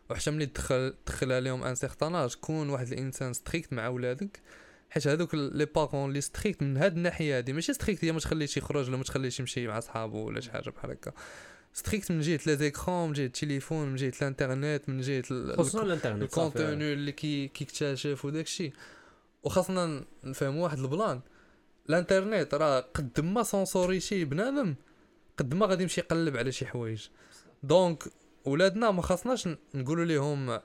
وحتى 0.09 0.31
ملي 0.31 0.45
تدخل 0.45 0.93
تدخل 1.05 1.31
عليهم 1.31 1.63
un 1.63 1.75
certain 1.75 2.15
âge 2.15 2.35
كون 2.35 2.69
واحد 2.69 2.87
الإنسان 2.87 3.33
strict 3.33 3.73
مع 3.73 3.87
ولادك 3.87 4.39
حيت 4.91 5.07
هذوك 5.07 5.35
les 5.35 5.65
parents 5.65 6.13
les 6.13 6.21
stricts 6.21 6.61
من 6.61 6.77
هاد 6.77 6.97
الناحية 6.97 7.37
هادي 7.37 7.53
ماشي 7.53 7.73
strict 7.73 8.05
هي 8.05 8.11
ما 8.11 8.19
تخليش 8.19 8.57
يخرج 8.57 8.87
ولا 8.87 8.97
ما 8.97 9.03
تخليش 9.03 9.39
يمشي 9.39 9.67
مع 9.67 9.79
صحابه 9.79 10.17
ولا 10.17 10.39
شي 10.39 10.51
حاجة 10.51 10.69
بحال 10.69 10.91
هكا. 10.91 11.11
strict 11.73 12.11
من 12.11 12.21
جهة 12.21 12.39
les 12.47 12.57
écrans 12.57 13.07
من 13.07 13.13
جهة 13.13 13.25
التليفون 13.25 13.87
من 13.87 13.95
جهة 13.95 14.13
الانترنت 14.21 14.81
من 14.87 15.01
جهة 15.01 15.23
خصوصا 15.55 15.83
الانترنت 15.83 16.23
ال 16.23 16.32
contenu 16.32 16.93
اللي 16.93 17.11
كي 17.11 17.47
كيكتشف 17.47 18.25
وداك 18.25 18.45
الشيء 18.45 18.73
وخاصنا 19.43 20.05
نفهموا 20.23 20.63
واحد 20.63 20.79
ال 20.79 20.86
plan. 20.86 21.21
الانترنت 21.89 22.53
راه 22.53 22.79
قد 22.79 23.21
ما 23.21 23.43
censuré 23.43 23.99
شي 23.99 24.25
بنادم 24.25 24.75
قد 25.37 25.53
ما 25.53 25.65
غادي 25.65 25.83
يمشي 25.83 26.01
يقلب 26.01 26.37
على 26.37 26.51
شي 26.51 26.65
حوايج. 26.65 27.07
donc 27.63 28.03
ولادنا 28.45 28.91
ما 28.91 29.01
خاصناش 29.01 29.49
نقولوا 29.75 30.05
لهم 30.05 30.59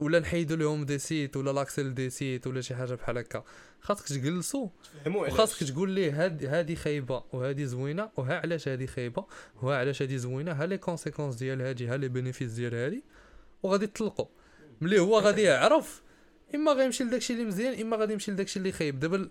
ولا 0.00 0.20
نحيدوا 0.20 0.56
لهم 0.56 0.84
des 0.84 0.98
sites 0.98 1.36
ولا 1.36 1.50
l'accès 1.50 1.94
des 1.94 2.10
sites 2.10 2.46
ولا 2.46 2.60
شي 2.60 2.74
حاجة 2.74 2.94
بحال 2.94 3.18
هكا. 3.18 3.44
خاصك 3.80 4.08
تجلسوا 4.08 4.68
وخاصك 5.32 5.68
تقول 5.72 5.90
ليه 5.90 6.24
هاد 6.24 6.44
هادي 6.44 6.76
خايبة 6.76 7.24
وهادي 7.32 7.66
زوينة 7.66 8.10
وها 8.16 8.40
علاش 8.40 8.68
هادي 8.68 8.86
خايبة 8.86 9.24
وها 9.62 9.76
علاش 9.76 10.02
هادي 10.02 10.18
زوينة 10.18 10.52
ها 10.52 10.66
les 10.66 10.78
conséquences 10.78 11.34
ديال 11.34 11.62
هادي 11.62 11.86
ها 11.88 11.96
les 11.96 12.08
bénéfices 12.08 12.52
ديال 12.52 12.74
هادي 12.74 13.04
وغادي 13.62 13.86
تطلقوا 13.86 14.26
ملي 14.80 14.98
هو 14.98 15.18
غادي 15.18 15.42
يعرف 15.42 16.02
إما 16.54 16.72
غيمشي 16.72 17.04
لداكشي 17.04 17.32
اللي 17.32 17.44
مزيان 17.44 17.80
إما 17.80 17.96
غادي 17.96 18.12
يمشي 18.12 18.30
لداكشي 18.32 18.58
اللي 18.58 18.72
خايب. 18.72 19.00
دابا 19.00 19.16
ال- 19.16 19.30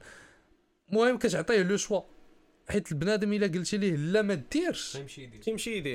المهم 0.90 1.18
كتعطيه 1.18 1.62
le 1.62 1.78
choix. 1.78 2.02
حيت 2.70 2.92
البنادم 2.92 3.34
إلا 3.34 3.48
قلتي 3.48 3.78
ليه 3.78 3.96
لا 3.96 4.22
ما 4.22 4.34
ديرش. 4.34 4.94
تيمشي 4.94 5.24
يدير. 5.24 5.40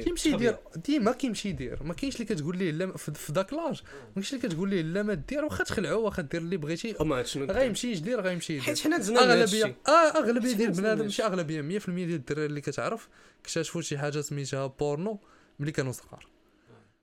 كيمشي 0.03 0.31
يدير. 0.33 0.57
ديما 0.87 1.13
كيمشي 1.13 1.49
يدير. 1.49 1.83
ما 1.83 1.95
كاينش 1.95 2.15
اللي 2.17 2.35
كتقول 2.35 2.59
ليه 2.59 2.71
لا 2.71 2.97
في 2.97 3.15
في 3.15 3.33
داك 3.33 3.53
l'âge. 3.53 3.83
ما 3.83 4.13
كاينش 4.15 4.35
اللي 4.35 4.49
كتقول 4.49 4.71
ليه 4.71 4.83
لا 4.83 5.03
ما 5.03 5.15
دير. 5.15 5.45
واخا 5.45 5.65
تخلعو 5.65 6.03
واخا 6.03 6.23
دير 6.23 6.41
اللي 6.41 6.57
بغيتي؟ 6.57 6.93
غيمشي 7.35 7.93
يدير 7.93 8.21
غيمشي 8.21 8.53
يدير. 8.53 8.65
حيت 8.65 8.81
حنا 8.81 8.99
دزنا. 8.99 9.21
اغلبيه 9.21 9.77
آه 9.89 9.91
أغلبية 9.91 10.53
ديال 10.53 10.69
حيت 10.69 10.81
بنادم 10.81 10.97
حنا 10.97 11.03
ماشي 11.03 11.23
أغلبية 11.23 11.79
100% 11.79 11.87
ديال 11.87 12.15
الدراري 12.15 12.47
اللي 12.47 12.61
كتعرف 12.61 13.09
اكتشفوا 13.41 13.83
شي 13.83 13.99
حاجة 13.99 14.21
سميتها 14.21 14.67
بورنو 14.67 15.21
ملي 15.59 15.73
كانوا 15.73 15.93
صغار. 15.93 16.27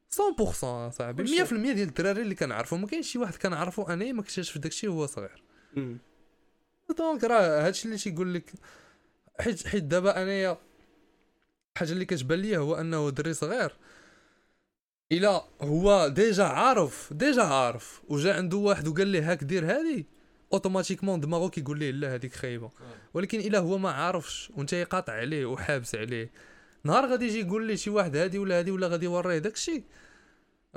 100% 0.10 0.90
صاحبي. 0.90 1.24
100% 1.24 1.28
كلشي. 1.28 1.74
ديال 1.74 1.88
الدراري 1.88 2.22
اللي 2.22 2.36
كنعرفوا. 2.36 2.78
ما 2.78 2.88
كاينش 2.88 3.12
شي 3.12 3.18
واحد 3.18 3.36
كنعرفو 3.36 3.84
أنا 3.84 4.12
ما 4.12 4.22
اكتشف 4.22 4.58
داكشي 4.58 4.88
وهو 4.88 5.06
صغير. 5.06 5.44
donc 6.98 7.24
راه 7.24 7.68
هادشي 7.68 7.86
اللي 7.86 7.98
تيقول 7.98 8.34
لك. 8.34 8.52
حيت 9.42 9.68
حيت 9.68 9.84
دابا 9.84 10.22
انايا 10.22 10.58
الحاجة 11.76 11.92
اللي 11.92 12.06
كتبان 12.06 12.40
ليا 12.40 12.58
هو 12.58 12.76
انه 12.76 13.10
دري 13.10 13.34
صغير. 13.34 13.72
إلا 15.12 15.44
هو 15.62 16.08
déjà 16.08 16.44
عارف 16.44 17.14
déjà 17.14 17.44
عارف 17.44 18.02
وجا 18.10 18.34
عنده 18.34 18.58
واحد 18.58 18.88
وقال 18.88 19.08
ليه 19.08 19.32
هاك 19.32 19.44
دير 19.44 19.66
هادي 19.66 20.06
automatiquement 20.54 21.20
دماغو 21.20 21.50
كيقول 21.50 21.80
ليه 21.80 21.92
لا 21.92 22.16
هذيك 22.16 22.34
خايبة. 22.34 22.72
ولكن 23.14 23.40
إلا 23.40 23.60
هو 23.60 23.78
ما 23.78 23.92
عارفش 23.92 24.52
وانت 24.56 24.76
قاطع 24.76 25.14
عليه 25.14 25.46
وحابس 25.46 25.96
عليه. 25.96 26.32
نهار 26.84 27.06
غادي 27.06 27.26
يجي 27.26 27.40
يقول 27.40 27.68
لي 27.68 27.78
شي 27.78 27.90
واحد 27.90 28.16
هادي 28.16 28.40
ولا 28.40 28.60
هادي 28.60 28.72
ولا 28.72 28.88
غادي 28.88 29.06
يوريه 29.06 29.38
داكشي 29.38 29.84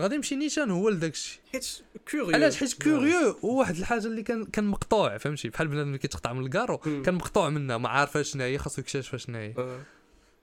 غادي 0.01 0.15
يمشي 0.15 0.37
نيشان 0.37 0.71
هو 0.71 0.89
لداكشي. 0.89 1.41
حيت 1.53 1.67
curieux 2.11 2.31
علاش؟ 2.35 2.57
حيت 2.57 2.83
curieux 2.83 3.39
وواحد 3.43 3.77
الحاجة 3.77 4.07
اللي 4.07 4.23
كان 4.23 4.45
كان 4.45 4.65
مقطوع 4.65 5.19
فهمتي؟ 5.19 5.49
بحال 5.49 5.69
بنادم 5.69 5.89
اللي 5.89 5.99
كيتقطع 5.99 6.33
من 6.33 6.45
الكارو. 6.47 6.79
كان 6.79 7.15
مقطوع 7.15 7.49
منها 7.49 7.77
ما 7.79 7.89
عارفاش 7.89 8.31
شنو 8.33 8.43
هي 8.43 8.59
خاصو 8.59 8.81
يكتشف 8.81 9.17
شنو 9.17 9.39
هي 9.39 9.55
آه. 9.59 9.81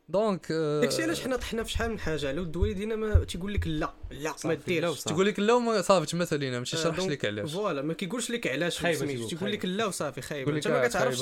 donc 0.09 0.47
آه، 0.51 0.81
داكشي 0.81 1.03
علاش 1.03 1.21
حنا 1.21 1.35
طحنا 1.35 1.63
في 1.63 1.71
شحال 1.71 1.91
من 1.91 1.99
حاجة؟ 1.99 2.27
على 2.27 2.41
ود 2.41 2.55
الوالدين 2.55 2.93
ما 2.93 3.23
تيقول 3.23 3.53
لك 3.53 3.67
لا 3.67 3.93
لا 4.11 4.35
ما 4.45 4.53
ديرش 4.53 4.89
وصافي. 4.89 5.09
تقول 5.09 5.25
لك 5.25 5.39
لا 5.39 5.53
وما 5.53 5.81
صافي 5.81 6.05
تما 6.05 6.25
سالينا 6.25 6.59
ماشي 6.59 6.77
آه، 6.77 6.79
شرحش 6.79 6.99
donc 6.99 7.11
لك 7.11 7.25
علاش. 7.25 7.53
voilà 7.53 7.81
ما 7.81 7.93
كيقولش 7.93 8.31
لك 8.31 8.47
علاش 8.47 8.77
تيقول، 8.77 9.27
تيقول 9.29 9.51
لك. 9.51 9.65
لا 9.65 9.85
وصافي 9.85 10.35
يقول 10.41 10.55
أنت 10.55 10.67
ما 10.67 10.83
آه، 10.83 10.87
كتعرفش. 10.87 11.21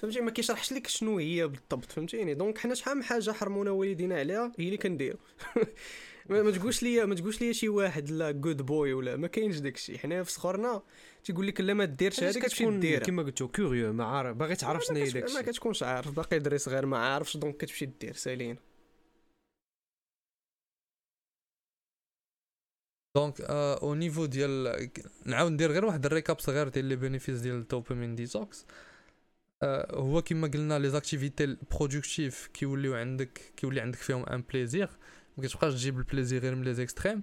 فهمتي؟ 0.00 0.20
ما 0.20 0.30
كيشرحش 0.30 0.72
لك 0.72 0.86
شنو 0.86 1.18
هي 1.18 1.46
بالضبط 1.48 1.92
فهمتيني؟ 1.92 2.34
donc 2.34 2.58
حنا 2.58 2.74
شحال 2.74 2.96
من 2.96 3.02
حاجة 3.04 3.30
حرمونا 3.30 3.70
والدينا 3.70 4.18
عليها 4.18 4.52
هي 4.58 4.64
اللي 4.64 4.76
كنديرو. 4.76 5.18
ما 6.28 6.42
ما 6.42 6.50
تقولش 6.50 6.82
لي 6.82 7.06
ما 7.06 7.14
تقولش 7.14 7.40
لي 7.40 7.54
شي 7.54 7.68
واحد 7.68 8.10
لا 8.10 8.30
good 8.30 8.62
boy 8.62 8.92
ولا 8.92 9.16
ما 9.16 9.26
كاينش 9.28 9.58
داكشي. 9.58 9.98
حنا 9.98 10.22
في 10.22 10.30
صغرنا 10.32 10.82
تيقول 11.24 11.46
لك 11.46 11.60
لا 11.60 11.74
ما 11.74 11.84
ديرش 11.84 12.22
هذيك 12.22 12.38
كتمشي 12.38 12.56
كتكون 12.56 12.80
ديرها. 12.80 13.04
كيما 13.04 13.22
قلتو 13.22 13.48
curieux 13.48 13.92
ما 13.92 14.04
عارف 14.04 14.36
باغي 14.36 14.56
تعرف 14.56 14.84
شنو 14.84 14.96
هي 14.96 15.04
ما 15.04 15.10
داكشي. 15.10 15.42
كتكونش 15.42 15.82
عارف 15.82 16.10
باقي 16.10 16.38
دري 16.38 16.58
صغير 16.58 16.86
ما 16.86 16.98
عارفش 16.98 17.36
donc 17.36 17.56
كتمشي 17.56 17.86
دير 17.86 18.12
سالين 18.14 18.56
donc 23.16 23.40
au 23.40 23.94
niveau 23.94 24.26
ديال 24.26 24.90
نعاود 25.24 25.52
ندير 25.52 25.72
غير 25.72 25.84
واحد 25.84 26.06
ال 26.06 26.11
récap 26.11 26.38
صغير 26.40 26.68
ديال 26.68 26.84
les 26.84 26.96
bénéfices 26.96 27.40
ديال 27.40 27.54
ال 27.54 27.61
dopamine 27.61 28.14
detox 28.14 28.66
آه، 29.62 29.96
هو 29.96 30.22
كما 30.22 30.48
قلنا 30.48 30.78
les 30.78 30.90
activités 30.90 31.56
productives 31.70 32.46
كيوليو 32.54 32.94
عندك 32.94 33.40
كيولي 33.56 33.80
عندك 33.80 33.98
فيهم 33.98 34.24
un 34.26 34.42
plaisir 34.52 34.90
ما 35.38 35.44
كتبقاش 35.44 35.72
تجيب 35.74 35.98
ال 35.98 36.04
plaisir 36.04 36.42
غير 36.42 36.54
من 36.54 36.62
les 36.64 36.74
extrêmes 36.74 37.22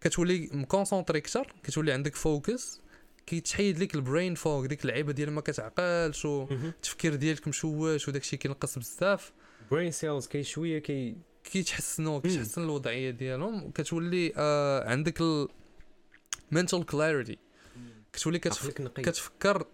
كتولي 0.00 0.48
م 0.52 0.59
concentré 0.59 1.18
أكثر 1.18 1.54
كتولي 1.62 1.92
عندك 1.92 2.14
focus 2.14 2.80
كيتحيد 3.26 3.78
لك 3.78 3.94
ال 3.94 4.01
brain 4.01 4.34
fog 4.34 4.66
ديك 4.66 4.82
اللعيبة 4.82 5.12
ديال 5.12 5.30
ما 5.30 5.40
كتعقلش 5.40 6.24
والتفكير 6.24 7.14
ديالك 7.14 7.48
مشوش 7.48 8.08
وداكشي 8.08 8.36
كينقص 8.36 8.78
بزاف. 8.78 9.32
brain 9.70 9.90
cells 9.90 10.26
كاين 10.26 10.44
شوية 10.44 10.78
كي 10.78 11.16
كيتحسنوا 11.44 12.20
كيتحسن 12.20 12.62
الوضعية 12.62 13.10
ديالهم. 13.10 13.70
كتولي 13.70 14.32
آه 14.36 14.90
عندك 14.90 15.20
ال 15.20 15.48
mental 16.54 16.82
clarity. 16.92 17.36
كتولي 18.12 18.38
كتف... 18.38 18.68
كتفكر 18.80 19.66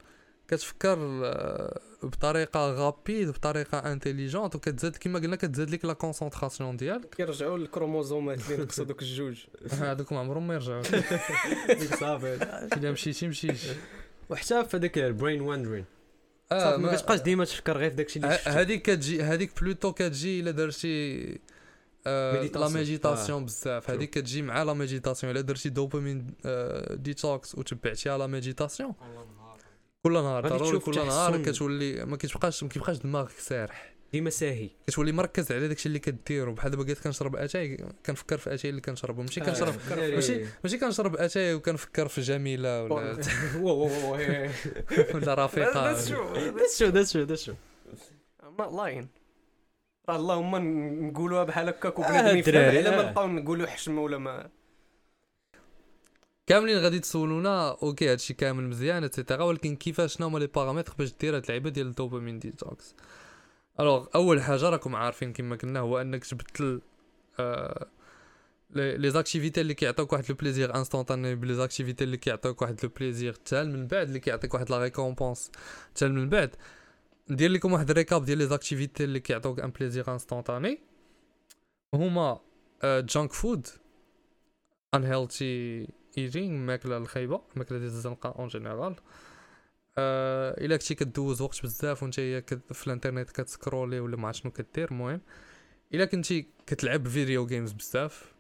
كتفكر 0.57 0.99
آه، 1.25 1.81
بطريقة 2.03 2.71
rapide 2.73 3.29
بطريقة 3.29 3.79
intelligente 3.79 4.55
وكتزاد 4.57 4.97
كما 4.97 5.19
قلنا 5.19 5.37
كتزاد 5.37 5.71
لك 5.71 5.85
la 5.85 5.93
concentration 5.93 6.77
ديالك. 6.77 7.15
كيرجعوا 7.15 7.59
للكروموزومات 7.59 8.51
اللي 8.51 8.63
نقصوا 8.65 8.85
دوك 8.85 9.03
الجوج. 9.03 9.45
هذوك 9.73 10.13
ما 10.13 10.19
عمرهم 10.21 10.47
ما 10.47 10.55
يرجعوا. 10.55 10.83
صافي. 12.01 12.35
إلا 12.77 12.91
مشيتي 12.93 13.29
مشيتي. 13.29 13.77
وحتى 14.31 14.65
في 14.65 14.77
هذاك 14.77 14.99
ال 14.99 15.06
brain 15.06 15.41
wandering 15.41 15.85
آه 16.53 16.59
صافي 16.71 16.83
ما 16.83 16.91
ما- 16.91 16.97
كتبقاش 16.97 17.21
ديما 17.21 17.45
تفكر 17.45 17.79
غير 17.79 17.91
في 17.91 17.97
داكشي 17.97 18.19
اللي 18.19 18.29
ه- 18.29 18.37
شفتو. 18.37 18.51
هذيك 18.51 18.83
كتجي 18.83 19.23
هذيك 19.23 19.61
plutôt 19.63 19.93
كتجي 19.93 20.41
إلا 20.41 20.51
درتي 20.51 21.39
آه 22.07 22.33
la 22.33 22.39
méditation. 22.41 22.73
méditation 22.75 23.45
بزاف. 23.45 23.91
هذيك 23.91 24.11
كتجي 24.11 24.43
مع 24.43 24.63
la 24.63 24.73
méditation 24.73 25.33
إلا 25.33 25.41
درتي 25.41 25.69
دوبامين 25.69 26.35
آه 26.47 26.95
ديتوكس 26.95 27.55
وتبعتيها 27.55 28.19
la 28.19 28.27
méditation 28.27 28.93
كل 30.07 30.13
نهار 30.13 30.49
ضروري 30.49 30.79
كل 30.79 30.97
نهار. 30.97 31.43
كتولي 31.43 32.05
ما 32.05 32.17
كتبقاش 32.17 32.63
ما 32.63 32.69
كيبقاش 32.69 32.99
دماغك 32.99 33.31
سارح. 33.31 33.93
ديما 34.13 34.31
ساهي 34.31 34.69
كتولي 34.87 35.13
مركز 35.13 35.53
على 35.53 35.69
داكشي 35.69 35.89
اللي 35.89 35.99
كديرو. 35.99 36.53
بحال 36.53 36.71
دابا 36.71 36.83
قلت 36.83 36.99
كنشرب 37.05 37.37
أتاي 37.37 37.77
كنفكر 38.07 38.39
في 38.39 38.55
أتاي 38.55 38.71
اللي 38.71 38.81
كنشربو. 38.81 39.23
ماشي 39.23 39.41
كنشرب 39.41 39.75
ماشي 39.97 40.45
ماشي 40.65 40.79
كنشرب 40.79 41.17
أتاي 41.17 41.55
وكنفكر 41.55 42.09
في 42.09 42.21
جميلة 42.21 42.83
ولا 42.85 43.19
ولا 45.15 45.45
رفيقة. 45.45 45.95
That's 45.95 46.09
true. 46.09 46.93
That's 46.93 47.13
true 47.13 47.27
that's 47.31 47.45
true 47.47 47.57
ما 48.59 48.77
لاين. 48.77 49.09
اللهم 50.11 50.57
نقولوها 51.07 51.45
بحال 51.45 51.69
هكاك 51.69 51.95
آه، 51.97 52.01
وبنادم 52.01 52.37
يفهم. 52.37 52.39
الدراري، 52.39 52.79
على 52.79 52.91
ما 52.91 53.01
آه. 53.01 53.11
نبقاو 53.11 53.27
نقولوا 53.29 53.67
حشمه 53.67 54.03
ولا 54.03 54.19
ما 54.19 54.51
كاملين 56.47 56.79
غادي 56.79 56.99
تسولونا 57.01 57.71
أوكي 57.83 58.13
هادشي 58.13 58.35
كامل 58.35 58.69
مزيان 58.69 59.05
et 59.05 59.15
cetera 59.15 59.45
ولكن 59.45 59.77
كيفاش 59.77 60.15
شنو 60.17 60.27
هما 60.27 60.39
les 60.39 60.47
paramètres 60.47 60.95
باش 60.99 61.15
دير 61.21 61.37
هاد 61.37 61.43
اللعيبة 61.43 61.71
ديال 61.71 61.87
ال 61.87 61.92
dopamine 61.92 62.39
detox؟ 62.39 62.95
alors 63.81 64.07
أول 64.15 64.43
حاجة 64.43 64.69
راكم 64.71 64.97
عارفين 64.97 65.33
كما 65.33 65.57
قلنا 65.57 65.81
هو 65.81 66.01
أنك 66.01 66.25
تبدل 66.25 66.81
آه 67.41 67.87
les 68.75 69.11
activités 69.11 69.61
اللي 69.61 69.75
كيعطيوك 69.75 70.13
واحد 70.13 70.25
le 70.29 70.35
plaisir 70.37 70.75
instantané 70.75 71.35
ب 71.35 71.55
les 71.55 71.67
activités 71.67 72.05
اللي 72.05 72.17
كيعطيوك 72.17 72.63
واحد 72.63 72.81
le 72.85 72.91
plaisir 73.01 73.33
تال 73.33 73.73
من 73.73 73.87
بعد 73.87 74.07
اللي 74.07 74.21
كيعطيك 74.21 74.55
واحد 74.55 74.71
la 74.71 74.79
récompense 74.79 75.51
تال 75.95 76.13
من 76.13 76.29
بعد. 76.29 76.57
ندير 77.31 77.51
لكم 77.51 77.73
واحد 77.73 77.91
ال 77.91 77.96
récap 77.96 78.25
ديال 78.25 78.39
les 78.39 78.47
activités 78.47 79.05
اللي 79.05 79.21
كيعطيوك 79.21 79.61
un 79.61 79.71
plaisir 79.71 80.13
instantané 80.13 80.81
هما 81.95 82.41
junk 82.85 83.33
food 83.33 83.67
unhealthy 84.97 85.89
eating 86.19 86.51
ماكلة 86.51 86.97
الخايبة 86.97 87.43
ماكلة 87.57 87.79
ديال 87.79 87.89
الزنقة 87.91 88.35
en 88.39 88.49
général 88.49 88.97
آه 89.99 90.65
إلا 90.65 90.77
كنتي 90.77 90.95
كدوز 90.95 91.43
وقت 91.43 91.63
بزاف 91.63 92.03
وانت 92.03 92.21
هي 92.21 92.43
في 92.73 92.87
الانترنت 92.87 93.31
كت 93.31 93.46
scroll 93.46 93.93
ي 93.93 94.01
ولا 94.01 94.17
ما 94.17 94.27
عرفت 94.27 94.43
شنو 94.43 94.53
كدير 94.53 94.91
المهم. 94.91 95.21
إلا 95.95 96.05
كنتي 96.05 96.47
كتلعب 96.67 97.09
video 97.09 97.47
games 97.47 97.73
بزاف. 97.73 98.35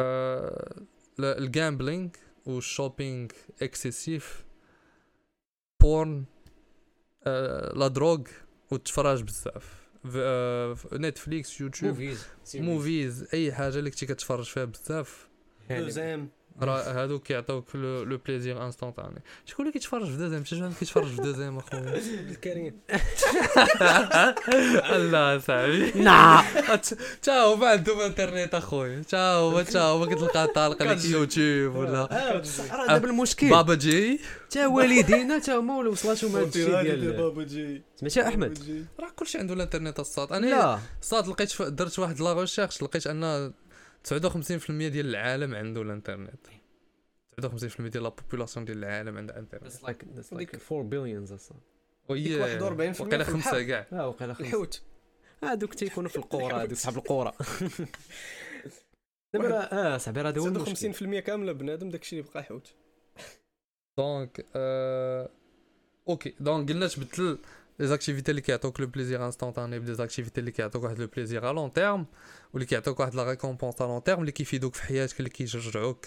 آه 0.00 0.82
ال 1.20 1.30
gambling 1.30 2.08
و 2.46 2.54
ال 2.54 2.62
shopping 2.62 3.28
excessif 3.62 4.44
porn 5.82 6.24
آه 7.24 7.72
la 7.74 7.88
drogue 7.88 8.20
والتفرج 8.70 9.22
بزاف. 9.22 9.84
آه، 10.16 10.76
Netflix 10.92 11.60
YouTube 11.60 11.90
movies 11.90 12.26
movies 12.54 13.28
أي 13.34 13.52
حاجة 13.52 13.78
اللي 13.78 13.90
كنتي 13.90 14.06
كتفرج 14.06 14.44
فيها 14.44 14.64
بزاف. 14.64 15.28
دوزيام 15.70 16.28
راه 16.62 17.02
هادو 17.02 17.18
كيعطيوك 17.18 17.76
le 17.76 18.18
plaisir 18.26 18.66
instantané 18.66 19.22
شكون 19.46 19.66
اللي 19.66 19.72
كيتفرج 19.72 20.10
في 20.10 20.16
دوزيام 20.16 20.44
شي 20.44 20.62
واحد 20.62 20.74
كيتفرج 20.74 21.06
في 21.06 21.22
دوزيام 21.22 21.58
اخويا 21.58 22.00
الكريم 22.30 22.80
الله 24.96 25.38
صاحبي 25.38 25.92
نعم 25.94 26.44
تا 27.22 27.32
هو 27.32 27.56
ما 27.56 27.66
عندهم 27.66 28.00
انترنت 28.00 28.54
اخويا 28.54 29.02
تا 29.02 29.32
هو 29.32 29.62
تا 29.62 29.80
هو 29.80 30.06
كتلقى 30.06 30.46
طالق 30.46 30.82
لك 30.82 31.04
يوتيوب 31.04 31.76
ولا 31.76 32.00
آه 32.00 32.42
دابا 32.88 33.10
المشكل 33.10 33.50
بابا 33.50 33.74
جي 33.74 34.20
تا 34.50 34.66
والدينا 34.66 35.38
تا 35.38 35.56
هما 35.56 35.76
ولا 35.76 35.90
وصلاتهم 35.90 36.36
هذا 36.36 36.46
الشيء 36.46 36.82
ديال 36.82 37.12
بابا 37.12 37.44
جي 37.44 37.82
سمعتي 37.96 38.28
احمد 38.28 38.86
راه 39.00 39.10
كلشي 39.16 39.38
عنده 39.38 39.54
الانترنت 39.54 40.00
الصاد 40.00 40.32
أنا 40.32 40.46
لا 40.46 40.78
صاد 41.02 41.28
لقيت 41.28 41.62
درت 41.62 41.98
واحد 41.98 42.20
la 42.20 42.32
recherche 42.32 42.82
لقيت 42.82 43.06
ان 43.06 43.52
59% 44.08 44.70
ديال 44.70 45.06
العالم 45.06 45.54
عنده 45.54 45.82
الانترنت. 45.82 46.46
59% 47.40 47.80
ديال 47.80 48.02
la 48.02 48.08
population 48.08 48.64
ديال 48.64 48.78
العالم 48.78 49.16
عندها 49.18 49.38
انترنت. 49.38 49.72
That's 49.72 49.76
like 49.76 50.04
that's 50.16 50.36
like 50.38 50.72
4 50.72 50.90
billions 50.90 51.32
أصلا 51.32 51.58
41% 51.58 52.10
وقيلا 52.10 52.68
البحر. 53.28 53.62
كاع. 53.62 53.86
آه 53.92 54.08
وقيلا 54.08 54.34
خمسة. 54.34 54.48
الحوت 54.48 54.82
هادوك 55.42 55.74
تيكونوا 55.74 56.10
في 56.10 56.16
القرى 56.16 56.54
هادوك 56.54 56.78
صحاب 56.84 56.96
القرى 56.96 57.32
دابا 59.34 59.72
آه 59.72 59.96
صاحبي 59.98 60.20
راه 60.20 60.30
هذا 60.30 60.40
هو 60.40 60.46
المشكل 60.46 60.94
50% 60.94 61.18
كاملة 61.18 61.52
بنادم 61.52 61.90
داكشي 61.90 62.18
اللي 62.20 62.30
بقى 62.34 62.42
حوت 62.44 62.74
donc. 63.98 64.46
أوكي 66.08 66.34
donc 66.40 66.72
قلنا 66.72 66.86
تبدل 66.88 67.38
les 67.78 67.86
activités 67.86 68.30
اللي 68.30 68.40
كيعطوك 68.42 68.80
le 68.80 68.86
plaisir 68.86 69.26
instantané 69.26 69.78
ب 69.78 69.94
des 69.94 70.06
activités 70.06 70.40
اللي 70.40 70.50
كيعطوك 70.50 70.84
واحد 70.84 70.98
le 70.98 71.06
plaisir 71.06 71.50
à 71.50 71.52
long 71.52 71.72
terme 71.72 72.06
واللي 72.52 72.66
كيعطوك 72.66 73.00
واحد 73.00 73.14
la 73.14 73.24
récompense 73.30 73.82
à 73.82 73.84
long 73.84 74.02
terme 74.02 74.20
اللي 74.20 74.32
كيفيدوك 74.32 74.74
في 74.74 74.82
حياتك 74.82 75.18
اللي 75.20 75.30
كيشجعوك 75.30 76.06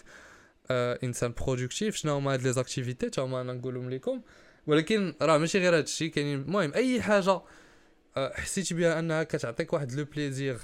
آه 0.72 1.00
انسان 1.04 1.34
productif 1.42 1.96
شنو 1.96 2.14
هما 2.14 2.34
هاد 2.34 2.42
les 2.42 2.54
activités 2.54 3.10
تا 3.10 3.22
هما 3.22 3.42
أنا 3.42 3.54
نقولهم 3.54 3.90
لكم 3.90 4.22
ولكن 4.68 5.14
راه 5.22 5.38
ماشي 5.38 5.60
غير 5.60 5.78
هادشي 5.78 6.10
كاينين 6.10 6.42
المهم 6.42 6.74
اي 6.74 7.02
حاجة 7.02 7.42
آه 8.18 8.34
حسيتي 8.34 8.74
بها 8.74 9.00
انها 9.00 9.24
كتعطيك 9.24 9.74
واحد 9.74 9.92
le 9.92 10.06
plaisir 10.06 10.58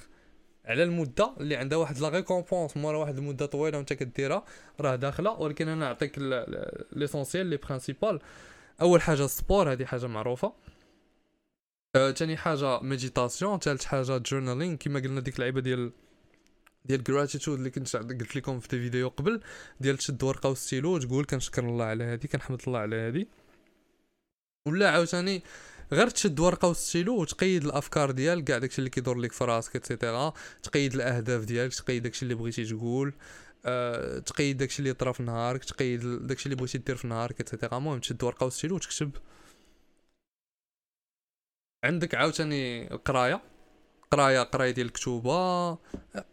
على 0.66 0.84
المده 0.84 1.34
اللي 1.39 1.56
عندها 1.56 1.78
واحد 1.78 1.97
la 2.00 2.10
récompense 2.10 2.78
مورا 2.78 2.97
واحد 2.97 3.18
المده 3.18 3.45
طويله 3.45 3.78
وانت 3.78 3.93
كديرها 3.93 4.45
راه 4.82 4.95
داخله 4.95 5.32
ولكن 5.32 5.68
أنا 5.68 5.86
نعطيك 5.86 6.14
l'essentiel 6.91 7.46
les 7.48 7.58
principales 7.58 8.20
اول 8.82 9.01
حاجة 9.01 9.26
ال 9.26 9.33
sport 9.33 9.72
هذه 9.72 9.86
حاجة 9.86 10.08
معروفه 10.08 10.54
تاني 11.94 12.38
حاجة 12.38 12.80
méditation 12.80 13.60
ثالث 13.60 13.86
حاجة 13.86 14.18
journaling 14.18 14.76
كما 14.76 15.00
قلنا 15.00 15.22
ديك 15.22 15.36
اللعيبه 15.36 15.62
ديال 15.62 15.91
ديال 16.86 17.04
gratitude 17.04 17.58
اللي 17.58 17.70
كنت 17.70 17.96
قلت 17.96 18.36
لكم 18.36 18.60
في 18.60 18.68
des 18.68 18.80
vidéos 18.80 19.10
قبل 19.10 19.41
ديال 19.80 19.98
تشد 19.98 20.24
ورقه 20.24 20.50
وستيلو 20.50 20.96
وتقول 20.96 21.26
كنشكر 21.26 21.64
الله 21.64 21.86
على 21.86 22.04
هذه 22.04 22.26
كنحمد 22.26 22.62
الله 22.68 22.80
على 22.80 22.96
هذه 22.96 23.26
ولا 24.68 24.89
عاوتاني 24.89 25.44
غير 25.91 26.10
تشد 26.10 26.39
ورقه 26.39 26.68
وستيلو 26.68 27.22
وتقيد 27.22 27.66
الافكار 27.66 28.12
ديالك 28.12 28.44
كاع 28.44 28.58
داكشي 28.58 28.80
اللي 28.80 28.89
كيدور 28.89 29.18
لك 29.18 29.32
في 29.32 29.44
راسك 29.44 29.76
et 29.76 29.90
cetera 29.90 30.34
تقيد 30.64 30.94
الاهداف 30.94 31.44
ديالك 31.44 31.74
تقيد 31.74 32.04
داكشي 32.04 32.24
اللي 32.24 32.36
بغيتي 32.36 32.66
تقول 32.66 33.14
أه 33.66 34.20
تقيد 34.20 34.58
داكشي 34.58 34.80
اللي 34.80 34.94
طرا 34.94 35.12
في 35.12 35.24
نهارك 35.24 35.64
تقيد 35.64 36.28
داكشي 36.28 36.46
اللي 36.46 36.56
بغيتي 36.56 36.78
دير 36.78 36.96
في 36.96 37.08
نهارك 37.08 37.41
et 37.41 37.51
cetera 37.51 37.78
المهم 37.78 38.00
تشد 38.00 38.24
ورقه 38.24 38.46
وستيلو 38.46 38.76
وتكتب 38.76 39.12
عندك 41.84 42.16
عاوتاني 42.16 42.92
القرايه 42.94 43.42
قراية 44.12 44.44
قراية 44.44 44.72
ديال 44.72 44.88
الكتوبة 44.88 45.74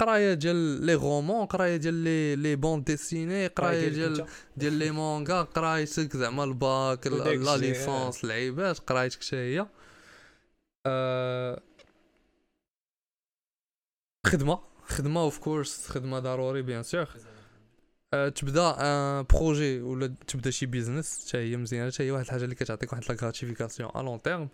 قراية 0.00 0.34
ديال 0.34 0.56
les 0.56 0.94
romans 0.94 1.46
قراية 1.46 1.76
ديال 1.76 1.94
les 1.94 2.36
les 2.36 2.56
bandes 2.56 2.82
dessinées 2.82 3.46
قراية 3.46 3.88
ديال 3.88 4.26
ديال 4.56 4.72
les 4.72 4.90
mangas 4.90 5.42
قرايتك 5.42 6.16
زعما 6.16 6.44
ال 6.44 6.60
bac 6.60 7.06
la 7.06 7.56
licence 7.56 8.24
العيبات 8.24 8.78
قرايتك 8.78 9.22
حتى 9.22 9.36
هي. 9.36 9.66
آه، 10.86 11.62
خدمة 14.26 14.60
خدمة 14.84 15.20
of 15.20 15.38
course 15.38 15.88
خدمة 15.88 16.18
ضروري 16.18 16.62
bien 16.62 16.82
sûr 16.82 17.08
آه، 18.14 18.28
تبدا 18.28 18.76
un 18.80 19.26
projet 19.32 19.80
ولا 19.80 20.14
تبدا 20.26 20.50
شي 20.50 20.66
business 20.66 21.28
حتى 21.28 21.38
هي 21.38 21.56
مزيانة 21.56 21.90
حتى 21.90 22.02
هي 22.02 22.10
واحد 22.10 22.24
الحاجة 22.24 22.44
اللي 22.44 22.54
كتعطيك 22.54 22.92
واحد 22.92 23.04
la 23.10 23.22
gratification 23.22 23.90
à 23.96 24.02
long 24.02 24.22
terme 24.22 24.48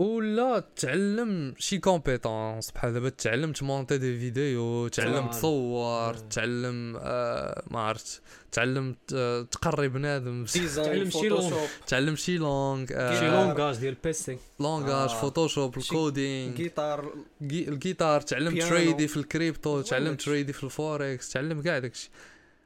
ولا 0.00 0.64
تعلم 0.76 1.54
شي 1.58 1.78
compétence 1.78 2.70
بحال 2.70 2.92
دابا 2.92 3.08
تعلم 3.08 3.52
ت 3.52 3.59
monter 3.59 3.98
des 3.98 4.18
vidéos 4.18 4.88
تعلم 4.88 5.14
آه. 5.26 5.30
تصور 5.30 6.14
آه. 6.14 6.28
تعلم 6.30 6.96
آه 7.00 7.62
ما 7.70 7.80
عرفت 7.80 8.22
تعلم 8.52 8.94
ت- 9.08 9.46
تقري 9.50 9.88
بنادم 9.88 10.44
design 10.54 10.86
تعلم 10.88 11.10
شي 11.10 11.28
langue. 11.28 11.56
تعلم 11.86 12.16
شي 12.16 12.38
langue 12.38 12.86
شي 12.86 12.94
آه 12.96 13.44
langage 13.44 13.76
ديال 13.76 13.96
PC 14.04 14.38
langage 14.60 15.10
آه. 15.10 15.20
Photoshop 15.20 15.78
شي 15.78 15.90
ال 15.92 16.01
coding 16.01 16.54
جيتار 16.56 17.14
جي- 17.42 17.68
الجيتار 17.68 18.20
تعلم. 18.20 18.58
ت 18.58 18.65
trader 18.65 19.08
في 19.08 19.16
الكريبتو 19.16 19.80
تعلم. 19.80 20.14
ت 20.14 20.19
trader 20.19 20.52
في 20.52 20.64
الفوركس 20.64 21.32
تعلم 21.32 21.62
كاع 21.62 21.78
داكشي 21.78 22.10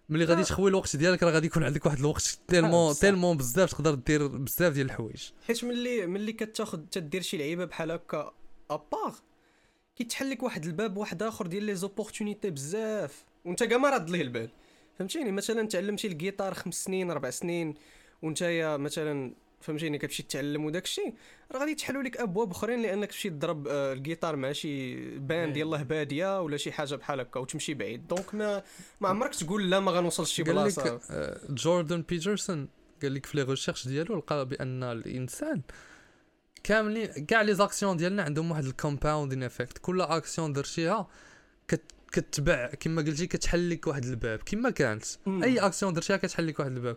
ملي 0.09 0.25
غادي 0.25 0.41
آه. 0.41 0.45
تخوي 0.45 0.71
الوقت 0.71 0.97
ديالك 0.97 1.23
راه 1.23 1.31
غادي 1.31 1.47
يكون 1.47 1.65
عندك 1.65 1.87
واحد 1.87 1.99
الوقت 1.99 2.39
tellement. 2.49 2.95
tellement 2.95 3.37
بزاف 3.37 3.71
تقدر 3.73 3.95
دير 3.95 4.27
بزاف 4.27 4.73
ديال 4.73 4.87
الحوايج 4.87 5.31
حيت 5.47 5.65
ملي 5.65 6.07
ملي 6.07 6.33
كتاخد 6.33 6.87
تدير 6.91 7.23
شي 7.23 7.37
لعيبة 7.37 7.65
بحال 7.65 7.91
هكا 7.91 8.33
ابار 8.71 9.15
كيتحل 9.97 10.31
لك 10.31 10.43
واحد 10.43 10.65
الباب 10.65 10.97
واحد 10.97 11.23
آخر 11.23 11.47
ديال 11.47 11.63
les 11.63 11.75
opportunités 11.75 12.51
بزاف 12.51 13.25
وانت 13.45 13.63
كاع 13.65 13.79
ما 13.79 13.91
راد 13.91 14.11
ليه 14.11 14.23
البال 14.23 14.51
فهمتيني 14.99 15.33
مثلا 15.33 15.69
تعلمتي 15.69 16.07
الجيتار 16.07 16.55
خمس 16.55 16.85
سنين 16.85 17.11
أربع 17.11 17.31
سنين 17.31 17.75
وانت 18.23 18.43
مثلا 18.81 19.35
فهمتيني 19.65 19.99
كتمشي 19.99 20.23
تتعلم 20.23 20.65
وداك 20.65 20.85
الشيء. 20.85 21.15
راه 21.53 21.59
غادي 21.59 21.71
يتحلوا 21.71 22.03
لك 22.03 22.17
أبواب 22.17 22.51
أخرين 22.51 22.83
لأنك 22.83 23.11
تمشي 23.11 23.31
تضرب 23.31 23.69
آه، 23.69 23.93
الجيتار 23.93 24.37
مع 24.37 24.53
شي 24.53 24.95
band 25.19 25.57
يلاه 25.57 25.83
بادية 25.83 26.41
ولا 26.41 26.57
شي 26.57 26.73
حاجة 26.73 26.95
بحال 26.95 27.21
هكا 27.21 27.41
وتمشي 27.41 27.75
بعيد. 27.75 28.07
donc 28.09 28.35
ما 28.35 28.63
ما 29.01 29.09
عمرك 29.09 29.35
تقول 29.35 29.71
لا 29.71 29.81
ما 29.81 29.93
غنوصلش 29.93 30.33
شي 30.33 30.43
بلاصة. 30.43 31.01
آه، 31.11 31.41
جوردن 31.49 32.03
بيترسون 32.03 32.69
قال 33.03 33.15
لك 33.15 33.27
في 33.27 33.37
les 33.37 33.43
recherches 33.43 33.89
ديالو 33.89 34.17
لقى 34.17 34.49
بأن 34.49 34.83
الإنسان 34.83 35.61
كاملين 36.65 37.07
كاع 37.07 37.43
les 37.43 37.55
actions 37.55 37.97
ديالنا 37.97 38.23
عندهم 38.23 38.51
واحد 38.51 38.65
ال 38.65 38.71
compounding 38.71 39.43
effect 39.43 39.79
كل 39.79 40.01
اكسيون 40.01 40.53
درتيها 40.53 41.09
كت 41.69 41.83
كتبع 42.13 42.67
كما 42.67 43.03
قلتي 43.03 43.27
كتحل 43.27 43.71
لك 43.71 43.87
واحد 43.87 44.05
الباب. 44.05 44.39
كما 44.39 44.71
كانت. 44.71 45.05
أي 45.27 45.59
اكسيون 45.59 45.93
درتيها 45.93 46.17
كتحل 46.17 46.47
لك 46.47 46.61
واحد 46.61 46.73
الباب. 46.73 46.97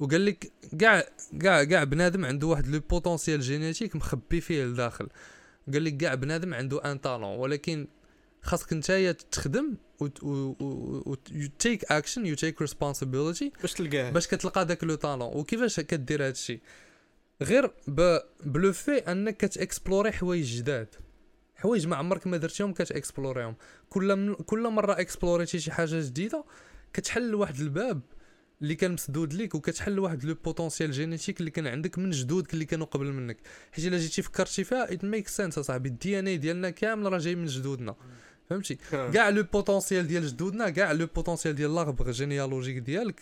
وقال 0.00 0.26
لك 0.26 0.52
كاع 0.78 1.04
كاع 1.40 1.64
كاع 1.64 1.84
بنادم 1.84 2.24
عنده 2.24 2.46
واحد 2.46 2.66
le 2.66 2.80
potentiel 2.80 3.40
génétique 3.40 3.96
مخبي 3.96 4.40
فيه 4.40 4.64
لداخل 4.64 5.08
قال 5.72 5.84
لك 5.84 5.96
كاع 5.96 6.14
بنادم 6.14 6.54
عنده 6.54 6.92
un 6.92 6.98
talent 6.98 7.38
ولكن 7.38 7.86
خاصك 8.42 8.72
نتايا 8.72 9.12
تخدم 9.12 9.76
و 10.00 11.14
take 11.58 11.84
action 11.84 12.26
you 12.26 12.34
take 12.34 12.60
responsibility 12.60 13.52
باش 13.62 13.72
تلقاه 13.72 14.10
باش 14.10 14.26
كتلقى 14.28 14.66
داك 14.66 14.84
le 14.84 14.94
talent 14.94 15.36
وكيفاش 15.36 15.80
كدير 15.80 16.22
هذا 16.22 16.30
الشيء 16.30 16.60
غير. 17.42 17.70
بلو 18.44 18.72
في 18.72 18.92
انك 18.92 19.36
كت 19.36 19.51
explorer 19.51 20.12
حوايج 20.12 20.56
جداد 20.56 20.94
حوايج 21.56 21.86
ما 21.86 21.96
عمرك 21.96 22.26
ما 22.26 22.36
درتيهم 22.36 22.72
كتاكسبلوريهم 22.72 23.54
كل. 23.90 24.34
كل 24.34 24.68
مرة 24.68 25.00
اكسبلوريتي 25.00 25.60
شي 25.60 25.72
حاجة 25.72 26.00
جديدة 26.00 26.44
كتحل 26.92 27.34
واحد 27.34 27.60
الباب 27.60 28.00
اللي 28.62 28.74
كان 28.74 28.92
مسدود 28.92 29.34
ليك 29.34 29.54
وكتحل 29.54 29.98
واحد 29.98 30.24
le 30.24 30.34
potentiel 30.44 30.90
génétique 30.90 31.40
اللي 31.40 31.50
كان 31.50 31.66
عندك 31.66 31.98
من 31.98 32.10
جدودك 32.10 32.54
اللي 32.54 32.64
كانوا 32.64 32.86
قبل 32.86 33.06
منك. 33.12 33.36
حيت 33.72 33.84
إلا 33.86 33.98
جيتي 33.98 34.22
فكرتي 34.22 34.64
فيها 34.64 34.92
it 34.92 35.04
make 35.04 35.28
sense 35.28 35.58
أصاحبي. 35.58 35.88
ال 35.88 36.18
DNA 36.18 36.36
ديالنا 36.36 36.70
كامل 36.70 37.12
راه 37.12 37.18
جاي 37.18 37.34
من 37.34 37.46
جدودنا. 37.46 37.94
فهمتي؟ 38.50 38.78
كاع 39.14 39.28
le 39.28 39.42
potentiel 39.42 40.06
ديال 40.06 40.26
جدودنا 40.26 40.70
كاع 40.70 40.92
le 40.92 41.06
potentiel 41.06 41.54
ديال 41.54 41.74
l'arbre 41.74 42.10
généalogique 42.10 42.78
ديالك 42.78 43.20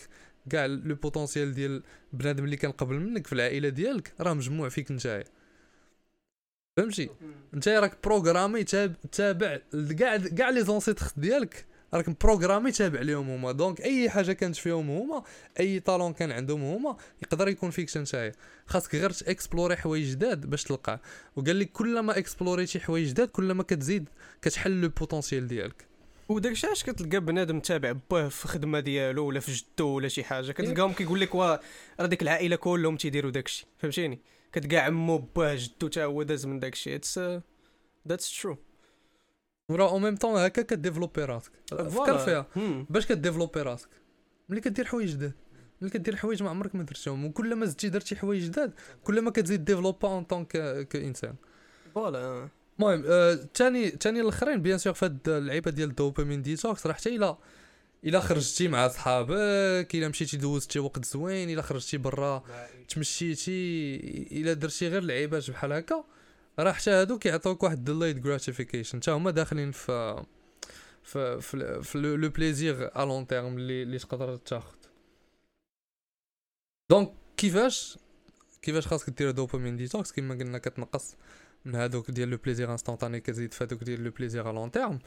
كاع 0.51 0.67
le 0.67 0.95
potentiel 0.95 1.55
ديال 1.55 1.83
بنادم 2.13 2.45
اللي 2.45 2.57
كان 2.57 2.71
قبل 2.71 2.95
منك 2.95 3.27
في 3.27 3.33
العائلة 3.33 3.69
ديالك 3.69 4.13
راه 4.21 4.35
مجموع 4.35 4.69
فيك 4.69 4.91
نتايا. 4.91 5.25
فهمتي؟ 6.77 7.11
انت 7.55 7.69
راك 7.69 7.99
programmé 8.05 8.65
تاب- 8.65 8.97
تابع 9.13 9.59
كاع 9.99 10.17
كاع 10.17 10.51
les 10.51 10.65
ancêtres 10.65 11.07
ديالك 11.17 11.67
راك 11.95 12.09
م 12.09 12.15
programmé 12.15 12.73
تابع 12.73 13.01
ليهم 13.01 13.31
هما. 13.31 13.53
donc 13.53 13.81
أي 13.81 14.11
حاجة 14.11 14.33
كانت 14.33 14.57
فيهم 14.57 14.91
هما 14.91 15.23
أي 15.61 15.81
talent 15.81 16.13
كان 16.13 16.33
عندهم 16.33 16.63
هما 16.63 16.97
يقدر 17.23 17.49
يكون 17.49 17.71
فيك 17.71 17.97
نتايا. 17.97 18.33
خاصك 18.67 18.95
غير 18.95 19.11
ت 19.11 19.18
explorer 19.18 19.77
حوايج 19.77 20.11
جداد 20.11 20.47
باش 20.47 20.65
تلقاه. 20.65 21.01
وقال 21.37 21.59
لك 21.59 21.73
كلما 21.73 22.19
اكسبلوريتي 22.19 22.81
حوايج 22.81 23.09
جداد 23.09 23.29
كلما 23.29 23.63
كتزيد 23.63 24.09
كتحل 24.43 24.81
le 24.81 24.89
potentiel 24.89 25.49
ديالك. 25.49 25.87
وداك 26.29 26.53
الشيء 26.53 26.71
علاش 26.71 26.85
كتلقى 26.85 27.21
بنادم 27.21 27.61
تابع 27.61 27.95
باه 28.11 28.29
في 28.29 28.49
خدمة 28.49 28.81
ديالو 28.81 29.27
ولا 29.27 29.41
في 29.41 29.53
جدو 29.53 29.89
ولا 29.89 30.09
شي 30.09 30.25
حاجة؟ 30.25 30.53
كتلقاهم 30.53 30.93
كيقول 30.93 31.21
لك 31.21 31.35
وا 31.35 31.57
راه 32.01 32.07
ديك 32.07 32.23
العائلة 32.23 32.57
كلهم 32.57 32.97
تيديروا 32.97 33.31
داك 33.31 33.47
الشيء. 33.47 33.67
فهمتيني؟ 33.79 34.21
كتلقى 34.53 34.77
عمو 34.77 35.19
باه 35.19 35.55
جدو 35.55 35.89
تا 35.89 36.05
هو 36.05 36.23
داز 36.23 36.47
من 36.47 36.61
داك 36.61 36.73
الشيء. 36.73 36.95
it's 36.95 37.21
that's 38.09 38.41
true 38.43 38.59
وراه 39.69 39.89
au 39.89 39.99
même 39.99 40.17
temps 40.17 40.41
هكا 40.41 40.63
ك 40.63 40.68
développer 40.68 41.25
راسك 41.25 41.53
فكر 41.71 42.19
فيها 42.19 42.47
باش 42.91 43.07
ك 43.07 43.12
développer 43.12 43.63
راسك 43.63 43.89
ملي 44.49 44.61
كدير 44.61 44.85
حوايج 44.85 45.11
جداد 45.11 45.33
ملي 45.81 45.91
كدير 45.91 46.17
حوايج 46.17 46.43
ما 46.43 46.51
عمرك 46.51 46.75
ما 46.75 46.83
درتهم 46.83 47.25
وكلما 47.25 47.67
زدتي 47.67 47.89
درتي 47.89 48.17
حوايج 48.17 48.45
جداد 48.45 48.73
كلما 49.05 49.31
كتزيد 49.31 49.65
développer 49.65 50.09
en 50.09 50.25
tant 50.25 50.45
que 50.85 51.10
إنسان 51.10 51.35
voilà 51.95 52.49
المهم 52.79 53.03
ثاني 53.55 53.91
ثاني 53.91 54.21
الاخرين 54.21 54.63
bien 54.63 54.79
sûr 54.79 54.93
فهاد 54.93 55.29
اللعيبه 55.29 55.71
ديال 55.71 55.89
ال 55.89 55.95
dopamine 55.95 56.43
detox 56.43 56.87
راه 56.87 56.93
حتى 56.95 57.17
الا 57.17 57.37
الا 58.05 58.21
خرجتي 58.21 58.69
مع 58.69 58.89
صحابك 58.89 59.89
الا 59.95 60.09
مشيتي 60.09 60.37
دوزتي 60.37 60.79
وقت 60.79 61.05
زوين 61.05 61.51
الا 61.51 61.63
خرجتي 61.63 61.97
برا 61.97 62.45
تمشيتي 62.89 63.97
الا 64.33 64.53
درتي 64.53 64.89
غير 64.89 65.03
لعيبات 65.03 65.51
بحال 65.51 65.73
هكا 65.73 66.05
راه 66.59 66.73
حتى 66.73 66.91
هادو 66.91 67.19
كيعطيوك 67.19 67.63
واحد 67.63 67.85
delayed 67.85 68.23
gratification 68.23 69.03
حتى 69.03 69.11
هما 69.11 69.31
داخلين 69.31 69.71
في 69.73 70.25
في 71.03 71.41
في, 71.41 71.83
في 71.83 71.99
le 71.99 72.29
plaisir 72.29 72.91
à 73.03 73.05
long 73.05 73.27
terme 73.27 73.59
اللي 73.59 73.83
اللي 73.83 73.99
تقدر 73.99 74.37
تاخذ 74.37 74.77
donc 76.91 77.13
كيفاش؟ 77.37 77.99
كيفاش 78.63 78.87
خاصك 78.87 79.11
دير 79.11 79.31
dopamine 79.31 79.77
detox؟ 79.77 80.13
كما 80.13 80.35
قلنا 80.35 80.59
كتنقص 80.59 81.17
من 81.65 81.75
هادوك 81.75 82.11
ديال 82.11 82.29
le 82.29 82.37
plaisir 82.37 82.73
instantané 82.73 83.21
كتزيد 83.21 83.55
في 83.55 83.65
هادوك 83.65 83.85
ديال 83.85 84.05
le 84.05 84.11
plaisir 84.11 84.51
à 84.51 84.53
long 84.53 84.71
terme 84.71 84.99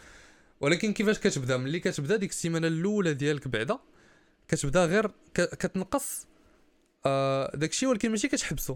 ولكن 0.62 0.94
كيفاش 0.94 1.20
كتبدا؟ 1.20 1.58
ملي 1.58 1.80
كتبدا 1.80 2.16
ديك 2.16 2.30
السيمانة 2.30 2.68
الأولى 2.68 3.14
ديالك 3.14 3.48
بعدا 3.48 3.80
كتبدا 4.48 4.86
غير 4.86 5.12
كتنقص 5.34 6.28
آه 7.06 7.56
داكشي 7.56 7.88
ولكن 7.88 8.10
ماشي 8.12 8.28
كتحبسو. 8.28 8.76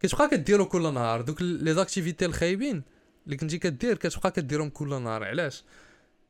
كتبقى 0.00 0.28
كديرو 0.28 0.66
كل 0.66 0.94
نهار 0.94 1.20
دوك 1.20 1.42
les 1.42 1.74
activités 1.74 2.24
الخايبين 2.26 2.82
اللي 3.24 3.36
كنتي 3.36 3.58
كدير 3.58 3.96
كتبقى 3.96 4.30
كديرهم 4.30 4.68
كل 4.70 5.02
نهار 5.02 5.24
علاش؟ 5.24 5.64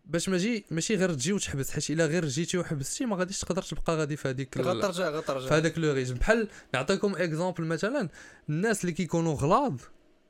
باش 0.05 0.29
ماجي 0.29 0.65
ماشي 0.71 0.95
غير 0.95 1.15
تجي 1.15 1.33
وتحبس 1.33 1.71
حيت 1.71 1.91
إلا 1.91 2.07
غير 2.07 2.27
جيتي 2.27 2.59
وحبستي 2.59 3.07
ما 3.07 3.17
غاديش 3.17 3.41
تقدر 3.41 3.63
تبقى 3.63 3.97
غادي 3.97 4.17
في 4.17 4.29
هذيك 4.29 4.59
غترجع 4.59 5.09
غترجع 5.09 5.49
في 5.49 5.55
هذاك 5.55 5.79
le 5.79 5.93
régime 5.93 6.15
بحال 6.15 6.49
نعطيكم 6.75 7.15
exemple 7.17 7.65
مثلا 7.65 8.09
الناس 8.49 8.81
اللي 8.81 8.93
كيكونوا 8.93 9.35
غلاظ 9.35 9.81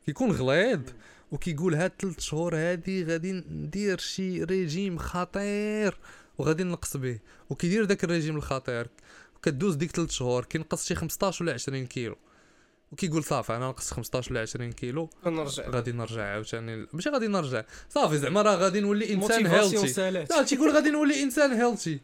كيكون 0.06 0.32
غليظ 0.32 0.80
وكيقول 1.32 1.74
هاد 1.74 1.92
3 2.00 2.20
شهور 2.20 2.56
هادي 2.56 3.04
غادي 3.04 3.32
ندير 3.32 3.98
شي 3.98 4.44
ريجيم 4.44 4.98
خطير 4.98 5.98
وغادي 6.38 6.64
نقص 6.64 6.96
به 6.96 7.18
وكيدير 7.50 7.84
داك 7.84 8.04
الريجيم 8.04 8.36
الخطير 8.36 8.88
كدوز 9.42 9.74
ديك 9.74 9.90
3 9.90 10.12
شهور 10.12 10.44
كينقص 10.44 10.86
شي 10.86 10.94
15 10.94 11.44
ولا 11.44 11.52
20 11.52 11.86
كيلو. 11.86 12.16
وكيقول 12.92 13.24
صافي 13.24 13.56
أنا 13.56 13.68
نقصت 13.68 13.92
15 13.92 14.32
ولا 14.32 14.40
20 14.40 14.72
كيلو. 14.72 15.10
نرجع. 15.26 15.68
غادي 15.70 15.92
نرجع 15.92 16.22
عاوتاني. 16.22 16.86
ماشي 16.92 17.10
غادي 17.10 17.26
نرجع. 17.26 17.64
صافي 17.90 18.18
زعما 18.18 18.42
راه 18.42 18.54
غادي 18.56 18.80
نولي 18.80 19.12
إنسان 19.12 19.46
healthy 19.46 20.10
لا 20.10 20.42
تيقول 20.42 20.70
غادي 20.70 20.90
نولي 20.90 21.22
إنسان 21.22 21.52
healthy 21.52 22.00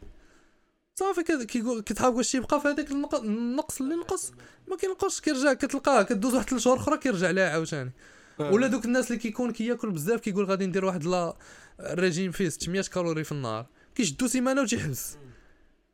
صافي 0.95 1.45
كيقول 1.45 1.81
كتحاول 1.81 2.15
واش 2.15 2.35
يبقى 2.35 2.61
في 2.61 2.67
هذاك 2.67 2.91
النقص 2.91 3.81
اللي 3.81 3.95
نقص؟ 3.95 4.31
ما 4.67 4.77
كينقصش 4.77 5.21
كيرجع 5.21 5.53
كتلقاه 5.53 6.01
كدوز 6.03 6.33
واحد 6.33 6.49
3 6.49 6.63
شهور 6.63 6.77
أخرى 6.77 6.97
كيرجع 6.97 7.31
لها 7.31 7.49
عاوتاني. 7.49 7.91
آه. 8.39 8.51
ولا 8.51 8.67
دوك 8.67 8.85
الناس 8.85 9.07
اللي 9.07 9.21
كيكون 9.21 9.51
كياكل 9.51 9.91
بزاف 9.91 10.19
كيقول 10.19 10.45
غادي 10.45 10.65
ندير 10.65 10.85
واحد 10.85 11.03
لا 11.03 11.35
ريجيم 11.81 12.31
فيه 12.31 12.49
600 12.49 12.81
calories 12.81 13.23
في 13.23 13.31
النهار. 13.31 13.65
كيشدو 13.95 14.27
سيمانة 14.27 14.61
وتيحبس. 14.61 15.17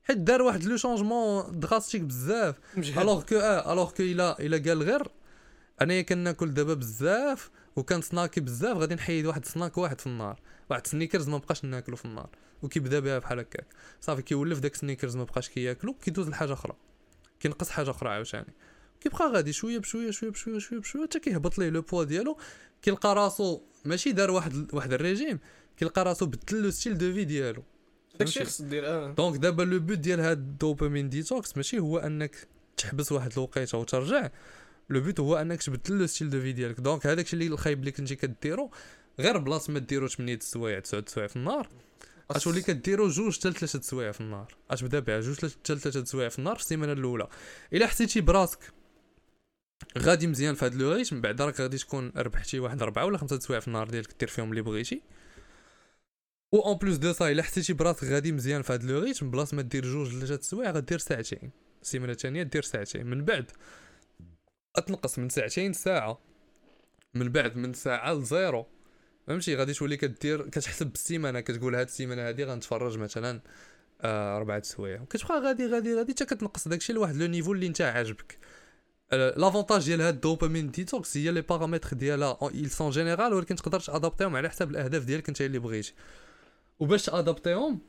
حيت 0.10 0.18
دار 0.18 0.41
واحد 0.41 0.64
le 0.64 0.78
changement 0.78 1.60
drastique 1.60 2.01
بزاف. 2.01 2.55
alors 2.78 3.24
que 3.24 3.36
آه 3.36 3.74
alors 3.74 3.91
que 3.91 4.03
إلا 4.03 4.39
إلا 4.39 4.57
قال 4.57 4.84
غير 4.84 5.07
انايا 5.82 6.01
كناكل 6.01 6.53
دابا 6.53 6.74
بزاف 6.74 7.49
وكان 7.76 8.01
snacki 8.01 8.41
بزاف 8.41 8.78
غادي 8.78 8.95
نحيد 8.95 9.26
واحد 9.26 9.45
سناك 9.45 9.78
واحد 9.78 10.01
في 10.01 10.07
النهار. 10.07 10.39
واحد 10.70 10.88
سنيكرز 10.88 11.30
ما 11.30 11.38
بقاش 11.38 11.66
ناكلو 11.66 11.95
في 11.95 12.05
النهار 12.05 12.30
وكيبدا 12.62 12.99
بها 12.99 13.20
بحال 13.20 13.39
هكاك. 13.39 13.68
صافي 14.01 14.22
كيولف 14.22 14.60
داك 14.60 14.76
سنيكرز 14.76 15.16
ما 15.16 15.24
بقاش 15.24 15.49
كياكلو 15.49 15.93
كيدوز 15.93 16.30
لحاجة 16.30 16.53
أخرى. 16.53 16.74
كينقص 17.39 17.70
حاجة 17.70 17.89
أخرى 17.89 18.10
عاوتاني. 18.10 18.53
كيبقى 19.01 19.32
غادي 19.32 19.53
شوية 19.53 19.80
بشوية 19.80 20.12
شوية 20.12 20.30
بشوية 20.30 20.60
شوية 20.60 20.80
بشوية 20.80 21.03
حتى 21.03 21.20
كيهبط 21.20 21.57
ليه 21.57 21.70
le 21.70 21.82
poids 21.82 22.03
ديالو. 22.03 22.38
كيلقى 22.82 23.16
راسو 23.16 23.62
ماشي 23.86 24.12
دار 24.12 24.32
واحد 24.32 24.74
واحد 24.74 24.93
الريجيم 24.93 25.39
كيلقى 25.78 26.03
راسو 26.03 26.26
بدل 26.26 26.64
le 26.64 26.70
style 26.70 26.97
de 26.97 27.14
vie 27.14 27.24
ديالو. 27.24 27.64
داكشي 28.20 28.45
خص 28.45 28.61
دير 28.61 28.88
آه. 28.88 29.11
donc 29.12 29.38
دابا 29.38 29.63
le 29.64 29.80
but 29.80 29.97
ديال 29.97 30.20
هاد 30.20 30.38
ال 30.38 30.45
dopamine 30.45 31.10
detox 31.10 31.57
ماشي 31.57 31.80
هو 31.80 31.97
انك 31.97 32.47
تحبس 32.78 33.11
واحد 33.11 33.32
الوقيته 33.34 33.78
وترجع. 33.78 34.30
le 34.89 35.01
but 35.01 35.20
هو 35.20 35.36
انك 35.36 35.63
تبدل 35.63 35.99
le 35.99 36.07
style 36.07 36.30
de 36.30 36.41
vie 36.41 36.51
ديالك. 36.51 36.80
donc 36.80 37.07
هذاك 37.07 37.26
الشيء 37.26 37.39
اللي 37.39 37.53
الخايب 37.53 37.80
اللي 37.80 37.91
كنتي 37.91 38.15
كديرو 38.15 38.72
غير 39.20 39.38
بلاص 39.38 39.70
ما 39.70 39.80
ديرو 39.80 40.07
8 40.07 40.36
السوايع 40.36 40.80
9 40.80 40.99
السوايع 40.99 41.28
في 41.28 41.36
النهار. 41.36 41.70
غتولي 42.34 42.61
كديرو 42.61 43.07
جوج 43.07 43.39
حتى 43.39 43.51
ثلاثة 43.51 43.80
السوايع 43.80 44.11
في 44.11 44.22
النهار. 44.22 44.55
غتبدا 44.72 44.99
بها 44.99 45.20
جوج 45.20 45.36
حتى 45.36 45.49
ثلاثة 45.65 45.99
السوايع 45.99 46.30
في 46.30 46.39
النهار 46.39 46.55
في 46.55 46.61
السيمانة 46.61 46.93
الأولى. 46.93 47.28
إلا 47.74 47.88
حسيتي 47.88 48.22
براسك 48.22 48.59
غادي 49.97 50.28
مزيان 50.28 50.55
في 50.55 50.65
هاد 50.65 50.76
le 50.76 50.91
rythme 50.91 51.16
من 51.15 51.22
بعد 51.22 51.41
راك 51.41 51.61
غادي 51.61 51.78
تكون 51.78 52.11
ربحتي 52.15 52.59
واحد 52.59 52.82
أربعة 52.82 53.05
ولا 53.05 53.17
خمسة 53.17 53.39
سوايع 53.39 53.59
في 53.59 53.67
النهار 53.67 53.89
ديالك 53.89 54.15
دير 54.20 54.30
فيهم 54.30 54.49
اللي 54.49 54.61
بغيتي. 54.61 55.01
و 56.52 56.58
en 56.57 56.78
plus 56.78 56.97
de 56.97 57.14
ça 57.14 57.32
الا 57.32 57.43
حسيتي 57.43 57.74
براسك 57.74 58.04
غادي 58.04 58.32
مزيان 58.32 58.62
في 58.62 58.74
هاد 58.74 58.84
le 58.84 58.99
rythme 58.99 59.32
بلاص 59.32 59.54
ما 59.54 59.62
دير 59.62 59.86
جوج 59.86 60.16
ولا 60.16 60.26
ثلاثة 60.26 60.41
سوايع 60.41 60.72
غدير 60.72 60.97
ساعتين. 60.97 61.52
السيمانة 61.82 62.12
الثانية 62.12 62.43
دير 62.43 62.62
ساعتين. 62.62 63.08
من 63.08 63.26
بعد 63.26 63.52
أتنقص 64.76 65.20
من 65.20 65.30
ساعتين 65.30 65.74
ساعه 65.74 66.20
من 67.14 67.30
بعد 67.30 67.58
من 67.58 67.74
ساعة 67.74 68.14
لزيرو. 68.14 68.66
فهمتي؟ 69.28 69.56
غادي 69.56 69.74
تولي 69.74 69.97
كدير 69.97 70.50
كتحسب 70.50 70.88
بالسيمانة 70.88 71.39
كتقول 71.39 71.76
هاد 71.76 71.88
السيمانة 71.88 72.28
هادي 72.28 72.43
غنتفرج 72.43 72.97
مثلا 72.97 73.41
آه 74.02 74.38
أربعة 74.38 74.64
سوايع. 74.64 75.02
وكتبقى 75.02 75.41
غادي 75.41 75.68
غادي 75.68 75.95
غادي 75.95 76.14
حتى 76.14 76.26
كتنقص 76.26 76.68
داكشي 76.68 76.93
لواحد 76.93 77.16
le 77.16 77.28
niveau 77.28 77.53
اللي 77.54 77.70
نتا 77.70 77.84
عاجبك. 77.84 78.38
l'avantage 79.12 79.86
ديال 79.86 80.02
هاد 80.02 80.14
ال 80.14 80.20
dopamine 80.20 80.72
detox 80.72 81.18
هي 81.18 81.32
les 81.32 81.41
paramètres 81.41 81.97
ديالها 81.97 82.38
ils 82.41 82.70
sont 82.70 82.89
générales 82.89 83.34
ولكن 83.34 83.56
تقدر 83.56 83.80
t'adapter 83.80 84.22
يهم 84.22 84.36
على 84.36 84.50
حساب 84.50 84.72
الأهداف 84.72 85.04
ديالك 85.04 85.28
أنت 85.30 85.41
اللي 85.41 85.60
بغيتي. 85.60 85.93
وباش 86.80 87.05
t'adapter 87.05 87.61
يهم 87.61 87.80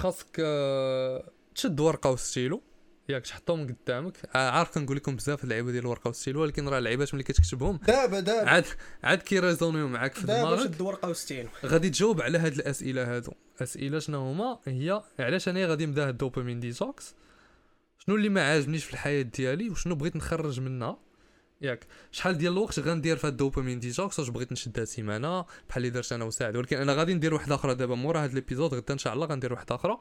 خاصك 0.00 0.36
آه، 0.40 1.30
تشد 1.54 1.80
ورقة 1.80 2.10
وستيلو. 2.10 2.62
ياك 3.08 3.26
تحطهم 3.26 3.66
قدامك. 3.66 4.16
آه، 4.34 4.50
عارف 4.50 4.70
كنقول 4.70 4.96
لكم 4.96 5.16
بزاف 5.16 5.44
اللعيبة 5.44 5.72
ديال 5.72 5.82
الورقه 5.82 6.08
وستيلو 6.08 6.42
ولكن 6.42 6.68
راه 6.68 6.78
اللعيبات 6.78 7.14
ملي 7.14 7.22
كتكتبهم. 7.22 7.76
دابا 7.76 8.20
دابا. 8.20 8.50
عاد 8.50 8.64
عاد 9.04 9.22
كي 9.22 9.32
raisonner 9.32 9.78
يو 9.78 9.88
معاك 9.88 10.14
في 10.14 10.26
دابا 10.26 10.40
دماغك 10.40 10.60
شد 10.64 10.80
ورقة 10.80 11.08
وستين 11.08 11.48
غادي 11.64 11.90
تجاوب 11.90 12.20
على 12.20 12.38
هاد 12.38 12.52
الأسئلة 12.52 13.16
هادو. 13.16 13.32
أسئلة 13.62 13.98
شنو 13.98 14.18
هما؟ 14.18 14.58
هي 14.66 15.02
علاش 15.18 15.48
أنا 15.48 15.66
غادي 15.66 15.86
نبدأ 15.86 16.02
هاد 16.02 16.08
ال 16.08 16.14
dopamine 16.14 16.60
detox؟ 16.60 17.14
شنو 17.98 18.16
اللي 18.16 18.28
ما 18.28 18.48
عاجبنيش 18.48 18.84
في 18.84 18.92
الحياة 18.92 19.22
ديالي؟ 19.22 19.70
وشنو 19.70 19.94
بغيت 19.94 20.16
نخرج 20.16 20.60
منها؟ 20.60 20.98
ياك. 21.64 21.86
شحال 22.12 22.38
ديال 22.38 22.52
الوقت 22.52 22.78
غندير 22.78 23.16
في 23.16 23.28
ال 23.28 23.34
dopamine 23.34 23.80
detox 23.80 24.18
واش 24.18 24.28
بغيت 24.28 24.52
نشدها 24.52 24.84
سيمانه 24.84 25.40
بحال 25.40 25.76
اللي 25.76 25.90
درت 25.90 26.12
أنا 26.12 26.24
وسعد. 26.24 26.56
ولكن 26.56 26.76
أنا 26.76 26.94
غادي 26.94 27.14
ندير 27.14 27.34
واحدة 27.34 27.54
أخرى 27.54 27.74
دابا 27.74 27.94
مورا 27.94 28.24
هاد 28.24 28.34
l'épisode 28.34 28.74
غدا 28.74 28.92
إن 28.94 28.98
شاء 28.98 29.14
الله 29.14 29.26
غندير 29.26 29.52
واحدة 29.52 29.74
أخرى. 29.74 30.00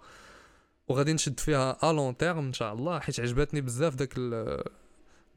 وغادي 0.88 1.14
نشد 1.14 1.40
فيها 1.40 1.90
à 1.90 1.94
long 1.94 2.18
terme 2.18 2.46
إن 2.46 2.54
شاء 2.54 2.74
الله 2.74 3.00
حيت 3.00 3.20
عجبتني 3.20 3.62
بزاف 3.62 3.96
داك 3.96 4.14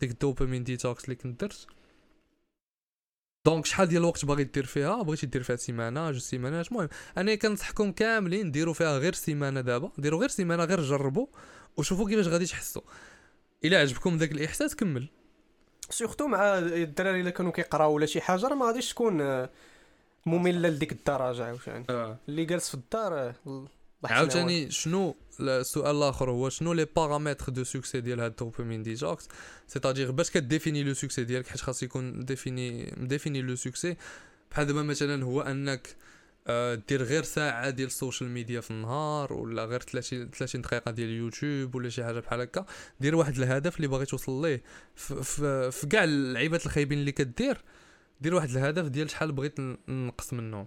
ديك 0.00 0.10
ال 0.10 0.16
dopamine 0.16 0.64
detox 0.64 1.04
اللي 1.04 1.16
كنت 1.16 1.40
درت. 1.40 1.66
donc 3.46 3.66
شحال 3.66 3.88
ديال 3.88 4.02
الوقت 4.02 4.24
باغي 4.24 4.44
دير 4.44 4.66
فيها؟ 4.66 5.02
بغيتي 5.02 5.26
دير 5.26 5.42
فيها 5.42 5.56
سيمانه 5.56 6.10
جوج 6.10 6.20
سيمانات. 6.20 6.68
المهم 6.68 6.88
أنا 7.18 7.34
كنصحكم 7.34 7.92
كاملين 7.92 8.50
ديروا 8.50 8.74
فيها 8.74 8.98
غير 8.98 9.12
سيمانه 9.12 9.60
دابا. 9.60 9.92
ديروا 9.98 10.20
غير 10.20 10.28
سيمانه 10.28 10.64
غير 10.64 10.82
جربوا. 10.82 11.26
وشوفوا 11.76 12.08
كيفاش 12.08 12.26
غادي 12.26 12.46
تحسوا. 12.46 12.82
إلا 13.64 13.80
عجبكم 13.80 14.18
داك 14.18 14.32
الإحساس 14.32 14.76
كمل. 14.76 15.08
surtout 15.90 16.26
مع 16.26 16.58
الدراري 16.58 17.20
اللي 17.20 17.32
كانوا 17.32 17.52
كيقراو 17.52 17.92
ولا 17.94 18.06
شي 18.06 18.20
حاجة 18.20 18.48
راه 18.48 18.54
ما 18.54 18.66
غاديش 18.66 18.90
تكون 18.92 19.20
آه، 19.20 19.50
مملة 20.26 20.68
لديك 20.68 20.92
الدرجة 20.92 21.44
عاوتاني. 21.44 21.84
اللي 22.28 22.44
جالس 22.44 22.68
في 22.68 22.74
الدار 22.74 23.18
آه، 23.46 23.66
عاوتاني 24.04 24.70
شنو 24.70 25.16
السؤال 25.40 25.96
الآخر 25.96 26.30
هو 26.30 26.48
شنو 26.48 26.72
les 26.72 26.86
paramètres 26.96 27.52
de 27.52 27.64
succès 27.64 28.00
ديال 28.00 28.20
هاد 28.20 28.30
ال 28.30 28.36
dopamine 28.36 28.82
detox 28.82 29.28
c'est-à-dire 29.66 30.10
باش 30.10 30.30
ك 30.30 30.37
définit 30.37 30.82
le 30.84 30.94
succès 30.94 31.24
ديالك 31.24 31.46
حيت 31.46 31.60
خاص 31.60 31.82
يكون 31.82 32.24
défini 32.24 32.94
défini 32.96 33.42
le 33.42 33.54
succès 33.56 33.96
بحال 34.50 34.66
دابا 34.66 34.82
مثلا 34.82 35.24
هو 35.24 35.40
أنك 35.40 35.88
آه، 35.88 36.05
دير 36.88 37.02
غير 37.02 37.22
ساعة 37.22 37.70
ديال 37.70 37.86
ال 37.86 37.92
social 37.92 38.30
media 38.30 38.60
في 38.60 38.70
النهار 38.70 39.32
ولا 39.32 39.64
غير 39.64 39.80
30 39.80 40.30
30 40.30 40.60
دقيقة 40.60 40.90
ديال 40.90 41.08
اليوتيوب 41.08 41.74
ولا 41.74 41.88
شي 41.88 42.04
حاجة 42.04 42.20
بحال 42.20 42.40
هكا. 42.40 42.66
دير 43.00 43.16
واحد 43.16 43.36
الهدف 43.38 43.76
اللي 43.76 43.88
باغي 43.88 44.06
توصل 44.06 44.42
ليه. 44.42 44.62
في, 44.94 45.86
كاع 45.90 46.04
اللعيبات 46.04 46.66
الخايبين 46.66 46.98
اللي 46.98 47.12
كدير 47.12 47.64
دير 48.20 48.34
واحد 48.34 48.50
الهدف 48.50 48.84
ديال 48.88 49.10
شحال 49.10 49.32
بغيت 49.32 49.60
نقص 49.88 50.32
منهم. 50.32 50.66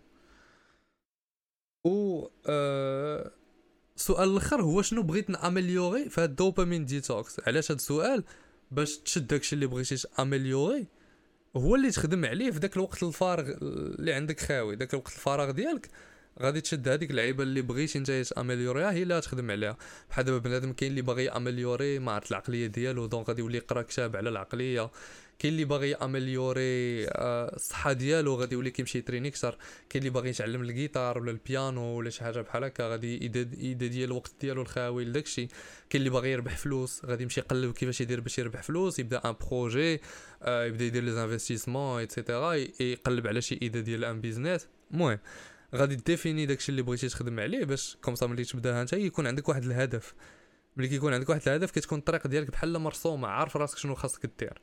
و 1.85 2.27
آه 2.47 3.31
السؤال 3.95 4.29
الأخر 4.29 4.61
هو 4.61 4.81
شنو 4.81 5.03
بغيت 5.03 5.29
n'améliorer 5.29 6.09
في 6.09 6.21
هاد 6.21 6.29
ال 6.29 6.36
dopamine 6.36 6.85
detox؟ 6.85 7.39
علاش 7.47 7.71
هاد 7.71 7.77
السؤال؟ 7.77 8.23
باش 8.71 8.97
تشد 8.97 9.27
داكشي 9.27 9.55
اللي 9.55 9.67
بغيتي 9.67 9.95
t'améliorer 9.97 10.87
هو 11.57 11.75
اللي 11.75 11.91
تخدم 11.91 12.25
عليه 12.25 12.51
في 12.51 12.59
داك 12.59 12.77
الوقت 12.77 13.03
الفارغ 13.03 13.53
اللي 13.61 14.13
عندك 14.13 14.39
خاوي 14.39 14.75
داك 14.75 14.93
الوقت 14.93 15.11
الفراغ 15.11 15.51
ديالك. 15.51 15.89
غادي 16.41 16.61
تشد 16.61 16.87
هذيك 16.87 17.11
اللعيبة 17.11 17.43
اللي 17.43 17.61
بغيتي 17.61 17.97
انت 17.99 18.11
t'améliorer 18.11 18.79
يها 18.79 18.91
هي 18.91 19.03
اللي 19.03 19.17
غتخدم 19.17 19.51
عليها. 19.51 19.77
بحال 20.09 20.25
دابا 20.25 20.37
بنادم 20.37 20.73
كاين 20.73 20.91
اللي 20.91 21.01
باغي 21.01 21.29
améliorer 21.29 21.99
مهاره 21.99 22.29
العقلية 22.31 22.67
ديالو 22.67 23.05
donc 23.05 23.27
غادي 23.29 23.41
يولي 23.41 23.57
يقرا 23.57 23.81
كتاب 23.81 24.15
على 24.15 24.29
العقلية. 24.29 24.91
كاين 25.39 25.53
اللي 25.53 25.65
باغي 25.65 25.95
améliorer 25.95 27.05
آه، 27.07 27.55
الصحة 27.55 27.93
ديالو 27.93 28.35
غادي 28.35 28.55
يولي 28.55 28.71
كيمشي 28.71 28.97
يت 28.97 29.05
traîner 29.05 29.31
كثر 29.31 29.57
كاين 29.89 30.01
اللي 30.03 30.09
باغي 30.09 30.29
يتعلم 30.29 30.61
الجيتار 30.61 31.17
ولا 31.17 31.31
البيانو 31.31 31.81
ولا 31.97 32.09
شي 32.09 32.23
حاجة 32.23 32.41
بحال 32.41 32.63
هكا 32.63 32.87
غادي 32.89 33.25
يدد- 33.25 33.59
يدير 33.59 34.07
الوقت 34.07 34.31
ديالو 34.41 34.61
الخاوي 34.61 35.05
لداكشي 35.05 35.45
كاين 35.45 35.55
اللي 35.95 36.09
باغي 36.09 36.31
يربح 36.31 36.57
فلوس 36.57 37.05
غادي 37.05 37.23
يمشي 37.23 37.39
يقلب 37.39 37.73
كيفاش 37.73 38.01
يدير 38.01 38.19
باش 38.19 38.39
يربح 38.39 38.63
فلوس 38.63 38.99
يبدا 38.99 39.21
un 39.29 39.35
projet 39.49 40.01
آه، 40.43 40.65
يبدا 40.65 40.85
يدير 40.85 41.03
les 41.03 41.11
investissements 41.11 41.99
et 41.99 42.13
cetera 42.13 42.53
يقلب 42.79 43.27
على 43.27 43.41
شي 43.41 43.59
idée 43.61 43.79
ديال 43.79 44.05
un 44.05 44.21
business. 44.21 44.67
المهم 44.91 45.19
غادي 45.75 45.95
définir 45.95 46.45
داكشي 46.45 46.69
اللي 46.71 46.81
بغيتي 46.81 47.07
تخدم 47.07 47.39
عليه 47.39 47.65
باش 47.65 47.97
comme 48.01 48.15
ça 48.15 48.25
ملي 48.27 48.43
تبداها 48.43 48.81
انت 48.81 48.93
يكون 48.93 49.27
عندك 49.27 49.49
واحد 49.49 49.63
الهدف. 49.65 50.13
ملي 50.77 50.87
كيكون 50.87 51.13
عندك 51.13 51.29
واحد 51.29 51.41
الهدف 51.47 51.71
كتكون 51.71 51.99
الطريق 51.99 52.27
ديالك 52.27 52.51
بحال 52.51 52.79
مرسومة 52.79 53.27
عارف 53.27 53.57
راسك 53.57 53.77
شنو 53.77 53.95
خاصك 53.95 54.29
دير. 54.39 54.61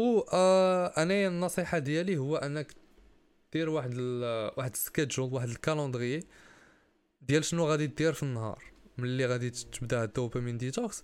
و 0.00 0.24
آه 0.32 0.92
أنا 0.96 1.26
النصيحة 1.26 1.78
ديالي 1.78 2.18
هو 2.18 2.36
أنك 2.36 2.72
دير 3.52 3.68
واحد 3.70 3.90
ال 3.94 4.22
واحد 4.56 4.72
ال 4.72 4.79
schedule 4.79 5.32
واحد 5.32 5.48
ال 5.48 5.55
calendrier 5.55 6.20
ديال 7.22 7.44
شنو 7.44 7.66
غادي 7.66 7.86
دير 7.86 8.12
في 8.12 8.22
النهار. 8.22 8.64
ملي 8.98 9.26
غادي 9.26 9.50
تبدا 9.50 10.04
ال 10.04 10.10
dopamine 10.10 10.58
detox 10.58 11.02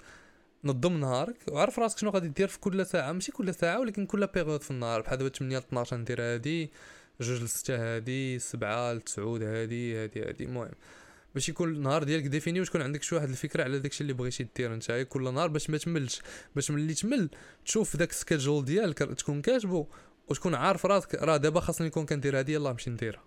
نظم 0.65 1.01
نهارك 1.01 1.37
وعرف 1.49 1.79
راسك 1.79 1.99
شنو 1.99 2.11
غادي 2.11 2.29
دير 2.29 2.49
في 2.49 2.59
كل 2.59 2.87
ساعة. 2.87 3.13
ماشي 3.13 3.33
كل 3.33 3.55
ساعة 3.55 3.81
ولكن 3.81 4.07
كل 4.07 4.27
période 4.27 4.63
في 4.63 4.71
النهار. 4.71 5.01
بحال 5.01 5.19
دابا 5.19 5.31
8 5.31 5.59
ل 5.59 5.61
12 5.61 5.97
ندير 5.97 6.23
هادي 6.23 6.71
جوج 7.21 7.43
ل 7.43 7.49
6 7.49 7.77
هادي 7.77 8.39
7 8.39 8.93
ل 8.93 9.01
9 9.01 9.39
هادي 9.43 9.97
هادي 9.97 10.23
هادي. 10.23 10.45
المهم. 10.45 10.71
باش 11.37 11.49
يكون 11.49 11.69
النهار 11.69 12.05
ديالك 12.05 12.27
défini 12.27 12.61
وتكون 12.61 12.83
عندك 12.83 13.03
شي 13.03 13.15
واحد 13.15 13.29
الفكرة 13.29 13.65
على 13.65 13.79
داكشي 13.79 14.01
اللي 14.01 14.13
بغيتي 14.13 14.47
دير 14.57 14.75
نتايا 14.75 15.03
كل 15.03 15.35
نهار 15.35 15.49
باش 15.49 15.71
ما 15.71 15.79
تملش 15.79 16.21
باش 16.55 16.71
ملي 16.71 16.95
تمل 16.95 17.31
تشوف 17.65 17.97
داك 17.97 18.11
ال 18.11 18.17
schedule 18.17 18.65
ديالك 18.65 18.99
تكون 18.99 19.43
كاتبو 19.43 19.87
وتكون 20.29 20.55
عارف 20.55 20.87
راسك 20.87 21.15
راه 21.15 21.37
دابا 21.37 21.61
خاصني 21.61 21.87
نكون 21.87 22.07
كندير 22.07 22.39
هادي 22.39 22.53
يلاه 22.53 22.71
نمشي 22.71 22.91
نديرها. 22.91 23.25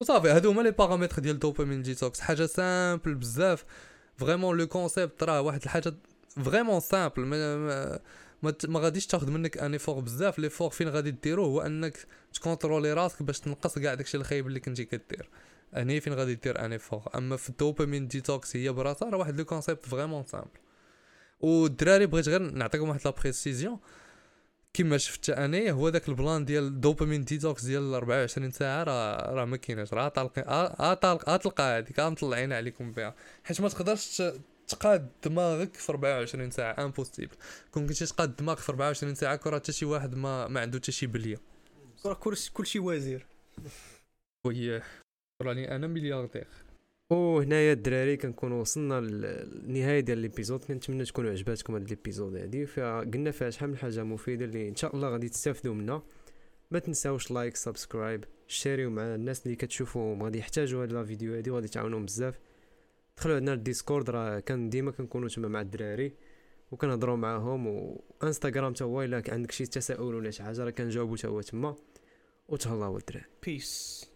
وصافي 0.00 0.28
هادو 0.28 0.50
هما 0.50 0.62
les 0.62 0.70
paramètres 0.70 1.22
ديال 1.22 1.34
ال 1.34 1.39
dopamine 1.39 1.82
detox 1.82 2.20
حاجة 2.20 2.46
simple 2.46 3.14
بزاف. 3.14 3.64
vraiment 4.16 4.58
le 4.58 4.66
concept 4.66 5.22
راه 5.22 5.40
واحد 5.40 5.62
الحاجة 5.62 5.94
vraiment 6.44 6.80
simple 6.80 7.22
ما 7.22 7.56
ما, 7.56 8.00
ما, 8.42 8.54
ما 8.68 8.80
غاديش 8.80 9.06
تاخذ 9.06 9.30
منك 9.30 9.58
un 9.58 9.72
effort 9.72 10.00
بزاف. 10.00 10.38
l'effort 10.38 10.70
فين 10.70 10.88
غادي 10.88 11.10
ديرو 11.10 11.44
هو 11.44 11.60
انك 11.60 12.06
ت 12.32 12.38
contrôler 12.38 12.92
راسك 12.92 13.22
باش 13.22 13.40
تنقص 13.40 13.78
كاع 13.78 13.94
داكشي 13.94 14.16
الخايب 14.16 14.46
اللي 14.46 14.60
كنتي 14.60 14.84
كدير. 14.84 15.28
هنا 15.74 16.00
فين 16.00 16.12
غادي 16.12 16.34
دير 16.34 16.64
un 16.64 16.72
effort 16.72 17.08
أما 17.14 17.36
في 17.36 17.48
ال 17.50 17.56
dopamine 17.56 18.08
detox 18.08 18.56
هي 18.56 18.72
براسها 18.72 19.10
راه 19.10 19.18
واحد 19.18 19.36
le 19.36 19.44
concept 19.44 19.86
vraiment 19.86 20.24
simple. 20.24 20.48
والدراري 21.40 22.06
بغيت 22.06 22.28
غير 22.28 22.42
نعطيكم 22.42 22.88
واحد 22.88 23.00
la 23.04 23.10
précision. 23.10 23.78
كما 24.74 24.98
شفت 24.98 25.30
أنا 25.30 25.70
هو 25.70 25.88
داك 25.88 26.08
ال 26.08 26.15
plan 26.15 26.44
ديال 26.44 26.64
ال 26.64 26.71
dopamine 26.71 27.24
detox 27.24 27.64
ديال 27.64 27.94
24 27.94 28.50
ساعة 28.50 28.82
راه 28.82 29.34
راه 29.34 29.44
ما 29.44 29.56
كايناش. 29.56 29.92
راه 29.94 30.08
طالق 30.08 30.38
آه 30.38 30.94
طالق 30.94 31.28
آه 31.28 31.36
تلقى 31.36 31.78
هذيك 31.78 32.00
مطلعين 32.00 32.52
عليكم 32.52 32.92
بها. 32.92 33.14
حيت 33.44 33.60
ما 33.60 33.68
تقدرش 33.68 34.22
تقاد 34.68 35.10
دماغك 35.24 35.74
في 35.74 35.92
24 35.92 36.50
ساعة. 36.50 36.84
impossible 36.84 37.36
كون 37.70 37.86
كنتي 37.86 38.06
تقاد 38.06 38.36
دماغك 38.36 38.58
في 38.58 38.68
24 38.68 39.14
ساعة 39.14 39.36
كون 39.36 39.52
راه 39.52 39.58
حتى 39.58 39.72
شي 39.72 39.84
واحد 39.84 40.14
ما 40.14 40.48
ما 40.48 40.60
عنده 40.60 40.78
حتى 40.78 40.92
شي 40.92 41.06
بلية. 41.06 41.40
راه 42.06 42.20
كلشي 42.54 42.78
وزير. 42.78 43.26
oui 44.46 44.82
راني 45.42 45.76
أنا 45.76 45.86
ملياردير. 45.86 46.46
وهنايا 47.10 47.72
الدراري 47.72 48.16
كنكونوا 48.16 48.60
وصلنا 48.60 49.00
للنهايه 49.00 50.00
ديال 50.00 50.18
l'épisode 50.18 50.64
كنتمنى 50.64 51.04
تكونوا 51.04 51.30
عجباتكم 51.30 51.74
هاد 51.74 51.88
l'épisode 51.88 52.36
هادي. 52.36 52.66
فيها 52.66 53.00
قلنا 53.00 53.30
فيها 53.30 53.50
شحال 53.50 53.70
من 53.70 53.76
حاجة 53.76 54.04
مفيدة 54.04 54.44
اللي 54.44 54.68
إن 54.68 54.76
شاء 54.76 54.96
الله 54.96 55.08
غادي 55.08 55.28
تستافدوا 55.28 55.74
منها. 55.74 56.02
ما 56.70 56.78
تنساوش 56.78 57.30
like 57.30 57.56
subscribe 57.56 58.24
شيريو 58.46 58.90
مع 58.90 59.02
الناس 59.14 59.46
اللي 59.46 59.56
كتشوفوا 59.56 60.24
غادي 60.24 60.38
يحتاجوا 60.38 60.82
هاد 60.82 60.92
la 60.92 61.04
vidéo 61.04 61.34
هادي 61.34 61.50
وغادي 61.50 61.68
تعاونهم 61.68 62.04
بزاف. 62.04 62.38
دخلوا 63.16 63.36
عندنا 63.36 63.54
الديسكورد 63.54 64.10
راه 64.10 64.40
كان 64.40 64.70
ديما 64.70 64.90
كنكونوا 64.90 65.28
تما 65.28 65.48
مع 65.48 65.60
الدراري 65.60 66.12
وكنهضروا 66.70 67.16
معاهم. 67.16 67.66
وإنستغرام 67.66 68.72
تا 68.72 68.84
هو 68.84 69.02
إلا 69.02 69.22
عندك 69.28 69.50
شي 69.50 69.66
تساؤل 69.66 70.14
ولا 70.14 70.30
شي 70.30 70.42
حاجة 70.42 70.64
راه 70.64 70.70
كنجاوبوا 70.70 71.16
تا 71.16 71.28
هو 71.28 71.40
تما. 71.40 71.76
وتهلاو 72.48 72.96
الدراري. 72.96 73.26
peace 73.46 74.11